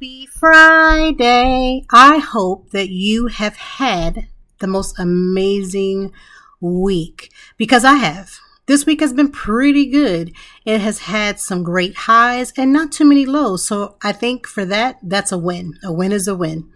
Happy 0.00 0.24
Friday. 0.24 1.84
I 1.90 2.16
hope 2.20 2.70
that 2.70 2.88
you 2.88 3.26
have 3.26 3.56
had 3.56 4.28
the 4.58 4.66
most 4.66 4.98
amazing 4.98 6.12
week 6.58 7.30
because 7.58 7.84
I 7.84 7.96
have. 7.96 8.38
This 8.64 8.86
week 8.86 9.00
has 9.00 9.12
been 9.12 9.30
pretty 9.30 9.84
good. 9.84 10.32
It 10.64 10.80
has 10.80 11.00
had 11.00 11.38
some 11.38 11.62
great 11.62 11.94
highs 11.94 12.54
and 12.56 12.72
not 12.72 12.92
too 12.92 13.04
many 13.04 13.26
lows. 13.26 13.66
So 13.66 13.98
I 14.02 14.12
think 14.12 14.46
for 14.46 14.64
that, 14.64 15.00
that's 15.02 15.32
a 15.32 15.38
win. 15.38 15.74
A 15.84 15.92
win 15.92 16.12
is 16.12 16.26
a 16.26 16.34
win. 16.34 16.70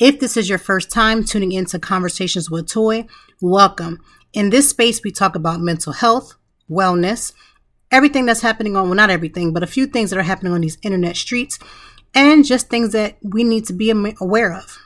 If 0.00 0.18
this 0.18 0.36
is 0.36 0.48
your 0.48 0.58
first 0.58 0.90
time 0.90 1.22
tuning 1.22 1.52
into 1.52 1.78
Conversations 1.78 2.50
with 2.50 2.66
Toi, 2.66 3.06
welcome. 3.40 4.00
In 4.32 4.50
this 4.50 4.70
space, 4.70 5.02
we 5.04 5.12
talk 5.12 5.36
about 5.36 5.60
mental 5.60 5.92
health, 5.92 6.34
wellness, 6.68 7.32
everything 7.92 8.26
that's 8.26 8.40
happening 8.40 8.74
on, 8.74 8.86
well, 8.86 8.96
not 8.96 9.10
everything, 9.10 9.52
but 9.52 9.62
a 9.62 9.68
few 9.68 9.86
things 9.86 10.10
that 10.10 10.18
are 10.18 10.24
happening 10.24 10.52
on 10.52 10.62
these 10.62 10.78
internet 10.82 11.16
streets 11.16 11.60
and 12.16 12.46
just 12.46 12.68
things 12.68 12.92
that 12.92 13.18
we 13.22 13.44
need 13.44 13.66
to 13.66 13.74
be 13.74 13.90
aware 14.20 14.52
of. 14.52 14.78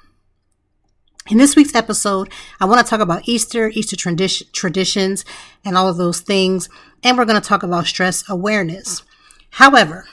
In 1.30 1.38
this 1.38 1.54
week's 1.54 1.76
episode, 1.76 2.28
I 2.60 2.64
want 2.64 2.84
to 2.84 2.90
talk 2.90 3.00
about 3.00 3.28
Easter, 3.28 3.68
Easter 3.68 3.94
tradition, 3.94 4.48
traditions, 4.52 5.24
and 5.64 5.78
all 5.78 5.88
of 5.88 5.96
those 5.96 6.20
things. 6.20 6.68
And 7.04 7.16
we're 7.16 7.24
going 7.24 7.40
to 7.40 7.48
talk 7.48 7.62
about 7.62 7.86
stress 7.86 8.28
awareness. 8.28 9.04
However, 9.50 10.06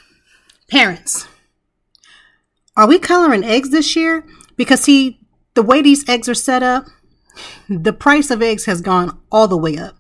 parents, 0.69 1.28
are 2.75 2.88
we 2.88 3.00
coloring 3.00 3.44
eggs 3.44 3.72
this 3.72 3.95
year? 3.95 4.23
Because, 4.56 4.81
see, 4.81 5.19
the 5.56 5.63
way 5.63 5.81
these 5.81 6.08
eggs 6.08 6.30
are 6.30 6.36
set 6.36 6.61
up, 6.61 6.86
the 7.67 7.94
price 7.94 8.30
of 8.30 8.44
eggs 8.44 8.66
has 8.66 8.81
gone 8.81 9.19
all 9.31 9.47
the 9.47 9.58
way 9.58 9.75
up. 9.75 9.95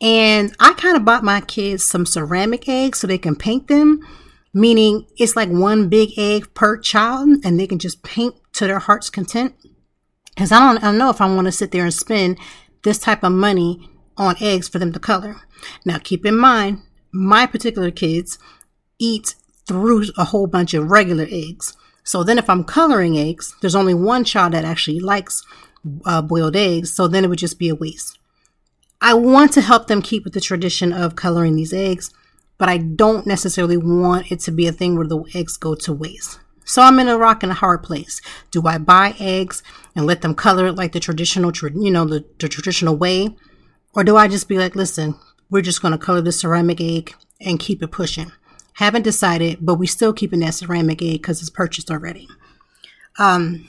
And 0.00 0.54
I 0.60 0.74
kind 0.74 0.96
of 0.96 1.04
bought 1.04 1.24
my 1.24 1.40
kids 1.40 1.84
some 1.84 2.06
ceramic 2.06 2.68
eggs 2.68 3.00
so 3.00 3.08
they 3.08 3.18
can 3.18 3.34
paint 3.34 3.66
them 3.66 4.00
meaning 4.56 5.06
it's 5.18 5.36
like 5.36 5.50
one 5.50 5.86
big 5.86 6.08
egg 6.16 6.54
per 6.54 6.78
child 6.78 7.28
and 7.44 7.60
they 7.60 7.66
can 7.66 7.78
just 7.78 8.02
paint 8.02 8.34
to 8.54 8.66
their 8.66 8.78
heart's 8.78 9.10
content. 9.10 9.54
Because 10.34 10.50
I 10.50 10.58
don't, 10.60 10.78
I 10.78 10.86
don't 10.86 10.96
know 10.96 11.10
if 11.10 11.20
I 11.20 11.26
want 11.26 11.44
to 11.44 11.52
sit 11.52 11.72
there 11.72 11.84
and 11.84 11.92
spend 11.92 12.38
this 12.82 12.98
type 12.98 13.22
of 13.22 13.32
money 13.32 13.90
on 14.16 14.34
eggs 14.40 14.66
for 14.66 14.78
them 14.78 14.94
to 14.94 14.98
color. 14.98 15.36
Now, 15.84 15.98
keep 15.98 16.24
in 16.24 16.38
mind, 16.38 16.80
my 17.12 17.44
particular 17.44 17.90
kids 17.90 18.38
eat 18.98 19.34
through 19.68 20.04
a 20.16 20.24
whole 20.24 20.46
bunch 20.46 20.72
of 20.72 20.90
regular 20.90 21.26
eggs. 21.30 21.76
So 22.02 22.24
then, 22.24 22.38
if 22.38 22.48
I'm 22.48 22.64
coloring 22.64 23.18
eggs, 23.18 23.54
there's 23.60 23.74
only 23.74 23.92
one 23.92 24.24
child 24.24 24.54
that 24.54 24.64
actually 24.64 25.00
likes 25.00 25.44
uh, 26.06 26.22
boiled 26.22 26.56
eggs. 26.56 26.94
So 26.94 27.08
then 27.08 27.24
it 27.24 27.28
would 27.28 27.38
just 27.38 27.58
be 27.58 27.68
a 27.68 27.74
waste. 27.74 28.18
I 29.02 29.12
want 29.12 29.52
to 29.52 29.60
help 29.60 29.86
them 29.86 30.00
keep 30.00 30.24
with 30.24 30.32
the 30.32 30.40
tradition 30.40 30.94
of 30.94 31.14
coloring 31.14 31.56
these 31.56 31.74
eggs 31.74 32.10
but 32.58 32.68
I 32.68 32.78
don't 32.78 33.26
necessarily 33.26 33.76
want 33.76 34.30
it 34.32 34.40
to 34.40 34.50
be 34.50 34.66
a 34.66 34.72
thing 34.72 34.96
where 34.96 35.06
the 35.06 35.22
eggs 35.34 35.56
go 35.56 35.74
to 35.74 35.92
waste. 35.92 36.40
So 36.64 36.82
I'm 36.82 36.98
in 36.98 37.08
a 37.08 37.16
rock 37.16 37.42
and 37.42 37.52
a 37.52 37.56
hard 37.56 37.84
place. 37.84 38.20
Do 38.50 38.66
I 38.66 38.78
buy 38.78 39.14
eggs 39.20 39.62
and 39.94 40.04
let 40.04 40.22
them 40.22 40.34
color 40.34 40.66
it 40.66 40.74
like 40.74 40.92
the 40.92 41.00
traditional, 41.00 41.52
you 41.74 41.92
know, 41.92 42.04
the, 42.04 42.24
the 42.38 42.48
traditional 42.48 42.96
way? 42.96 43.36
Or 43.94 44.02
do 44.02 44.16
I 44.16 44.26
just 44.26 44.48
be 44.48 44.58
like, 44.58 44.74
listen, 44.74 45.14
we're 45.48 45.62
just 45.62 45.80
going 45.80 45.92
to 45.92 45.98
color 45.98 46.20
the 46.20 46.32
ceramic 46.32 46.80
egg 46.80 47.14
and 47.40 47.60
keep 47.60 47.82
it 47.82 47.92
pushing? 47.92 48.32
Haven't 48.74 49.02
decided, 49.02 49.58
but 49.60 49.76
we 49.76 49.86
still 49.86 50.12
keeping 50.12 50.40
that 50.40 50.54
ceramic 50.54 51.00
egg 51.02 51.22
because 51.22 51.40
it's 51.40 51.50
purchased 51.50 51.90
already. 51.90 52.28
Um, 53.18 53.68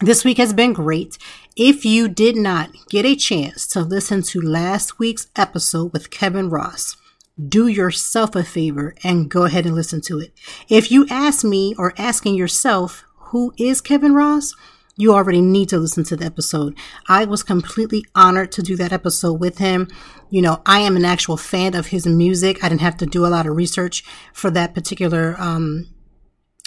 this 0.00 0.22
week 0.22 0.36
has 0.36 0.52
been 0.52 0.74
great. 0.74 1.16
If 1.56 1.86
you 1.86 2.08
did 2.08 2.36
not 2.36 2.70
get 2.90 3.06
a 3.06 3.16
chance 3.16 3.66
to 3.68 3.80
listen 3.80 4.20
to 4.24 4.40
last 4.42 4.98
week's 4.98 5.28
episode 5.34 5.94
with 5.94 6.10
Kevin 6.10 6.50
Ross, 6.50 6.96
do 7.42 7.66
yourself 7.66 8.34
a 8.34 8.44
favor 8.44 8.94
and 9.04 9.30
go 9.30 9.44
ahead 9.44 9.66
and 9.66 9.74
listen 9.74 10.00
to 10.02 10.18
it. 10.18 10.32
If 10.68 10.90
you 10.90 11.06
ask 11.10 11.44
me 11.44 11.74
or 11.78 11.92
asking 11.98 12.34
yourself, 12.34 13.04
who 13.16 13.52
is 13.58 13.80
Kevin 13.80 14.14
Ross? 14.14 14.54
You 14.96 15.12
already 15.12 15.42
need 15.42 15.68
to 15.68 15.78
listen 15.78 16.04
to 16.04 16.16
the 16.16 16.24
episode. 16.24 16.74
I 17.06 17.26
was 17.26 17.42
completely 17.42 18.04
honored 18.14 18.50
to 18.52 18.62
do 18.62 18.76
that 18.76 18.92
episode 18.92 19.34
with 19.34 19.58
him. 19.58 19.88
You 20.30 20.40
know, 20.40 20.62
I 20.64 20.80
am 20.80 20.96
an 20.96 21.04
actual 21.04 21.36
fan 21.36 21.74
of 21.74 21.88
his 21.88 22.06
music. 22.06 22.64
I 22.64 22.70
didn't 22.70 22.80
have 22.80 22.96
to 22.98 23.06
do 23.06 23.26
a 23.26 23.28
lot 23.28 23.46
of 23.46 23.54
research 23.54 24.02
for 24.32 24.50
that 24.52 24.74
particular 24.74 25.36
um, 25.38 25.86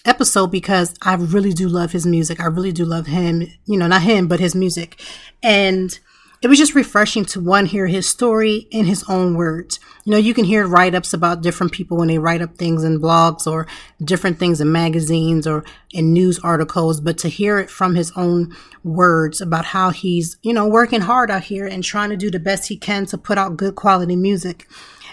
episode 0.06 0.52
because 0.52 0.94
I 1.02 1.16
really 1.16 1.54
do 1.54 1.68
love 1.68 1.92
his 1.92 2.06
music. 2.06 2.40
I 2.40 2.46
really 2.46 2.72
do 2.72 2.86
love 2.86 3.08
him, 3.08 3.48
you 3.66 3.78
know, 3.78 3.88
not 3.88 4.04
him, 4.04 4.28
but 4.28 4.40
his 4.40 4.54
music. 4.54 5.02
And 5.42 5.98
it 6.42 6.48
was 6.48 6.58
just 6.58 6.74
refreshing 6.74 7.26
to 7.26 7.42
one 7.42 7.66
hear 7.66 7.88
his 7.88 8.08
story 8.08 8.68
in 8.72 8.86
his 8.86 9.04
own 9.10 9.36
words. 9.36 9.78
You 10.06 10.14
know, 10.14 10.18
you 10.18 10.34
can 10.34 10.46
hear 10.46 10.66
write 10.66 10.96
ups 10.96 11.14
about 11.14 11.42
different 11.42 11.74
people 11.74 11.98
when 11.98 12.08
they 12.08 12.18
write 12.18 12.42
up 12.42 12.56
things 12.56 12.84
in 12.84 13.02
blogs 13.02 13.46
or 13.46 13.68
different 14.04 14.40
things 14.40 14.62
in 14.62 14.72
magazines 14.72 15.46
or 15.46 15.66
in 15.92 16.14
news 16.14 16.40
articles, 16.40 17.02
but 17.02 17.18
to 17.20 17.28
hear 17.28 17.60
it 17.60 17.70
from 17.70 17.96
his 17.96 18.14
own 18.16 18.56
words 18.86 19.42
about 19.42 19.66
how 19.66 19.90
he's, 19.90 20.38
you 20.42 20.54
know, 20.54 20.66
working 20.66 21.02
hard 21.02 21.30
out 21.30 21.44
here 21.44 21.68
and 21.68 21.84
trying 21.84 22.10
to 22.10 22.18
do 22.18 22.32
the 22.32 22.40
best 22.40 22.70
he 22.70 22.78
can 22.78 23.06
to 23.08 23.18
put 23.18 23.38
out 23.38 23.58
good 23.58 23.76
quality 23.76 24.16
music. 24.16 24.66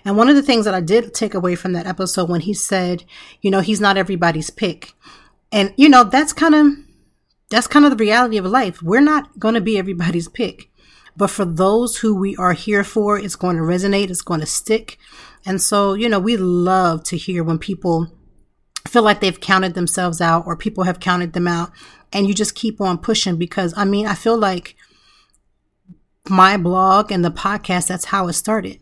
And 0.04 0.16
one 0.16 0.28
of 0.28 0.36
the 0.36 0.42
things 0.42 0.64
that 0.64 0.74
I 0.74 0.80
did 0.80 1.12
take 1.12 1.34
away 1.34 1.56
from 1.56 1.72
that 1.72 1.88
episode 1.88 2.28
when 2.28 2.42
he 2.42 2.54
said, 2.54 3.04
you 3.40 3.50
know, 3.50 3.60
he's 3.60 3.80
not 3.80 3.96
everybody's 3.96 4.50
pick. 4.50 4.92
And, 5.50 5.74
you 5.76 5.88
know, 5.88 6.04
that's 6.04 6.32
kind 6.32 6.54
of, 6.54 6.66
that's 7.50 7.66
kind 7.66 7.84
of 7.84 7.90
the 7.90 7.96
reality 7.96 8.36
of 8.36 8.44
life. 8.44 8.80
We're 8.80 9.00
not 9.00 9.40
going 9.40 9.54
to 9.54 9.60
be 9.60 9.76
everybody's 9.76 10.28
pick 10.28 10.70
but 11.16 11.30
for 11.30 11.44
those 11.44 11.98
who 11.98 12.14
we 12.14 12.36
are 12.36 12.52
here 12.52 12.84
for, 12.84 13.18
it's 13.18 13.36
going 13.36 13.56
to 13.56 13.62
resonate, 13.62 14.10
it's 14.10 14.22
going 14.22 14.40
to 14.40 14.46
stick. 14.46 14.98
And 15.44 15.60
so, 15.62 15.94
you 15.94 16.08
know, 16.08 16.18
we 16.18 16.36
love 16.36 17.04
to 17.04 17.16
hear 17.16 17.42
when 17.42 17.58
people 17.58 18.12
feel 18.86 19.02
like 19.02 19.20
they've 19.20 19.40
counted 19.40 19.74
themselves 19.74 20.20
out 20.20 20.46
or 20.46 20.56
people 20.56 20.84
have 20.84 21.00
counted 21.00 21.32
them 21.32 21.48
out 21.48 21.70
and 22.12 22.26
you 22.26 22.34
just 22.34 22.54
keep 22.54 22.80
on 22.80 22.98
pushing 22.98 23.36
because 23.36 23.74
I 23.76 23.84
mean, 23.84 24.06
I 24.06 24.14
feel 24.14 24.36
like 24.36 24.76
my 26.28 26.56
blog 26.56 27.10
and 27.12 27.24
the 27.24 27.30
podcast, 27.30 27.88
that's 27.88 28.06
how 28.06 28.28
it 28.28 28.34
started. 28.34 28.80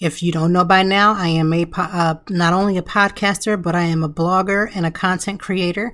If 0.00 0.22
you 0.22 0.32
don't 0.32 0.52
know 0.52 0.64
by 0.64 0.82
now, 0.82 1.14
I 1.14 1.28
am 1.28 1.52
a 1.52 1.66
uh, 1.76 2.14
not 2.30 2.52
only 2.54 2.78
a 2.78 2.82
podcaster, 2.82 3.60
but 3.60 3.74
I 3.76 3.82
am 3.82 4.02
a 4.02 4.08
blogger 4.08 4.70
and 4.74 4.86
a 4.86 4.90
content 4.90 5.40
creator. 5.40 5.92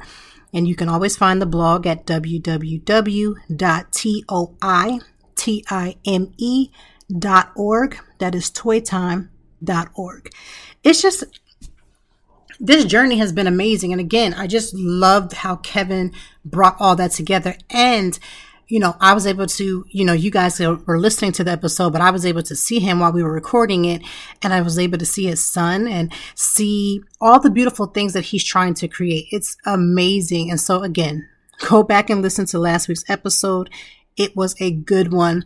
And 0.52 0.68
you 0.68 0.76
can 0.76 0.88
always 0.88 1.16
find 1.16 1.42
the 1.42 1.46
blog 1.46 1.86
at 1.86 2.06
www.toi 2.06 3.40
T 5.46 5.64
I 5.70 5.94
M 6.04 6.34
E 6.38 6.70
dot 7.16 7.52
org. 7.54 7.98
That 8.18 8.34
is 8.34 8.50
toitime 8.50 9.28
dot 9.62 9.90
org. 9.94 10.28
It's 10.82 11.00
just, 11.00 11.22
this 12.58 12.84
journey 12.84 13.18
has 13.18 13.32
been 13.32 13.46
amazing. 13.46 13.92
And 13.92 14.00
again, 14.00 14.34
I 14.34 14.48
just 14.48 14.74
loved 14.74 15.34
how 15.34 15.54
Kevin 15.56 16.12
brought 16.44 16.76
all 16.80 16.96
that 16.96 17.12
together. 17.12 17.54
And, 17.70 18.18
you 18.66 18.80
know, 18.80 18.96
I 19.00 19.14
was 19.14 19.24
able 19.24 19.46
to, 19.46 19.84
you 19.88 20.04
know, 20.04 20.14
you 20.14 20.32
guys 20.32 20.58
were 20.58 20.98
listening 20.98 21.30
to 21.32 21.44
the 21.44 21.52
episode, 21.52 21.92
but 21.92 22.02
I 22.02 22.10
was 22.10 22.26
able 22.26 22.42
to 22.42 22.56
see 22.56 22.80
him 22.80 22.98
while 22.98 23.12
we 23.12 23.22
were 23.22 23.32
recording 23.32 23.84
it. 23.84 24.02
And 24.42 24.52
I 24.52 24.62
was 24.62 24.80
able 24.80 24.98
to 24.98 25.06
see 25.06 25.26
his 25.26 25.44
son 25.44 25.86
and 25.86 26.12
see 26.34 27.02
all 27.20 27.38
the 27.38 27.50
beautiful 27.50 27.86
things 27.86 28.14
that 28.14 28.24
he's 28.24 28.42
trying 28.42 28.74
to 28.74 28.88
create. 28.88 29.28
It's 29.30 29.56
amazing. 29.64 30.50
And 30.50 30.60
so, 30.60 30.82
again, 30.82 31.28
go 31.68 31.84
back 31.84 32.10
and 32.10 32.20
listen 32.20 32.46
to 32.46 32.58
last 32.58 32.88
week's 32.88 33.08
episode. 33.08 33.70
It 34.16 34.36
was 34.36 34.54
a 34.60 34.70
good 34.70 35.12
one. 35.12 35.44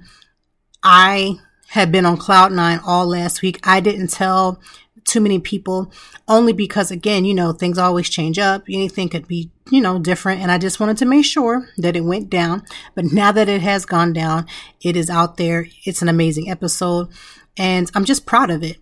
I 0.83 1.37
had 1.69 1.93
been 1.93 2.07
on 2.07 2.17
cloud 2.17 2.53
nine 2.53 2.81
all 2.85 3.07
last 3.07 3.43
week. 3.43 3.61
I 3.65 3.81
didn't 3.81 4.09
tell 4.09 4.61
too 5.05 5.21
many 5.21 5.39
people 5.39 5.93
only 6.29 6.53
because 6.53 6.91
again, 6.91 7.25
you 7.25 7.35
know, 7.35 7.53
things 7.53 7.79
always 7.79 8.09
change 8.09 8.39
up. 8.39 8.65
Anything 8.69 9.09
could 9.09 9.27
be, 9.27 9.51
you 9.71 9.81
know, 9.81 9.99
different. 9.99 10.41
And 10.41 10.51
I 10.51 10.59
just 10.59 10.81
wanted 10.81 10.97
to 10.99 11.07
make 11.07 11.25
sure 11.25 11.69
that 11.79 11.97
it 11.97 12.05
went 12.05 12.31
down. 12.31 12.63
But 12.95 13.07
now 13.07 13.33
that 13.33 13.49
it 13.49 13.61
has 13.63 13.87
gone 13.87 14.13
down, 14.13 14.47
it 14.83 14.97
is 14.97 15.11
out 15.11 15.37
there. 15.37 15.69
It's 15.85 16.03
an 16.03 16.09
amazing 16.09 16.51
episode 16.51 17.09
and 17.57 17.91
I'm 17.95 18.05
just 18.05 18.27
proud 18.27 18.51
of 18.51 18.63
it. 18.63 18.79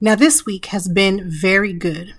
Now 0.00 0.14
this 0.14 0.44
week 0.44 0.66
has 0.66 0.88
been 0.88 1.30
very 1.30 1.72
good. 1.72 2.14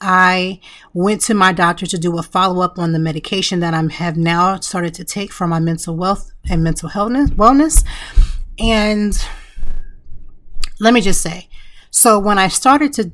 I 0.00 0.60
went 0.92 1.20
to 1.22 1.34
my 1.34 1.52
doctor 1.52 1.86
to 1.86 1.98
do 1.98 2.18
a 2.18 2.22
follow 2.22 2.62
up 2.62 2.78
on 2.78 2.92
the 2.92 2.98
medication 2.98 3.60
that 3.60 3.74
I 3.74 3.92
have 3.92 4.16
now 4.16 4.60
started 4.60 4.94
to 4.94 5.04
take 5.04 5.32
for 5.32 5.46
my 5.46 5.58
mental 5.58 5.96
wealth 5.96 6.30
and 6.48 6.62
mental 6.62 6.88
wellness. 6.88 7.84
And 8.58 9.16
let 10.78 10.94
me 10.94 11.00
just 11.00 11.20
say, 11.20 11.48
so 11.90 12.18
when 12.18 12.38
I 12.38 12.48
started 12.48 12.92
to 12.94 13.12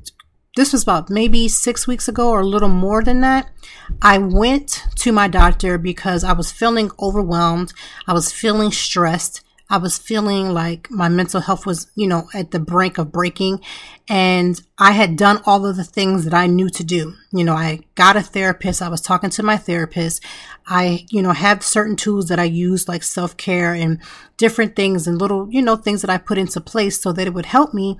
this 0.55 0.71
was 0.71 0.83
about 0.83 1.09
maybe 1.09 1.49
six 1.49 1.85
weeks 1.85 2.07
ago 2.07 2.29
or 2.29 2.39
a 2.39 2.45
little 2.45 2.69
more 2.69 3.03
than 3.03 3.19
that. 3.21 3.49
I 4.01 4.17
went 4.17 4.83
to 4.95 5.11
my 5.11 5.27
doctor 5.27 5.77
because 5.77 6.23
I 6.23 6.31
was 6.31 6.51
feeling 6.51 6.91
overwhelmed. 6.99 7.73
I 8.07 8.13
was 8.13 8.31
feeling 8.31 8.71
stressed. 8.71 9.41
I 9.67 9.77
was 9.77 9.97
feeling 9.97 10.49
like 10.49 10.91
my 10.91 11.09
mental 11.09 11.41
health 11.41 11.65
was, 11.65 11.87
you 11.95 12.07
know, 12.07 12.27
at 12.35 12.51
the 12.51 12.59
brink 12.59 12.99
of 12.99 13.11
breaking. 13.11 13.61
And 14.07 14.61
I 14.77 14.91
had 14.91 15.17
done 15.17 15.41
all 15.45 15.65
of 15.65 15.75
the 15.75 15.83
things 15.83 16.23
that 16.25 16.35
I 16.35 16.45
knew 16.45 16.69
to 16.69 16.83
do. 16.83 17.15
You 17.31 17.43
know, 17.43 17.55
I 17.55 17.79
got 17.95 18.15
a 18.15 18.21
therapist. 18.21 18.81
I 18.81 18.89
was 18.89 19.01
talking 19.01 19.31
to 19.31 19.43
my 19.43 19.57
therapist. 19.57 20.23
I, 20.67 21.05
you 21.09 21.23
know, 21.23 21.31
have 21.31 21.63
certain 21.63 21.95
tools 21.95 22.27
that 22.27 22.39
I 22.39 22.43
use 22.43 22.87
like 22.87 23.01
self 23.01 23.37
care 23.37 23.73
and 23.73 23.99
different 24.37 24.75
things 24.75 25.07
and 25.07 25.19
little, 25.19 25.47
you 25.49 25.63
know, 25.63 25.75
things 25.75 26.01
that 26.01 26.11
I 26.11 26.19
put 26.19 26.37
into 26.37 26.61
place 26.61 27.01
so 27.01 27.11
that 27.13 27.25
it 27.25 27.33
would 27.33 27.47
help 27.47 27.73
me 27.73 27.97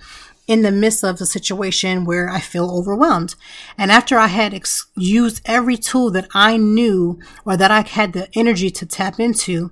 in 0.47 0.61
the 0.61 0.71
midst 0.71 1.03
of 1.03 1.19
a 1.19 1.25
situation 1.25 2.05
where 2.05 2.29
I 2.29 2.39
feel 2.39 2.69
overwhelmed. 2.69 3.35
And 3.77 3.91
after 3.91 4.17
I 4.17 4.27
had 4.27 4.53
ex- 4.53 4.85
used 4.95 5.41
every 5.45 5.77
tool 5.77 6.11
that 6.11 6.27
I 6.33 6.57
knew 6.57 7.19
or 7.45 7.57
that 7.57 7.71
I 7.71 7.81
had 7.81 8.13
the 8.13 8.29
energy 8.37 8.69
to 8.69 8.85
tap 8.85 9.19
into, 9.19 9.71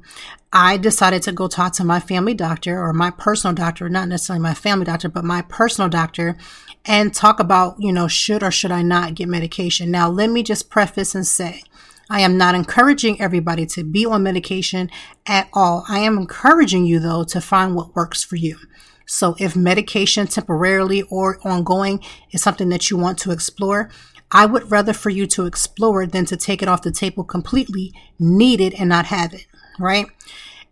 I 0.55 0.77
decided 0.77 1.23
to 1.23 1.31
go 1.31 1.47
talk 1.47 1.73
to 1.73 1.83
my 1.83 2.00
family 2.00 2.35
doctor 2.35 2.79
or 2.79 2.94
my 2.94 3.09
personal 3.09 3.55
doctor, 3.55 3.89
not 3.89 4.07
necessarily 4.07 4.44
my 4.44 4.53
family 4.53 4.85
doctor, 4.85 5.09
but 5.09 5.25
my 5.25 5.41
personal 5.41 5.89
doctor 5.89 6.38
and 6.85 7.11
talk 7.11 7.39
about, 7.39 7.77
you 7.79 7.91
know, 7.91 8.07
should 8.07 8.44
or 8.44 8.51
should 8.51 8.71
I 8.71 8.83
not 8.83 9.15
get 9.15 9.27
medication. 9.27 9.89
Now, 9.89 10.09
let 10.09 10.29
me 10.29 10.44
just 10.44 10.69
preface 10.69 11.15
and 11.15 11.25
say, 11.25 11.63
I 12.07 12.21
am 12.21 12.38
not 12.38 12.53
encouraging 12.53 13.19
everybody 13.19 13.65
to 13.67 13.83
be 13.83 14.05
on 14.05 14.21
medication 14.21 14.91
at 15.25 15.50
all. 15.53 15.85
I 15.89 16.00
am 16.00 16.19
encouraging 16.19 16.85
you 16.85 17.00
though 17.00 17.23
to 17.23 17.41
find 17.41 17.73
what 17.73 17.95
works 17.95 18.23
for 18.23 18.35
you. 18.35 18.59
So 19.07 19.35
if 19.39 19.55
medication 19.55 20.27
temporarily 20.27 21.01
or 21.09 21.39
ongoing 21.44 22.00
is 22.31 22.44
something 22.44 22.69
that 22.69 22.91
you 22.91 22.97
want 22.97 23.17
to 23.19 23.31
explore, 23.31 23.89
I 24.31 24.45
would 24.45 24.69
rather 24.69 24.94
for 24.94 25.09
you 25.09 25.25
to 25.27 25.47
explore 25.47 26.05
than 26.05 26.25
to 26.25 26.38
take 26.38 26.61
it 26.61 26.67
off 26.67 26.83
the 26.83 26.91
table 26.91 27.23
completely, 27.23 27.91
need 28.19 28.61
it 28.61 28.79
and 28.79 28.89
not 28.89 29.07
have 29.07 29.33
it 29.33 29.47
right? 29.79 30.07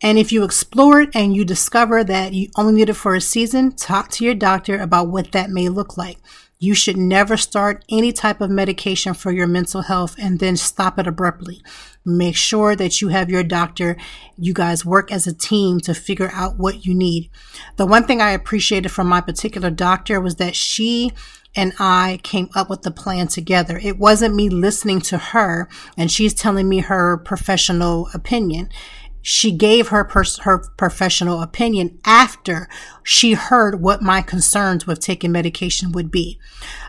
And 0.01 0.17
if 0.17 0.31
you 0.31 0.43
explore 0.43 1.01
it 1.01 1.09
and 1.13 1.35
you 1.35 1.45
discover 1.45 2.03
that 2.03 2.33
you 2.33 2.49
only 2.55 2.73
need 2.73 2.89
it 2.89 2.95
for 2.95 3.13
a 3.13 3.21
season, 3.21 3.71
talk 3.73 4.09
to 4.11 4.25
your 4.25 4.33
doctor 4.33 4.79
about 4.79 5.09
what 5.09 5.31
that 5.31 5.49
may 5.49 5.69
look 5.69 5.95
like. 5.95 6.17
You 6.57 6.75
should 6.75 6.97
never 6.97 7.37
start 7.37 7.83
any 7.89 8.13
type 8.13 8.39
of 8.39 8.51
medication 8.51 9.15
for 9.15 9.31
your 9.31 9.47
mental 9.47 9.81
health 9.81 10.15
and 10.19 10.39
then 10.39 10.55
stop 10.57 10.99
it 10.99 11.07
abruptly. 11.07 11.63
Make 12.05 12.35
sure 12.35 12.75
that 12.75 13.01
you 13.01 13.07
have 13.07 13.31
your 13.31 13.43
doctor, 13.43 13.97
you 14.37 14.53
guys 14.53 14.85
work 14.85 15.11
as 15.11 15.25
a 15.25 15.33
team 15.33 15.79
to 15.81 15.95
figure 15.95 16.29
out 16.33 16.59
what 16.59 16.85
you 16.85 16.93
need. 16.93 17.31
The 17.77 17.87
one 17.87 18.05
thing 18.05 18.21
I 18.21 18.31
appreciated 18.31 18.89
from 18.89 19.07
my 19.07 19.21
particular 19.21 19.71
doctor 19.71 20.21
was 20.21 20.35
that 20.35 20.55
she 20.55 21.11
and 21.55 21.73
I 21.79 22.19
came 22.23 22.49
up 22.55 22.69
with 22.69 22.83
the 22.83 22.91
plan 22.91 23.27
together. 23.27 23.77
It 23.77 23.97
wasn't 23.97 24.35
me 24.35 24.49
listening 24.49 25.01
to 25.01 25.17
her 25.17 25.67
and 25.97 26.11
she's 26.11 26.33
telling 26.33 26.69
me 26.69 26.79
her 26.79 27.17
professional 27.17 28.09
opinion. 28.13 28.69
She 29.21 29.51
gave 29.51 29.89
her 29.89 30.03
pers- 30.03 30.39
her 30.39 30.59
professional 30.77 31.41
opinion 31.41 31.99
after 32.05 32.67
she 33.03 33.33
heard 33.33 33.81
what 33.81 34.01
my 34.01 34.21
concerns 34.21 34.87
with 34.87 34.99
taking 34.99 35.31
medication 35.31 35.91
would 35.91 36.09
be. 36.09 36.39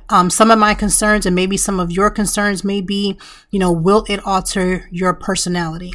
Um, 0.09 0.31
some 0.31 0.51
of 0.51 0.59
my 0.59 0.75
concerns 0.75 1.27
and 1.27 1.37
maybe 1.37 1.57
some 1.57 1.79
of 1.79 1.91
your 1.91 2.11
concerns 2.11 2.65
may 2.65 2.81
be, 2.81 3.19
you 3.51 3.59
know, 3.59 3.73
will 3.73 4.05
it 4.09 4.25
alter 4.25 4.89
your 4.91 5.13
personality? 5.13 5.93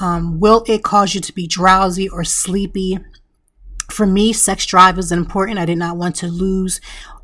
Um, 0.00 0.38
will 0.38 0.64
it 0.66 0.84
cause 0.84 1.14
you 1.14 1.20
to 1.20 1.34
be 1.34 1.46
drowsy 1.46 2.08
or 2.08 2.24
sleepy? 2.24 2.98
For 3.90 4.06
me, 4.06 4.32
sex 4.32 4.66
drive 4.66 4.98
is 4.98 5.10
important. 5.10 5.58
I 5.58 5.64
did 5.64 5.78
not 5.78 5.96
want 5.96 6.16
to 6.16 6.28
lose 6.28 6.80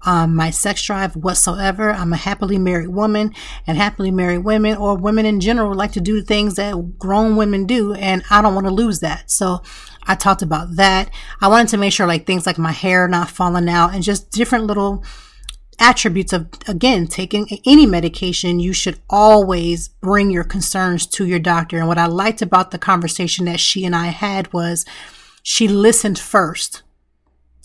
um, 0.07 0.35
my 0.35 0.51
sex 0.51 0.83
drive 0.83 1.15
whatsoever. 1.17 1.91
I'm 1.91 2.13
a 2.13 2.17
happily 2.17 2.59
married 2.59 2.89
woman, 2.89 3.35
and 3.67 3.77
happily 3.79 4.11
married 4.11 4.39
women 4.39 4.77
or 4.77 4.97
women 4.97 5.27
in 5.27 5.41
general 5.41 5.75
like 5.75 5.93
to 5.93 6.01
do 6.01 6.23
things 6.23 6.55
that 6.57 6.99
grown 6.99 7.37
women 7.37 7.67
do, 7.67 7.95
and 7.95 8.23
I 8.31 8.43
don't 8.43 8.55
want 8.55 8.67
to 8.67 8.73
lose 8.73 9.01
that. 9.01 9.31
So 9.31 9.63
I 10.05 10.15
talked 10.15 10.43
about 10.43 10.77
that. 10.77 11.11
I 11.41 11.49
wanted 11.49 11.69
to 11.69 11.79
make 11.79 11.93
sure 11.93 12.07
like 12.07 12.27
things 12.27 12.47
like 12.47 12.59
my 12.59 12.73
hair 12.73 13.09
not 13.09 13.31
falling 13.31 13.69
out 13.69 13.95
and 13.95 14.03
just 14.03 14.31
different 14.31 14.65
little 14.65 15.05
attributes 15.81 16.33
of 16.33 16.47
again 16.69 17.05
taking 17.05 17.49
any 17.67 17.85
medication 17.85 18.61
you 18.61 18.73
should 18.73 19.01
always 19.11 19.89
bring 19.89 20.31
your 20.31 20.45
concerns 20.45 21.05
to 21.05 21.27
your 21.27 21.41
doctor 21.41 21.79
and 21.79 21.89
what 21.89 21.99
i 21.99 22.07
liked 22.07 22.41
about 22.41 22.71
the 22.71 22.79
conversation 22.79 23.47
that 23.47 23.59
she 23.59 23.85
and 23.85 23.97
i 23.97 24.07
had 24.07 24.53
was 24.53 24.85
she 25.45 25.69
listened 25.69 26.19
first 26.19 26.83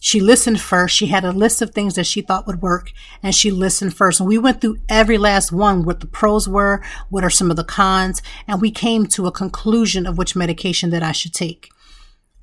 she 0.02 0.20
listened 0.20 0.62
first. 0.62 0.96
She 0.96 1.08
had 1.08 1.26
a 1.26 1.32
list 1.32 1.62
of 1.62 1.72
things 1.72 1.96
that 1.96 2.08
she 2.08 2.22
thought 2.22 2.48
would 2.48 2.62
work 2.62 2.92
and 3.22 3.36
she 3.36 3.52
listened 3.52 3.96
first. 3.96 4.20
And 4.20 4.30
we 4.30 4.38
went 4.38 4.62
through 4.62 4.78
every 4.88 5.18
last 5.18 5.52
one, 5.52 5.84
what 5.84 6.00
the 6.00 6.08
pros 6.08 6.48
were, 6.48 6.82
what 7.10 7.24
are 7.24 7.30
some 7.30 7.52
of 7.52 7.58
the 7.58 7.64
cons, 7.64 8.22
and 8.48 8.62
we 8.62 8.72
came 8.72 9.06
to 9.08 9.28
a 9.28 9.32
conclusion 9.32 10.06
of 10.06 10.18
which 10.18 10.36
medication 10.36 10.90
that 10.92 11.04
I 11.04 11.12
should 11.12 11.34
take. 11.34 11.70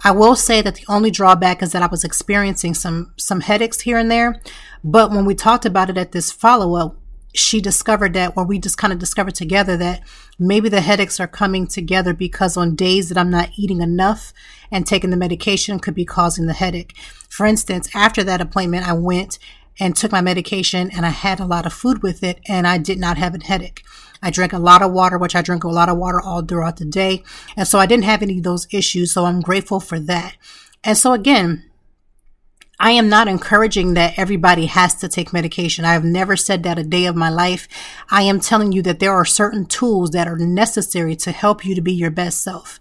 I 0.05 0.11
will 0.11 0.37
say 0.37 0.61
that 0.61 0.75
the 0.75 0.85
only 0.89 1.11
drawback 1.11 1.63
is 1.63 1.73
that 1.73 1.83
I 1.83 1.87
was 1.87 2.05
experiencing 2.05 2.75
some, 2.75 3.15
some 3.17 3.41
headaches 3.41 3.81
here 3.81 3.97
and 3.97 4.11
there. 4.11 4.43
But 4.85 5.11
when 5.11 5.25
we 5.25 5.35
talked 5.35 5.65
about 5.65 5.89
it 5.89 5.97
at 5.97 6.13
this 6.13 6.31
follow 6.31 6.75
up, 6.75 6.97
she 7.35 7.63
discovered 7.63 8.13
that, 8.15 8.35
or 8.37 8.45
we 8.45 8.59
just 8.59 8.77
kind 8.77 8.93
of 8.93 8.99
discovered 8.99 9.35
together 9.35 9.77
that 9.79 10.03
maybe 10.39 10.69
the 10.69 10.81
headaches 10.81 11.19
are 11.21 11.27
coming 11.27 11.67
together 11.67 12.13
because 12.13 12.57
on 12.57 12.75
days 12.75 13.09
that 13.09 13.19
I'm 13.19 13.31
not 13.31 13.51
eating 13.57 13.81
enough 13.81 14.33
and 14.71 14.87
taking 14.87 15.11
the 15.11 15.17
medication 15.17 15.79
could 15.79 15.95
be 15.95 16.05
causing 16.05 16.47
the 16.47 16.53
headache. 16.53 16.95
For 17.29 17.47
instance, 17.47 17.89
after 17.95 18.23
that 18.25 18.41
appointment, 18.41 18.89
I 18.89 18.93
went 18.93 19.39
and 19.79 19.95
took 19.95 20.13
my 20.13 20.21
medication 20.21 20.91
and 20.91 21.05
I 21.05 21.11
had 21.11 21.41
a 21.41 21.47
lot 21.47 21.67
of 21.67 21.73
food 21.73 22.03
with 22.03 22.23
it 22.23 22.41
and 22.49 22.67
I 22.67 22.79
did 22.79 22.99
not 22.99 23.19
have 23.19 23.35
a 23.35 23.45
headache. 23.45 23.83
I 24.23 24.31
drank 24.31 24.53
a 24.53 24.59
lot 24.59 24.83
of 24.83 24.93
water, 24.93 25.19
which 25.19 25.37
I 25.37 25.43
drink 25.43 25.65
a 25.65 25.69
lot 25.69 25.89
of 25.89 25.99
water 25.99 26.21
all 26.21 26.43
throughout 26.43 26.79
the 26.79 26.87
day. 26.87 27.23
And 27.57 27.69
so 27.69 27.79
I 27.79 27.87
didn't 27.87 28.05
have 28.05 28.23
any 28.23 28.39
of 28.39 28.45
those 28.45 28.67
issues. 28.73 29.13
So 29.13 29.27
I'm 29.27 29.41
grateful 29.41 29.81
for 29.81 30.01
that. 30.01 30.37
And 30.83 30.97
so 30.97 31.13
again, 31.13 31.71
I 32.79 32.91
am 32.91 33.09
not 33.09 33.27
encouraging 33.27 33.95
that 33.95 34.19
everybody 34.19 34.67
has 34.67 34.95
to 34.97 35.09
take 35.09 35.33
medication. 35.33 35.87
I 35.87 35.95
have 35.95 36.05
never 36.05 36.37
said 36.37 36.63
that 36.65 36.79
a 36.79 36.85
day 36.85 37.07
of 37.07 37.17
my 37.17 37.31
life. 37.31 37.69
I 38.11 38.23
am 38.23 38.39
telling 38.39 38.73
you 38.73 38.83
that 38.83 38.99
there 38.99 39.15
are 39.15 39.25
certain 39.25 39.65
tools 39.65 40.11
that 40.11 40.29
are 40.29 40.37
necessary 40.37 41.17
to 41.17 41.33
help 41.33 41.65
you 41.65 41.75
to 41.75 41.81
be 41.81 41.95
your 41.95 42.11
best 42.11 42.43
self. 42.43 42.79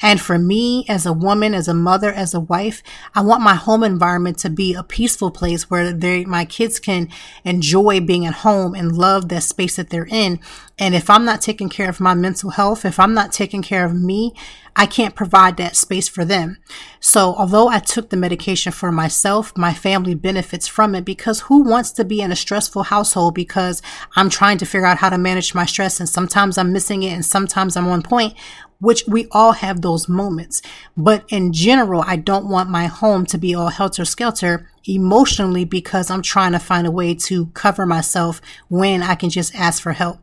And 0.00 0.20
for 0.20 0.38
me, 0.38 0.84
as 0.88 1.06
a 1.06 1.12
woman, 1.12 1.54
as 1.54 1.68
a 1.68 1.74
mother, 1.74 2.12
as 2.12 2.34
a 2.34 2.40
wife, 2.40 2.82
I 3.14 3.22
want 3.22 3.42
my 3.42 3.54
home 3.54 3.82
environment 3.82 4.38
to 4.38 4.50
be 4.50 4.74
a 4.74 4.82
peaceful 4.82 5.30
place 5.30 5.70
where 5.70 5.92
they, 5.92 6.24
my 6.24 6.44
kids 6.44 6.78
can 6.78 7.08
enjoy 7.44 8.00
being 8.00 8.26
at 8.26 8.34
home 8.34 8.74
and 8.74 8.96
love 8.96 9.28
that 9.28 9.42
space 9.42 9.76
that 9.76 9.90
they're 9.90 10.06
in. 10.10 10.40
And 10.78 10.94
if 10.94 11.08
I'm 11.08 11.24
not 11.24 11.40
taking 11.40 11.70
care 11.70 11.88
of 11.88 12.00
my 12.00 12.14
mental 12.14 12.50
health, 12.50 12.84
if 12.84 13.00
I'm 13.00 13.14
not 13.14 13.32
taking 13.32 13.62
care 13.62 13.84
of 13.84 13.94
me, 13.94 14.34
I 14.78 14.84
can't 14.84 15.14
provide 15.14 15.56
that 15.56 15.74
space 15.74 16.06
for 16.06 16.22
them. 16.22 16.58
So 17.00 17.34
although 17.34 17.68
I 17.68 17.78
took 17.78 18.10
the 18.10 18.16
medication 18.16 18.72
for 18.72 18.92
myself, 18.92 19.56
my 19.56 19.72
family 19.72 20.14
benefits 20.14 20.68
from 20.68 20.94
it 20.94 21.06
because 21.06 21.40
who 21.40 21.62
wants 21.62 21.92
to 21.92 22.04
be 22.04 22.20
in 22.20 22.30
a 22.30 22.36
stressful 22.36 22.84
household 22.84 23.34
because 23.34 23.80
I'm 24.16 24.28
trying 24.28 24.58
to 24.58 24.66
figure 24.66 24.86
out 24.86 24.98
how 24.98 25.08
to 25.08 25.16
manage 25.16 25.54
my 25.54 25.64
stress 25.64 25.98
and 25.98 26.06
sometimes 26.06 26.58
I'm 26.58 26.74
missing 26.74 27.02
it 27.02 27.12
and 27.12 27.24
sometimes 27.24 27.74
I'm 27.74 27.88
on 27.88 28.02
point 28.02 28.34
which 28.78 29.04
we 29.06 29.28
all 29.30 29.52
have 29.52 29.80
those 29.80 30.08
moments. 30.08 30.62
But 30.96 31.24
in 31.28 31.52
general, 31.52 32.02
I 32.06 32.16
don't 32.16 32.48
want 32.48 32.70
my 32.70 32.86
home 32.86 33.26
to 33.26 33.38
be 33.38 33.54
all 33.54 33.68
helter 33.68 34.04
skelter 34.04 34.68
emotionally 34.84 35.64
because 35.64 36.10
I'm 36.10 36.22
trying 36.22 36.52
to 36.52 36.58
find 36.58 36.86
a 36.86 36.90
way 36.90 37.14
to 37.14 37.46
cover 37.46 37.86
myself 37.86 38.40
when 38.68 39.02
I 39.02 39.14
can 39.14 39.30
just 39.30 39.54
ask 39.54 39.82
for 39.82 39.92
help. 39.92 40.18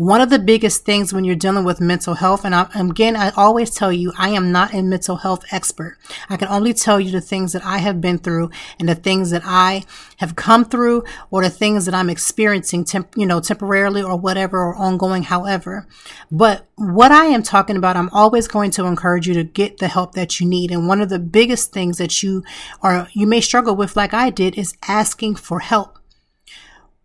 One 0.00 0.22
of 0.22 0.30
the 0.30 0.38
biggest 0.38 0.86
things 0.86 1.12
when 1.12 1.24
you're 1.24 1.36
dealing 1.36 1.62
with 1.62 1.78
mental 1.78 2.14
health, 2.14 2.46
and 2.46 2.54
I, 2.54 2.70
again, 2.74 3.16
I 3.16 3.32
always 3.36 3.68
tell 3.68 3.92
you, 3.92 4.14
I 4.16 4.30
am 4.30 4.50
not 4.50 4.72
a 4.72 4.80
mental 4.80 5.16
health 5.16 5.44
expert. 5.52 5.98
I 6.30 6.38
can 6.38 6.48
only 6.48 6.72
tell 6.72 6.98
you 6.98 7.10
the 7.10 7.20
things 7.20 7.52
that 7.52 7.66
I 7.66 7.76
have 7.76 8.00
been 8.00 8.16
through 8.16 8.48
and 8.78 8.88
the 8.88 8.94
things 8.94 9.28
that 9.28 9.42
I 9.44 9.84
have 10.16 10.36
come 10.36 10.64
through 10.64 11.04
or 11.30 11.42
the 11.42 11.50
things 11.50 11.84
that 11.84 11.94
I'm 11.94 12.08
experiencing, 12.08 12.84
temp, 12.84 13.14
you 13.14 13.26
know, 13.26 13.40
temporarily 13.40 14.02
or 14.02 14.16
whatever 14.16 14.60
or 14.60 14.74
ongoing, 14.74 15.24
however. 15.24 15.86
But 16.30 16.64
what 16.76 17.12
I 17.12 17.26
am 17.26 17.42
talking 17.42 17.76
about, 17.76 17.98
I'm 17.98 18.08
always 18.08 18.48
going 18.48 18.70
to 18.70 18.86
encourage 18.86 19.28
you 19.28 19.34
to 19.34 19.44
get 19.44 19.76
the 19.80 19.88
help 19.88 20.14
that 20.14 20.40
you 20.40 20.46
need. 20.46 20.70
And 20.70 20.88
one 20.88 21.02
of 21.02 21.10
the 21.10 21.18
biggest 21.18 21.74
things 21.74 21.98
that 21.98 22.22
you 22.22 22.42
are, 22.80 23.06
you 23.12 23.26
may 23.26 23.42
struggle 23.42 23.76
with, 23.76 23.96
like 23.96 24.14
I 24.14 24.30
did, 24.30 24.56
is 24.56 24.78
asking 24.88 25.34
for 25.34 25.60
help 25.60 25.99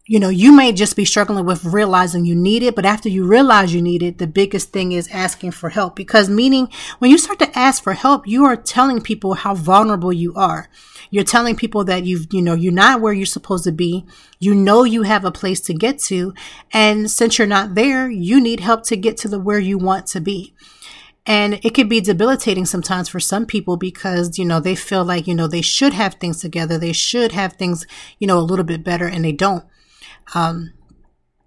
you 0.08 0.20
know, 0.20 0.30
you 0.30 0.52
may 0.52 0.72
just 0.72 0.96
be 0.96 1.04
struggling 1.04 1.46
with 1.46 1.66
realizing 1.66 2.26
you 2.26 2.36
need 2.36 2.62
it, 2.62 2.76
but 2.76 2.86
after 2.86 3.10
you 3.10 3.26
realize 3.26 3.74
you 3.74 3.82
need 3.82 4.04
it, 4.04 4.20
the 4.20 4.28
biggest 4.28 4.72
thing 4.72 4.92
is 4.92 5.08
asking 5.08 5.50
for 5.50 5.70
help. 5.70 5.96
Because 5.96 6.30
meaning 6.30 6.68
when 7.00 7.10
you 7.10 7.18
start 7.18 7.40
to 7.40 7.58
ask 7.58 7.82
for 7.82 7.94
help, 7.94 8.28
you 8.28 8.46
are 8.46 8.56
telling 8.56 9.02
people 9.02 9.34
how 9.34 9.56
vulnerable 9.56 10.14
you 10.14 10.32
are. 10.36 10.70
You're 11.10 11.24
telling 11.24 11.56
people 11.56 11.84
that 11.86 12.06
you've, 12.06 12.28
you 12.32 12.42
know, 12.42 12.54
you're 12.54 12.72
not 12.72 13.02
where 13.02 13.14
you're 13.14 13.26
supposed 13.26 13.64
to 13.64 13.72
be. 13.72 14.06
You 14.40 14.54
know 14.54 14.84
you 14.84 15.04
have 15.04 15.26
a 15.26 15.32
place 15.32 15.60
to 15.62 15.74
get 15.74 15.98
to. 16.02 16.36
And 16.72 17.10
since 17.10 17.40
you're 17.40 17.48
not 17.48 17.74
there, 17.74 18.08
you 18.08 18.40
need 18.40 18.60
help 18.60 18.84
to 18.84 18.96
get 18.96 19.18
to 19.18 19.28
the 19.28 19.40
where 19.40 19.60
you 19.60 19.80
want 19.80 20.06
to 20.08 20.20
be. 20.20 20.54
And 21.26 21.60
it 21.66 21.74
could 21.74 21.90
be 21.90 22.02
debilitating 22.02 22.68
sometimes 22.68 23.10
for 23.10 23.20
some 23.20 23.48
people 23.48 23.78
because, 23.78 24.38
you 24.38 24.46
know, 24.46 24.60
they 24.60 24.76
feel 24.76 25.04
like, 25.04 25.26
you 25.26 25.34
know, 25.34 25.48
they 25.48 25.64
should 25.64 25.94
have 25.94 26.16
things 26.16 26.40
together. 26.40 26.78
They 26.78 26.94
should 26.94 27.32
have 27.32 27.54
things, 27.54 27.88
you 28.20 28.28
know, 28.28 28.38
a 28.38 28.42
little 28.42 28.66
bit 28.66 28.84
better 28.84 29.08
and 29.08 29.26
they 29.26 29.32
don't. 29.32 29.66
Um, 30.34 30.74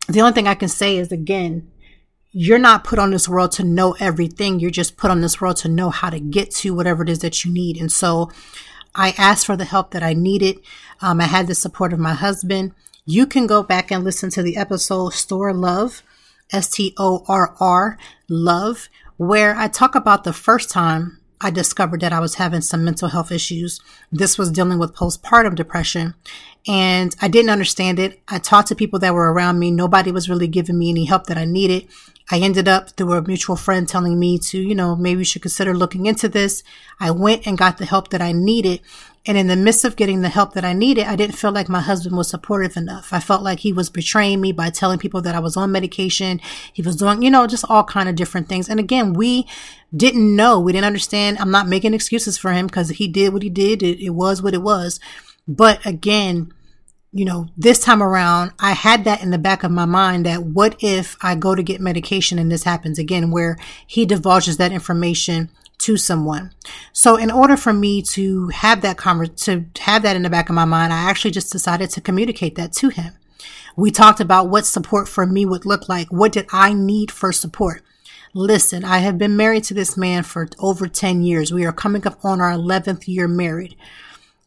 the 0.08 0.20
only 0.20 0.32
thing 0.32 0.49
I 0.49 0.54
can 0.54 0.68
say 0.68 0.97
is 0.97 1.12
again, 1.12 1.70
you're 2.30 2.58
not 2.58 2.85
put 2.85 2.99
on 2.99 3.11
this 3.11 3.28
world 3.28 3.52
to 3.52 3.64
know 3.64 3.97
everything. 3.99 4.61
You're 4.61 4.70
just 4.70 4.97
put 4.97 5.11
on 5.11 5.20
this 5.20 5.40
world 5.40 5.56
to 5.58 5.68
know 5.68 5.90
how 5.90 6.11
to 6.11 6.20
get 6.20 6.50
to 6.56 6.75
whatever 6.75 7.02
it 7.02 7.08
is 7.08 7.20
that 7.20 7.44
you 7.44 7.52
need. 7.52 7.78
And 7.78 7.90
so 7.90 8.30
I 8.94 9.14
asked 9.16 9.47
for 9.47 9.56
the 9.56 9.64
help 9.64 9.90
that 9.92 10.02
I 10.02 10.12
needed. 10.12 10.61
Um, 11.00 11.20
I 11.20 11.25
had 11.25 11.47
the 11.47 11.54
support 11.54 11.92
of 11.92 11.99
my 11.99 12.14
husband. 12.14 12.73
You 13.04 13.26
can 13.26 13.47
go 13.47 13.62
back 13.62 13.90
and 13.90 14.04
listen 14.04 14.30
to 14.30 14.42
the 14.42 14.56
episode 14.56 15.14
Store 15.14 15.52
Love, 15.54 16.02
S 16.52 16.68
T 16.68 16.94
O 16.99 17.25
R 17.28 17.54
R, 17.61 17.99
Love, 18.28 18.88
where 19.16 19.56
I 19.56 19.68
talk 19.68 19.94
about 19.94 20.25
the 20.25 20.32
first 20.32 20.70
time 20.70 21.20
I 21.40 21.50
discovered 21.50 22.00
that 22.00 22.12
I 22.12 22.20
was 22.20 22.35
having 22.35 22.61
some 22.61 22.85
mental 22.85 23.08
health 23.08 23.30
issues. 23.30 23.80
This 24.11 24.37
was 24.37 24.50
dealing 24.50 24.78
with 24.78 24.94
postpartum 24.94 25.54
depression 25.54 26.14
and 26.68 27.16
I 27.22 27.28
didn't 27.28 27.50
understand 27.50 27.98
it. 27.98 28.20
I 28.28 28.38
talked 28.38 28.68
to 28.68 28.75
people 28.75 28.98
that 28.98 29.14
were 29.14 29.32
around 29.32 29.58
me. 29.58 29.70
Nobody 29.70 30.12
was 30.12 30.28
really 30.28 30.46
giving 30.46 30.78
me 30.78 30.90
any 30.90 31.06
help 31.06 31.26
that 31.26 31.38
I 31.38 31.46
needed. 31.46 31.88
I 32.30 32.40
ended 32.40 32.68
up 32.68 32.90
through 32.90 33.14
a 33.14 33.22
mutual 33.22 33.56
friend 33.56 33.88
telling 33.88 34.18
me 34.18 34.38
to, 34.38 34.58
you 34.58 34.75
know, 34.75 34.94
maybe 34.94 35.20
you 35.20 35.25
should 35.25 35.40
consider 35.40 35.75
looking 35.75 36.04
into 36.04 36.28
this. 36.28 36.62
I 37.00 37.10
went 37.10 37.46
and 37.46 37.56
got 37.56 37.78
the 37.78 37.87
help 37.87 38.10
that 38.10 38.20
I 38.20 38.32
needed. 38.32 38.80
And 39.25 39.38
in 39.38 39.46
the 39.46 39.56
midst 39.56 39.84
of 39.84 39.96
getting 39.96 40.20
the 40.20 40.28
help 40.28 40.52
that 40.52 40.64
I 40.64 40.75
needed, 40.75 41.06
I 41.06 41.16
didn't 41.16 41.37
feel 41.37 41.52
like 41.52 41.70
my 41.70 41.80
husband 41.80 42.16
was 42.16 42.28
supportive 42.28 42.76
enough. 42.76 43.12
I 43.12 43.20
felt 43.20 43.42
like 43.42 43.60
he 43.60 43.72
was 43.72 43.88
betraying 43.88 44.40
me 44.40 44.52
by 44.52 44.68
telling 44.68 44.98
people 44.98 45.22
that 45.22 45.34
I 45.34 45.38
was 45.38 45.56
on 45.56 45.72
medication. 45.72 46.40
He 46.72 46.82
was 46.82 46.96
doing, 46.96 47.22
you 47.22 47.30
know, 47.30 47.46
just 47.46 47.64
all 47.68 47.84
kind 47.84 48.10
of 48.10 48.14
different 48.14 48.48
things. 48.48 48.68
And 48.68 48.78
again, 48.78 49.14
we 49.14 49.46
didn't 49.96 50.37
know. 50.37 50.60
We 50.60 50.72
didn't 50.72 50.87
understand. 50.87 51.38
I'm 51.38 51.50
not 51.50 51.66
making 51.66 51.94
excuses 51.94 52.37
for 52.37 52.52
him 52.52 52.66
because 52.66 52.90
he 52.90 53.08
did 53.08 53.32
what 53.32 53.42
he 53.42 53.50
did. 53.50 53.82
It, 53.82 54.04
it 54.04 54.10
was 54.10 54.42
what 54.42 54.54
it 54.54 54.62
was. 54.62 55.00
But 55.46 55.84
again, 55.87 56.52
you 57.18 57.25
know, 57.25 57.48
this 57.56 57.80
time 57.80 58.00
around, 58.00 58.52
I 58.60 58.75
had 58.75 59.02
that 59.02 59.25
in 59.25 59.30
the 59.30 59.38
back 59.38 59.64
of 59.64 59.72
my 59.72 59.87
mind 59.87 60.25
that 60.25 60.44
what 60.44 60.76
if 60.78 61.16
I 61.20 61.34
go 61.34 61.56
to 61.56 61.64
get 61.64 61.80
medication 61.80 62.38
and 62.38 62.48
this 62.48 62.62
happens 62.62 62.96
again, 62.96 63.32
where 63.32 63.56
he 63.84 64.06
divulges 64.06 64.56
that 64.58 64.70
information 64.70 65.50
to 65.78 65.96
someone. 65.96 66.52
So 66.92 67.16
in 67.16 67.32
order 67.32 67.56
for 67.56 67.72
me 67.72 68.02
to 68.02 68.48
have 68.50 68.82
that 68.82 68.98
conver- 68.98 69.34
to 69.44 69.64
have 69.80 70.02
that 70.02 70.14
in 70.14 70.22
the 70.22 70.30
back 70.30 70.48
of 70.48 70.54
my 70.54 70.64
mind, 70.64 70.92
I 70.92 71.10
actually 71.10 71.32
just 71.32 71.50
decided 71.50 71.90
to 71.90 72.00
communicate 72.00 72.54
that 72.54 72.72
to 72.75 72.88
him. 72.88 73.14
We 73.75 73.90
talked 73.90 74.20
about 74.20 74.48
what 74.48 74.64
support 74.64 75.08
for 75.08 75.26
me 75.26 75.44
would 75.44 75.66
look 75.66 75.88
like. 75.88 76.06
What 76.12 76.30
did 76.30 76.46
I 76.52 76.72
need 76.72 77.10
for 77.10 77.32
support? 77.32 77.82
Listen, 78.32 78.84
I 78.84 78.98
have 78.98 79.18
been 79.18 79.37
married 79.37 79.64
to 79.64 79.75
this 79.75 79.96
man 79.96 80.22
for 80.22 80.48
over 80.60 80.87
10 80.87 81.22
years. 81.22 81.52
We 81.52 81.64
are 81.64 81.72
coming 81.72 82.06
up 82.06 82.25
on 82.25 82.40
our 82.40 82.52
11th 82.52 83.08
year 83.08 83.26
married 83.26 83.75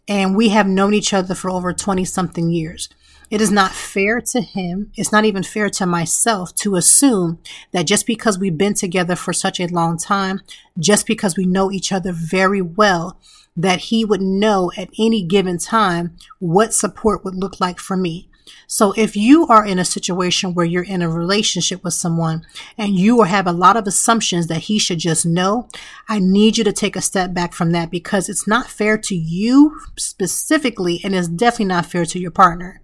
and 0.07 0.35
we 0.35 0.49
have 0.49 0.67
known 0.67 0.93
each 0.93 1.13
other 1.13 1.35
for 1.35 1.49
over 1.49 1.73
20 1.73 2.05
something 2.05 2.49
years. 2.49 2.89
It 3.29 3.39
is 3.39 3.51
not 3.51 3.71
fair 3.71 4.19
to 4.19 4.41
him. 4.41 4.91
It's 4.95 5.11
not 5.11 5.23
even 5.23 5.43
fair 5.43 5.69
to 5.69 5.85
myself 5.85 6.53
to 6.55 6.75
assume 6.75 7.39
that 7.71 7.87
just 7.87 8.05
because 8.05 8.37
we've 8.37 8.57
been 8.57 8.73
together 8.73 9.15
for 9.15 9.31
such 9.31 9.59
a 9.59 9.67
long 9.67 9.97
time, 9.97 10.41
just 10.77 11.07
because 11.07 11.37
we 11.37 11.45
know 11.45 11.71
each 11.71 11.93
other 11.93 12.11
very 12.11 12.61
well, 12.61 13.17
that 13.55 13.79
he 13.79 14.03
would 14.03 14.21
know 14.21 14.71
at 14.77 14.89
any 14.99 15.23
given 15.23 15.57
time 15.57 16.17
what 16.39 16.73
support 16.73 17.23
would 17.23 17.35
look 17.35 17.61
like 17.61 17.79
for 17.79 17.95
me. 17.95 18.29
So 18.67 18.93
if 18.95 19.15
you 19.15 19.47
are 19.47 19.65
in 19.65 19.79
a 19.79 19.85
situation 19.85 20.53
where 20.53 20.65
you're 20.65 20.83
in 20.83 21.01
a 21.01 21.09
relationship 21.09 21.83
with 21.83 21.93
someone 21.93 22.45
and 22.77 22.95
you 22.95 23.23
have 23.23 23.47
a 23.47 23.51
lot 23.51 23.77
of 23.77 23.85
assumptions 23.85 24.47
that 24.47 24.63
he 24.63 24.79
should 24.79 24.99
just 24.99 25.25
know, 25.25 25.67
I 26.07 26.19
need 26.19 26.57
you 26.57 26.63
to 26.63 26.73
take 26.73 26.95
a 26.95 27.01
step 27.01 27.33
back 27.33 27.53
from 27.53 27.71
that 27.71 27.91
because 27.91 28.29
it's 28.29 28.47
not 28.47 28.67
fair 28.67 28.97
to 28.97 29.15
you 29.15 29.79
specifically 29.97 31.01
and 31.03 31.13
it's 31.13 31.27
definitely 31.27 31.65
not 31.65 31.85
fair 31.85 32.05
to 32.05 32.19
your 32.19 32.31
partner. 32.31 32.81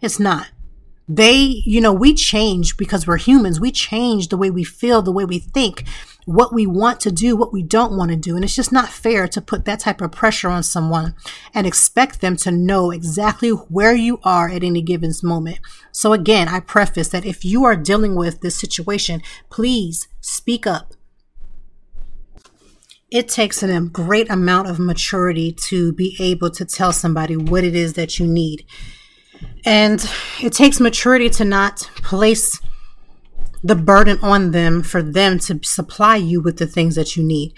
It's 0.00 0.18
not. 0.18 0.48
They, 1.08 1.62
you 1.64 1.80
know, 1.80 1.92
we 1.92 2.12
change 2.12 2.76
because 2.76 3.06
we're 3.06 3.16
humans. 3.16 3.60
We 3.60 3.70
change 3.70 4.28
the 4.28 4.36
way 4.36 4.50
we 4.50 4.64
feel, 4.64 5.00
the 5.00 5.12
way 5.12 5.24
we 5.24 5.38
think 5.38 5.84
what 6.28 6.52
we 6.52 6.66
want 6.66 7.00
to 7.00 7.10
do, 7.10 7.34
what 7.34 7.54
we 7.54 7.62
don't 7.62 7.96
want 7.96 8.10
to 8.10 8.16
do. 8.16 8.36
And 8.36 8.44
it's 8.44 8.54
just 8.54 8.70
not 8.70 8.90
fair 8.90 9.26
to 9.28 9.40
put 9.40 9.64
that 9.64 9.80
type 9.80 10.02
of 10.02 10.12
pressure 10.12 10.50
on 10.50 10.62
someone 10.62 11.14
and 11.54 11.66
expect 11.66 12.20
them 12.20 12.36
to 12.36 12.50
know 12.50 12.90
exactly 12.90 13.48
where 13.48 13.94
you 13.94 14.20
are 14.24 14.50
at 14.50 14.62
any 14.62 14.82
given 14.82 15.10
moment. 15.22 15.58
So 15.90 16.12
again, 16.12 16.46
I 16.46 16.60
preface 16.60 17.08
that 17.08 17.24
if 17.24 17.46
you 17.46 17.64
are 17.64 17.74
dealing 17.74 18.14
with 18.14 18.42
this 18.42 18.60
situation, 18.60 19.22
please 19.48 20.06
speak 20.20 20.66
up. 20.66 20.92
It 23.10 23.28
takes 23.28 23.62
a 23.62 23.80
great 23.80 24.30
amount 24.30 24.68
of 24.68 24.78
maturity 24.78 25.52
to 25.68 25.94
be 25.94 26.14
able 26.20 26.50
to 26.50 26.66
tell 26.66 26.92
somebody 26.92 27.38
what 27.38 27.64
it 27.64 27.74
is 27.74 27.94
that 27.94 28.18
you 28.18 28.26
need. 28.26 28.66
And 29.64 30.06
it 30.42 30.52
takes 30.52 30.78
maturity 30.78 31.30
to 31.30 31.46
not 31.46 31.78
place 32.02 32.60
the 33.62 33.74
burden 33.74 34.18
on 34.22 34.52
them 34.52 34.82
for 34.82 35.02
them 35.02 35.38
to 35.40 35.60
supply 35.62 36.16
you 36.16 36.40
with 36.40 36.58
the 36.58 36.66
things 36.66 36.94
that 36.94 37.16
you 37.16 37.22
need. 37.22 37.54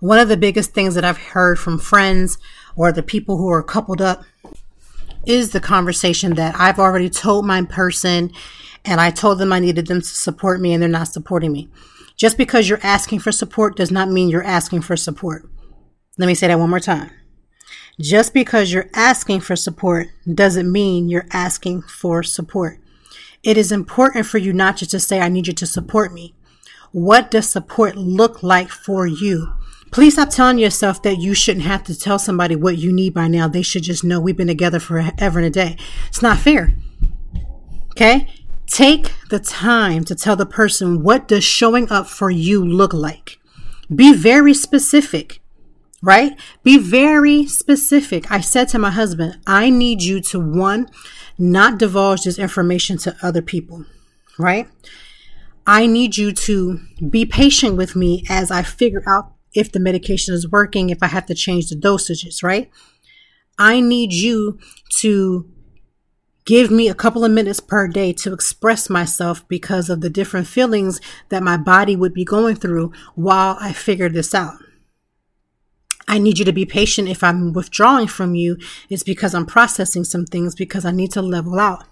One 0.00 0.18
of 0.18 0.28
the 0.28 0.36
biggest 0.36 0.72
things 0.72 0.94
that 0.94 1.04
I've 1.04 1.18
heard 1.18 1.58
from 1.58 1.78
friends 1.78 2.38
or 2.76 2.92
the 2.92 3.02
people 3.02 3.36
who 3.36 3.48
are 3.48 3.62
coupled 3.62 4.00
up 4.00 4.24
is 5.26 5.50
the 5.50 5.60
conversation 5.60 6.34
that 6.34 6.54
I've 6.58 6.78
already 6.78 7.08
told 7.08 7.46
my 7.46 7.62
person 7.62 8.30
and 8.84 9.00
I 9.00 9.10
told 9.10 9.38
them 9.38 9.52
I 9.52 9.60
needed 9.60 9.86
them 9.86 10.00
to 10.00 10.06
support 10.06 10.60
me 10.60 10.72
and 10.72 10.82
they're 10.82 10.90
not 10.90 11.08
supporting 11.08 11.52
me. 11.52 11.70
Just 12.16 12.36
because 12.36 12.68
you're 12.68 12.80
asking 12.82 13.20
for 13.20 13.32
support 13.32 13.76
does 13.76 13.90
not 13.90 14.10
mean 14.10 14.28
you're 14.28 14.44
asking 14.44 14.82
for 14.82 14.96
support. 14.96 15.48
Let 16.18 16.26
me 16.26 16.34
say 16.34 16.48
that 16.48 16.58
one 16.58 16.70
more 16.70 16.80
time. 16.80 17.10
Just 17.98 18.34
because 18.34 18.72
you're 18.72 18.90
asking 18.94 19.40
for 19.40 19.56
support 19.56 20.08
doesn't 20.32 20.70
mean 20.70 21.08
you're 21.08 21.26
asking 21.32 21.82
for 21.82 22.22
support 22.22 22.78
it 23.44 23.56
is 23.56 23.70
important 23.70 24.26
for 24.26 24.38
you 24.38 24.52
not 24.52 24.76
just 24.76 24.90
to 24.92 25.00
say, 25.00 25.20
I 25.20 25.28
need 25.28 25.46
you 25.46 25.52
to 25.52 25.66
support 25.66 26.12
me. 26.12 26.34
What 26.92 27.30
does 27.30 27.48
support 27.48 27.96
look 27.96 28.42
like 28.42 28.70
for 28.70 29.06
you? 29.06 29.52
Please 29.90 30.14
stop 30.14 30.30
telling 30.30 30.58
yourself 30.58 31.02
that 31.02 31.18
you 31.18 31.34
shouldn't 31.34 31.66
have 31.66 31.84
to 31.84 31.98
tell 31.98 32.18
somebody 32.18 32.56
what 32.56 32.78
you 32.78 32.92
need 32.92 33.14
by 33.14 33.28
now. 33.28 33.46
They 33.46 33.62
should 33.62 33.84
just 33.84 34.02
know 34.02 34.20
we've 34.20 34.36
been 34.36 34.48
together 34.48 34.80
forever 34.80 35.38
and 35.38 35.46
a 35.46 35.50
day. 35.50 35.76
It's 36.08 36.22
not 36.22 36.38
fair. 36.38 36.74
Okay? 37.90 38.28
Take 38.66 39.12
the 39.30 39.38
time 39.38 40.04
to 40.04 40.14
tell 40.14 40.36
the 40.36 40.46
person 40.46 41.02
what 41.02 41.28
does 41.28 41.44
showing 41.44 41.92
up 41.92 42.08
for 42.08 42.30
you 42.30 42.64
look 42.64 42.92
like. 42.92 43.38
Be 43.94 44.14
very 44.14 44.54
specific, 44.54 45.40
right? 46.02 46.36
Be 46.62 46.78
very 46.78 47.46
specific. 47.46 48.30
I 48.32 48.40
said 48.40 48.68
to 48.70 48.78
my 48.78 48.90
husband, 48.90 49.38
I 49.46 49.70
need 49.70 50.02
you 50.02 50.20
to 50.22 50.40
one, 50.40 50.88
not 51.38 51.78
divulge 51.78 52.24
this 52.24 52.38
information 52.38 52.98
to 52.98 53.16
other 53.22 53.42
people, 53.42 53.84
right? 54.38 54.68
I 55.66 55.86
need 55.86 56.16
you 56.16 56.32
to 56.32 56.80
be 57.08 57.24
patient 57.24 57.76
with 57.76 57.96
me 57.96 58.24
as 58.28 58.50
I 58.50 58.62
figure 58.62 59.02
out 59.06 59.32
if 59.54 59.72
the 59.72 59.80
medication 59.80 60.34
is 60.34 60.50
working, 60.50 60.90
if 60.90 61.02
I 61.02 61.06
have 61.06 61.26
to 61.26 61.34
change 61.34 61.68
the 61.68 61.76
dosages, 61.76 62.42
right? 62.42 62.70
I 63.58 63.80
need 63.80 64.12
you 64.12 64.58
to 64.98 65.48
give 66.44 66.70
me 66.70 66.88
a 66.88 66.94
couple 66.94 67.24
of 67.24 67.32
minutes 67.32 67.60
per 67.60 67.88
day 67.88 68.12
to 68.12 68.32
express 68.32 68.90
myself 68.90 69.46
because 69.48 69.88
of 69.88 70.00
the 70.00 70.10
different 70.10 70.46
feelings 70.46 71.00
that 71.30 71.42
my 71.42 71.56
body 71.56 71.96
would 71.96 72.12
be 72.12 72.24
going 72.24 72.56
through 72.56 72.92
while 73.14 73.56
I 73.60 73.72
figure 73.72 74.08
this 74.08 74.34
out. 74.34 74.54
I 76.06 76.18
need 76.18 76.38
you 76.38 76.44
to 76.44 76.52
be 76.52 76.66
patient 76.66 77.08
if 77.08 77.22
I'm 77.22 77.52
withdrawing 77.52 78.08
from 78.08 78.34
you. 78.34 78.58
It's 78.90 79.02
because 79.02 79.34
I'm 79.34 79.46
processing 79.46 80.04
some 80.04 80.26
things 80.26 80.54
because 80.54 80.84
I 80.84 80.90
need 80.90 81.12
to 81.12 81.22
level 81.22 81.58
out. 81.58 81.84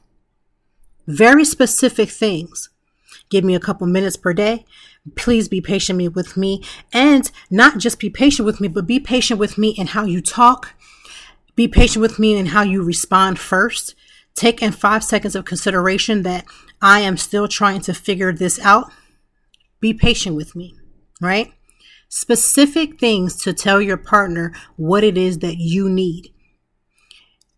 Very 1.07 1.45
specific 1.45 2.11
things. 2.11 2.69
Give 3.31 3.45
me 3.45 3.54
a 3.54 3.61
couple 3.61 3.87
minutes 3.87 4.16
per 4.16 4.33
day. 4.33 4.64
Please 5.16 5.49
be 5.49 5.61
patient 5.61 6.14
with 6.14 6.37
me 6.37 6.62
and 6.92 7.31
not 7.50 7.78
just 7.78 7.99
be 7.99 8.11
patient 8.11 8.47
with 8.47 8.61
me, 8.61 8.69
but 8.69 8.87
be 8.87 9.00
patient 9.00 9.40
with 9.40 9.59
me 9.59 9.71
in 9.71 9.88
how 9.88 10.04
you 10.04 10.21
talk. 10.21 10.75
Be 11.57 11.66
patient 11.66 12.02
with 12.02 12.19
me 12.19 12.37
in 12.37 12.47
how 12.47 12.62
you 12.62 12.83
respond 12.83 13.38
first. 13.38 13.95
Take 14.35 14.62
in 14.62 14.73
five 14.73 15.02
seconds 15.04 15.35
of 15.35 15.45
consideration 15.45 16.23
that 16.23 16.45
I 16.81 17.00
am 17.00 17.16
still 17.16 17.49
trying 17.49 17.81
to 17.83 17.95
figure 17.95 18.33
this 18.33 18.59
out. 18.61 18.90
Be 19.81 19.92
patient 19.92 20.37
with 20.37 20.54
me, 20.54 20.75
right? 21.21 21.52
Specific 22.14 23.00
things 23.00 23.35
to 23.42 23.54
tell 23.54 23.81
your 23.81 23.97
partner 23.97 24.52
what 24.76 25.02
it 25.02 25.16
is 25.16 25.38
that 25.38 25.57
you 25.57 25.88
need. 25.88 26.28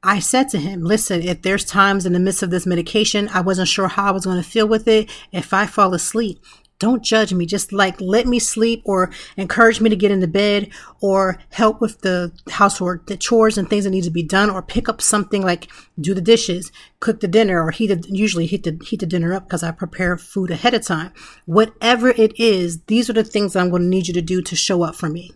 I 0.00 0.20
said 0.20 0.48
to 0.50 0.58
him, 0.58 0.84
listen, 0.84 1.22
if 1.22 1.42
there's 1.42 1.64
times 1.64 2.06
in 2.06 2.12
the 2.12 2.20
midst 2.20 2.40
of 2.40 2.50
this 2.50 2.64
medication, 2.64 3.28
I 3.34 3.40
wasn't 3.40 3.66
sure 3.66 3.88
how 3.88 4.06
I 4.06 4.10
was 4.12 4.26
going 4.26 4.40
to 4.40 4.48
feel 4.48 4.68
with 4.68 4.86
it. 4.86 5.10
If 5.32 5.52
I 5.52 5.66
fall 5.66 5.92
asleep, 5.92 6.38
don't 6.84 7.02
judge 7.02 7.32
me. 7.32 7.46
Just 7.46 7.72
like 7.72 7.98
let 8.00 8.26
me 8.26 8.38
sleep 8.38 8.82
or 8.84 9.10
encourage 9.38 9.80
me 9.80 9.88
to 9.88 9.96
get 9.96 10.10
into 10.10 10.26
bed 10.26 10.68
or 11.00 11.38
help 11.50 11.80
with 11.80 12.02
the 12.02 12.30
housework, 12.50 13.06
the 13.06 13.16
chores 13.16 13.56
and 13.56 13.68
things 13.68 13.84
that 13.84 13.90
need 13.90 14.04
to 14.04 14.10
be 14.10 14.22
done 14.22 14.50
or 14.50 14.60
pick 14.60 14.86
up 14.88 15.00
something 15.00 15.42
like 15.42 15.68
do 15.98 16.12
the 16.12 16.20
dishes, 16.20 16.70
cook 17.00 17.20
the 17.20 17.28
dinner 17.28 17.64
or 17.64 17.70
heat 17.70 17.86
the, 17.86 18.06
usually 18.08 18.44
heat 18.44 18.64
the, 18.64 18.78
heat 18.84 19.00
the 19.00 19.06
dinner 19.06 19.32
up 19.32 19.46
because 19.46 19.62
I 19.62 19.70
prepare 19.70 20.18
food 20.18 20.50
ahead 20.50 20.74
of 20.74 20.82
time. 20.82 21.12
Whatever 21.46 22.10
it 22.10 22.38
is, 22.38 22.82
these 22.82 23.08
are 23.08 23.14
the 23.14 23.24
things 23.24 23.54
that 23.54 23.60
I'm 23.60 23.70
going 23.70 23.82
to 23.82 23.88
need 23.88 24.06
you 24.06 24.14
to 24.14 24.22
do 24.22 24.42
to 24.42 24.54
show 24.54 24.82
up 24.82 24.94
for 24.94 25.08
me. 25.08 25.32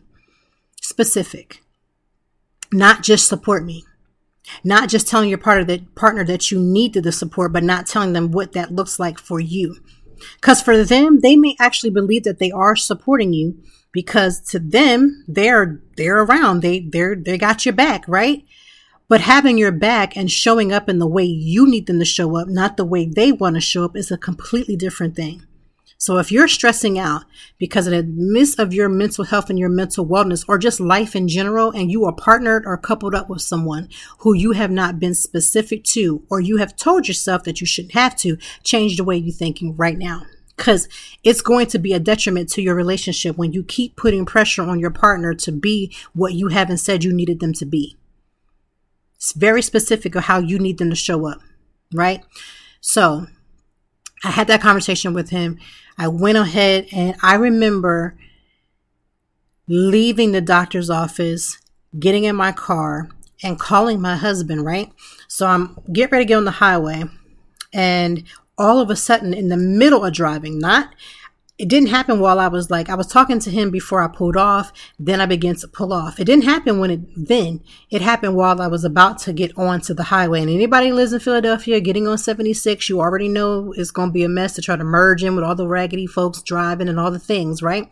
Specific. 0.83 1.63
Not 2.71 3.03
just 3.03 3.27
support 3.27 3.65
me. 3.65 3.85
Not 4.65 4.91
just 4.91 5.09
telling 5.09 5.31
your 5.31 5.39
partner 5.39 5.65
that 5.65 5.95
partner 5.95 6.25
that 6.25 6.51
you 6.51 6.61
need 6.61 6.93
the 6.93 7.13
support, 7.13 7.53
but 7.53 7.65
not 7.65 7.87
telling 7.87 8.13
them 8.13 8.33
what 8.33 8.53
that 8.53 8.73
looks 8.73 8.99
like 8.99 9.19
for 9.19 9.41
you. 9.41 9.77
Because 10.37 10.63
for 10.63 10.83
them, 10.85 11.21
they 11.21 11.37
may 11.37 11.57
actually 11.59 11.91
believe 11.91 12.25
that 12.25 12.39
they 12.39 12.51
are 12.51 12.77
supporting 12.77 13.33
you 13.33 13.61
because 13.93 14.41
to 14.51 14.59
them, 14.59 15.25
they're 15.27 15.81
they're 15.97 16.23
around. 16.23 16.63
They 16.63 16.81
they're 16.81 17.17
they 17.17 17.39
got 17.39 17.65
your 17.65 17.75
back, 17.75 18.05
right? 18.07 18.45
But 19.09 19.23
having 19.23 19.57
your 19.57 19.73
back 19.73 20.17
and 20.17 20.31
showing 20.31 20.73
up 20.73 20.89
in 20.89 20.99
the 20.99 21.07
way 21.07 21.25
you 21.25 21.67
need 21.67 21.87
them 21.87 21.99
to 21.99 22.05
show 22.05 22.37
up, 22.37 22.49
not 22.49 22.77
the 22.77 22.85
way 22.85 23.07
they 23.07 23.33
want 23.33 23.57
to 23.57 23.61
show 23.61 23.85
up, 23.85 23.97
is 23.97 24.11
a 24.11 24.19
completely 24.19 24.77
different 24.77 25.17
thing. 25.17 25.45
So 26.01 26.19
if 26.19 26.31
you're 26.31 26.47
stressing 26.47 26.97
out 26.97 27.25
because 27.59 27.89
of 27.89 27.93
the 27.93 28.05
miss 28.05 28.55
of 28.55 28.73
your 28.73 28.89
mental 28.89 29.25
health 29.25 29.51
and 29.51 29.59
your 29.59 29.69
mental 29.69 30.07
wellness 30.07 30.45
or 30.47 30.57
just 30.57 30.79
life 30.79 31.17
in 31.17 31.27
general, 31.27 31.73
and 31.73 31.91
you 31.91 32.05
are 32.05 32.13
partnered 32.13 32.63
or 32.65 32.77
coupled 32.77 33.17
up 33.17 33.29
with 33.29 33.43
someone 33.43 33.89
who 34.19 34.33
you 34.33 34.53
have 34.53 34.71
not 34.71 35.01
been 35.01 35.15
specific 35.15 35.83
to, 35.83 36.23
or 36.31 36.39
you 36.41 36.59
have 36.59 36.77
told 36.77 37.09
yourself 37.09 37.43
that 37.43 37.61
you 37.61 37.67
shouldn't 37.67 37.95
have 37.95 38.15
to, 38.17 38.39
change 38.63 38.97
the 38.97 39.03
way 39.03 39.17
you're 39.17 39.35
thinking 39.35 39.77
right 39.77 39.99
now. 39.99 40.23
Cause 40.57 40.89
it's 41.25 41.41
going 41.41 41.67
to 41.67 41.79
be 41.79 41.93
a 41.93 42.01
detriment 42.01 42.49
to 42.51 42.63
your 42.63 42.75
relationship 42.77 43.37
when 43.37 43.53
you 43.53 43.65
keep 43.65 43.97
putting 43.97 44.25
pressure 44.25 44.63
on 44.63 44.79
your 44.79 44.91
partner 44.91 45.35
to 45.35 45.53
be 45.53 45.95
what 46.15 46.35
you 46.35 46.49
haven't 46.49 46.79
said 46.79 47.03
you 47.03 47.13
needed 47.13 47.41
them 47.41 47.53
to 47.55 47.65
be. 47.65 47.97
It's 49.17 49.33
very 49.33 49.63
specific 49.63 50.15
of 50.15 50.25
how 50.25 50.39
you 50.39 50.61
need 50.61 50.79
them 50.79 50.91
to 50.91 50.97
show 50.97 51.29
up, 51.29 51.41
right? 51.93 52.25
So 52.81 53.27
I 54.25 54.31
had 54.31 54.47
that 54.49 54.61
conversation 54.61 55.13
with 55.13 55.31
him. 55.31 55.59
I 55.99 56.09
went 56.09 56.39
ahead 56.39 56.87
and 56.93 57.17
I 57.23 57.35
remember 57.35 58.17
leaving 59.67 60.33
the 60.33 60.41
doctor's 60.41 60.89
office, 60.89 61.59
getting 61.99 62.25
in 62.25 62.37
my 62.37 62.53
car, 62.53 63.09
and 63.43 63.59
calling 63.59 64.01
my 64.01 64.17
husband, 64.17 64.65
right? 64.65 64.93
So 65.27 65.47
I'm 65.47 65.77
getting 65.93 66.13
ready 66.13 66.25
to 66.25 66.29
get 66.29 66.37
on 66.37 66.45
the 66.45 66.53
highway, 66.53 67.05
and 67.73 68.25
all 68.57 68.81
of 68.81 68.91
a 68.91 68.97
sudden, 68.97 69.35
in 69.35 69.49
the 69.49 69.57
middle 69.57 70.05
of 70.05 70.15
driving, 70.15 70.59
not 70.59 70.95
it 71.59 71.69
didn't 71.69 71.89
happen 71.89 72.21
while 72.21 72.39
I 72.39 72.47
was 72.47 72.71
like, 72.71 72.89
I 72.89 72.95
was 72.95 73.09
talking 73.09 73.41
to 73.41 73.51
him 73.51 73.71
before 73.71 74.01
I 74.01 74.07
pulled 74.07 74.37
off. 74.37 74.73
Then 74.97 75.21
I 75.21 75.27
began 75.27 75.57
to 75.57 75.67
pull 75.67 75.93
off. 75.93 76.21
It 76.21 76.25
didn't 76.25 76.45
happen 76.45 76.79
when 76.79 76.91
it, 76.93 77.01
then 77.17 77.63
it 77.91 78.01
happened 78.01 78.37
while 78.37 78.63
I 78.63 78.69
was 78.69 78.85
about 78.85 79.19
to 79.21 79.33
get 79.33 79.59
onto 79.59 79.93
the 79.93 80.05
highway. 80.05 80.41
And 80.41 80.51
anybody 80.51 80.93
lives 80.93 81.13
in 81.13 81.19
Philadelphia 81.19 81.81
getting 81.81 82.07
on 82.07 82.17
76, 82.17 82.89
you 82.89 83.01
already 83.01 83.29
know 83.29 83.73
it's 83.77 83.91
going 83.91 84.11
to 84.11 84.13
be 84.13 84.23
a 84.23 84.29
mess 84.29 84.55
to 84.55 84.63
try 84.63 84.77
to 84.77 84.85
merge 84.85 85.25
in 85.25 85.35
with 85.35 85.45
all 85.45 85.57
the 85.57 85.67
raggedy 85.67 86.07
folks 86.07 86.43
driving 86.43 86.89
and 86.89 87.01
all 87.01 87.11
the 87.11 87.19
things, 87.19 87.61
right? 87.61 87.91